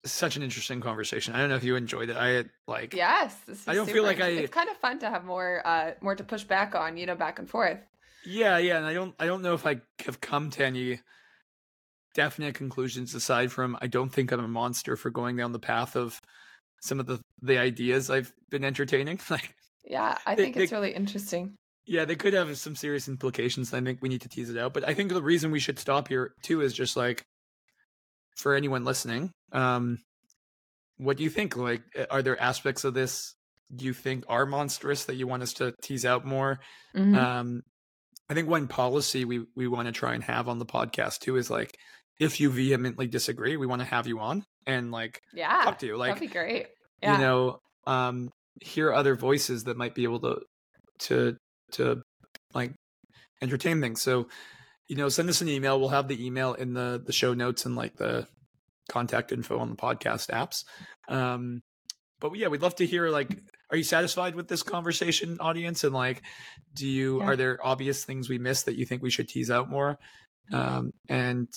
such 0.05 0.37
an 0.37 0.43
interesting 0.43 0.81
conversation. 0.81 1.35
I 1.35 1.39
don't 1.39 1.49
know 1.49 1.57
if 1.57 1.65
you 1.65 1.77
enjoyed 1.77 2.11
it. 2.11 2.17
I 2.17 2.45
like. 2.67 2.95
Yes. 2.95 3.37
I 3.67 3.75
don't 3.75 3.89
feel 3.89 4.03
like 4.03 4.21
I. 4.21 4.29
It's 4.29 4.53
kind 4.53 4.69
of 4.69 4.77
fun 4.79 4.99
to 5.01 5.11
have 5.11 5.25
more, 5.25 5.63
uh, 5.65 5.93
more 6.01 6.15
to 6.15 6.25
push 6.25 6.45
back 6.45 6.75
on. 6.75 6.97
You 6.97 7.07
know, 7.07 7.15
back 7.15 7.39
and 7.39 7.49
forth. 7.49 7.79
Yeah, 8.25 8.59
yeah, 8.59 8.77
and 8.77 8.87
I 8.87 8.95
don't, 8.95 9.15
I 9.19 9.27
don't 9.27 9.43
know 9.43 9.55
if 9.55 9.67
I 9.67 9.81
have 10.07 10.21
come 10.21 10.51
to 10.51 10.65
any 10.65 11.01
definite 12.15 12.55
conclusions 12.55 13.15
aside 13.15 13.51
from 13.51 13.77
I 13.81 13.87
don't 13.87 14.11
think 14.11 14.33
I'm 14.33 14.45
a 14.45 14.49
monster 14.49 14.97
for 14.97 15.11
going 15.11 15.37
down 15.37 15.53
the 15.53 15.59
path 15.59 15.97
of 15.97 16.21
some 16.83 17.01
of 17.01 17.07
the 17.07 17.21
the 17.41 17.59
ideas 17.59 18.11
I've 18.11 18.33
been 18.51 18.65
entertaining. 18.65 19.19
Like, 19.31 19.55
yeah, 19.85 20.19
I 20.27 20.35
they, 20.35 20.45
think 20.45 20.57
it's 20.57 20.71
they, 20.71 20.77
really 20.77 20.93
interesting. 20.93 21.55
Yeah, 21.87 22.05
they 22.05 22.15
could 22.15 22.35
have 22.35 22.57
some 22.57 22.77
serious 22.77 23.09
implications. 23.09 23.75
I 23.75 23.81
think 23.81 24.01
we 24.01 24.09
need 24.09 24.21
to 24.21 24.29
tease 24.29 24.51
it 24.51 24.57
out. 24.57 24.73
But 24.75 24.89
I 24.89 24.95
think 24.95 25.13
the 25.13 25.23
reason 25.23 25.51
we 25.51 25.59
should 25.59 25.79
stop 25.79 26.07
here 26.07 26.35
too 26.43 26.61
is 26.61 26.73
just 26.73 26.97
like 26.97 27.25
for 28.37 28.55
anyone 28.55 28.85
listening, 28.85 29.33
um, 29.53 29.99
what 30.97 31.17
do 31.17 31.25
you 31.25 31.31
think? 31.31 31.57
Like, 31.57 31.83
are 32.11 32.23
there 32.23 32.41
aspects 32.41 32.85
of 32.85 32.95
this 32.95 33.35
you 33.77 33.93
think 33.93 34.25
are 34.29 34.47
monstrous 34.47 35.07
that 35.07 35.17
you 35.17 35.27
want 35.27 35.43
us 35.43 35.55
to 35.55 35.75
tease 35.83 36.05
out 36.05 36.25
more? 36.25 36.61
Mm-hmm. 36.95 37.17
Um, 37.17 37.63
I 38.29 38.35
think 38.35 38.49
one 38.49 38.69
policy 38.69 39.25
we 39.25 39.45
we 39.57 39.69
want 39.69 39.87
to 39.87 39.93
try 39.93 40.15
and 40.15 40.25
have 40.25 40.49
on 40.49 40.59
the 40.59 40.67
podcast 40.67 41.21
too 41.21 41.37
is 41.37 41.51
like 41.51 41.77
if 42.19 42.41
you 42.41 42.51
vehemently 42.51 43.07
disagree, 43.07 43.57
we 43.57 43.67
want 43.67 43.81
to 43.81 43.87
have 43.87 44.07
you 44.07 44.21
on 44.21 44.45
and 44.67 44.91
like 44.91 45.21
yeah 45.35 45.63
talk 45.65 45.79
to 45.81 45.87
you. 45.87 45.97
Like 45.97 46.15
that'd 46.15 46.29
be 46.29 46.33
great. 46.33 46.67
Yeah. 47.03 47.17
You 47.17 47.23
know, 47.23 47.59
um, 47.87 48.31
hear 48.61 48.93
other 48.93 49.17
voices 49.17 49.65
that 49.65 49.77
might 49.77 49.95
be 49.95 50.05
able 50.05 50.21
to 50.21 50.41
to 51.01 51.37
to 51.73 52.03
like 52.55 52.73
entertain 53.43 53.81
things. 53.81 54.01
So, 54.01 54.29
you 54.89 54.97
know, 54.97 55.09
send 55.09 55.29
us 55.29 55.41
an 55.41 55.49
email. 55.49 55.79
We'll 55.79 55.89
have 55.91 56.09
the 56.09 56.25
email 56.25 56.55
in 56.55 56.75
the 56.75 57.03
the 57.05 57.13
show 57.13 57.35
notes 57.35 57.67
and 57.67 57.77
like 57.77 57.97
the 57.97 58.27
contact 58.89 59.33
info 59.33 59.59
on 59.59 59.71
the 59.71 59.77
podcast 59.77 60.31
apps. 60.31 60.65
Um, 61.09 61.63
but 62.21 62.35
yeah, 62.37 62.49
we'd 62.49 62.63
love 62.63 62.77
to 62.77 62.87
hear 62.87 63.09
like, 63.09 63.37
are 63.71 63.77
you 63.77 63.83
satisfied 63.83 64.35
with 64.35 64.49
this 64.49 64.63
conversation, 64.63 65.39
audience? 65.41 65.83
And 65.85 65.95
like, 65.95 66.23
do 66.75 66.87
you 66.87 67.21
yeah. 67.21 67.27
are 67.27 67.37
there 67.37 67.59
obvious 67.65 68.05
things 68.05 68.29
we 68.29 68.39
missed 68.39 68.67
that 68.67 68.77
you 68.77 68.85
think 68.85 69.03
we 69.03 69.11
should 69.11 69.29
tease 69.29 69.51
out 69.51 69.71
more? 69.71 69.99
Um, 70.53 70.93
and 71.09 71.49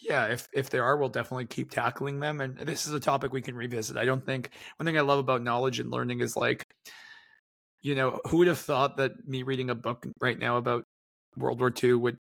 yeah, 0.00 0.26
if 0.26 0.48
if 0.52 0.70
there 0.70 0.84
are, 0.84 0.96
we'll 0.96 1.08
definitely 1.08 1.46
keep 1.46 1.70
tackling 1.70 2.20
them. 2.20 2.40
And 2.40 2.58
this 2.58 2.86
is 2.86 2.92
a 2.92 3.00
topic 3.00 3.32
we 3.32 3.42
can 3.42 3.56
revisit. 3.56 3.96
I 3.96 4.04
don't 4.04 4.24
think 4.24 4.50
one 4.76 4.86
thing 4.86 4.98
I 4.98 5.02
love 5.02 5.18
about 5.18 5.42
knowledge 5.42 5.80
and 5.80 5.90
learning 5.90 6.20
is 6.20 6.36
like, 6.36 6.66
you 7.80 7.94
know, 7.94 8.20
who 8.26 8.38
would 8.38 8.48
have 8.48 8.58
thought 8.58 8.98
that 8.98 9.26
me 9.26 9.42
reading 9.42 9.70
a 9.70 9.74
book 9.74 10.06
right 10.20 10.38
now 10.38 10.56
about 10.56 10.84
World 11.36 11.60
War 11.60 11.72
II 11.82 11.94
would 11.94 12.18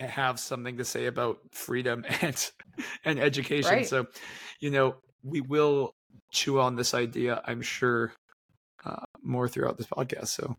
have 0.00 0.38
something 0.38 0.76
to 0.78 0.84
say 0.84 1.06
about 1.06 1.38
freedom 1.52 2.04
and 2.20 2.50
and 3.04 3.18
education. 3.18 3.70
Right. 3.70 3.86
So, 3.86 4.06
you 4.60 4.70
know, 4.70 4.96
we 5.22 5.40
will 5.40 5.94
chew 6.30 6.60
on 6.60 6.76
this 6.76 6.94
idea, 6.94 7.42
I'm 7.44 7.62
sure, 7.62 8.12
uh, 8.84 9.04
more 9.22 9.48
throughout 9.48 9.76
this 9.76 9.86
podcast. 9.86 10.28
So, 10.28 10.56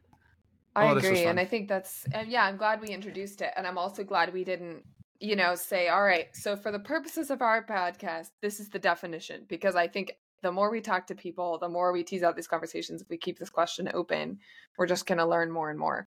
I 0.75 0.87
oh, 0.87 0.97
agree, 0.97 1.25
and 1.25 1.39
I 1.39 1.45
think 1.45 1.67
that's 1.67 2.05
yeah. 2.27 2.45
I'm 2.45 2.57
glad 2.57 2.81
we 2.81 2.89
introduced 2.89 3.41
it, 3.41 3.51
and 3.55 3.65
I'm 3.65 3.77
also 3.77 4.03
glad 4.03 4.33
we 4.33 4.43
didn't, 4.43 4.83
you 5.19 5.35
know, 5.35 5.55
say 5.55 5.87
all 5.87 6.03
right. 6.03 6.27
So, 6.33 6.55
for 6.55 6.71
the 6.71 6.79
purposes 6.79 7.31
of 7.31 7.41
our 7.41 7.65
podcast, 7.65 8.29
this 8.41 8.59
is 8.59 8.69
the 8.69 8.79
definition, 8.79 9.45
because 9.47 9.75
I 9.75 9.87
think 9.87 10.13
the 10.41 10.51
more 10.51 10.71
we 10.71 10.81
talk 10.81 11.07
to 11.07 11.15
people, 11.15 11.57
the 11.57 11.69
more 11.69 11.91
we 11.91 12.03
tease 12.03 12.23
out 12.23 12.35
these 12.35 12.47
conversations. 12.47 13.01
If 13.01 13.09
we 13.09 13.17
keep 13.17 13.39
this 13.39 13.49
question 13.49 13.89
open, 13.93 14.39
we're 14.77 14.87
just 14.87 15.05
going 15.05 15.17
to 15.17 15.25
learn 15.25 15.51
more 15.51 15.69
and 15.69 15.79
more. 15.79 16.07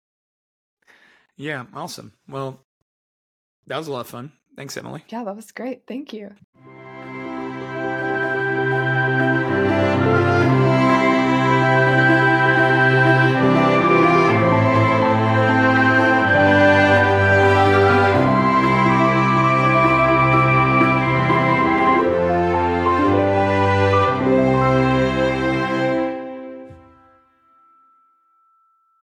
Yeah, 1.37 1.65
awesome. 1.73 2.13
Well, 2.27 2.64
that 3.67 3.77
was 3.77 3.87
a 3.87 3.91
lot 3.91 4.01
of 4.01 4.07
fun. 4.07 4.31
Thanks, 4.55 4.77
Emily. 4.77 5.03
Yeah, 5.09 5.23
that 5.23 5.35
was 5.35 5.51
great. 5.51 5.83
Thank 5.87 6.13
you. 6.13 6.33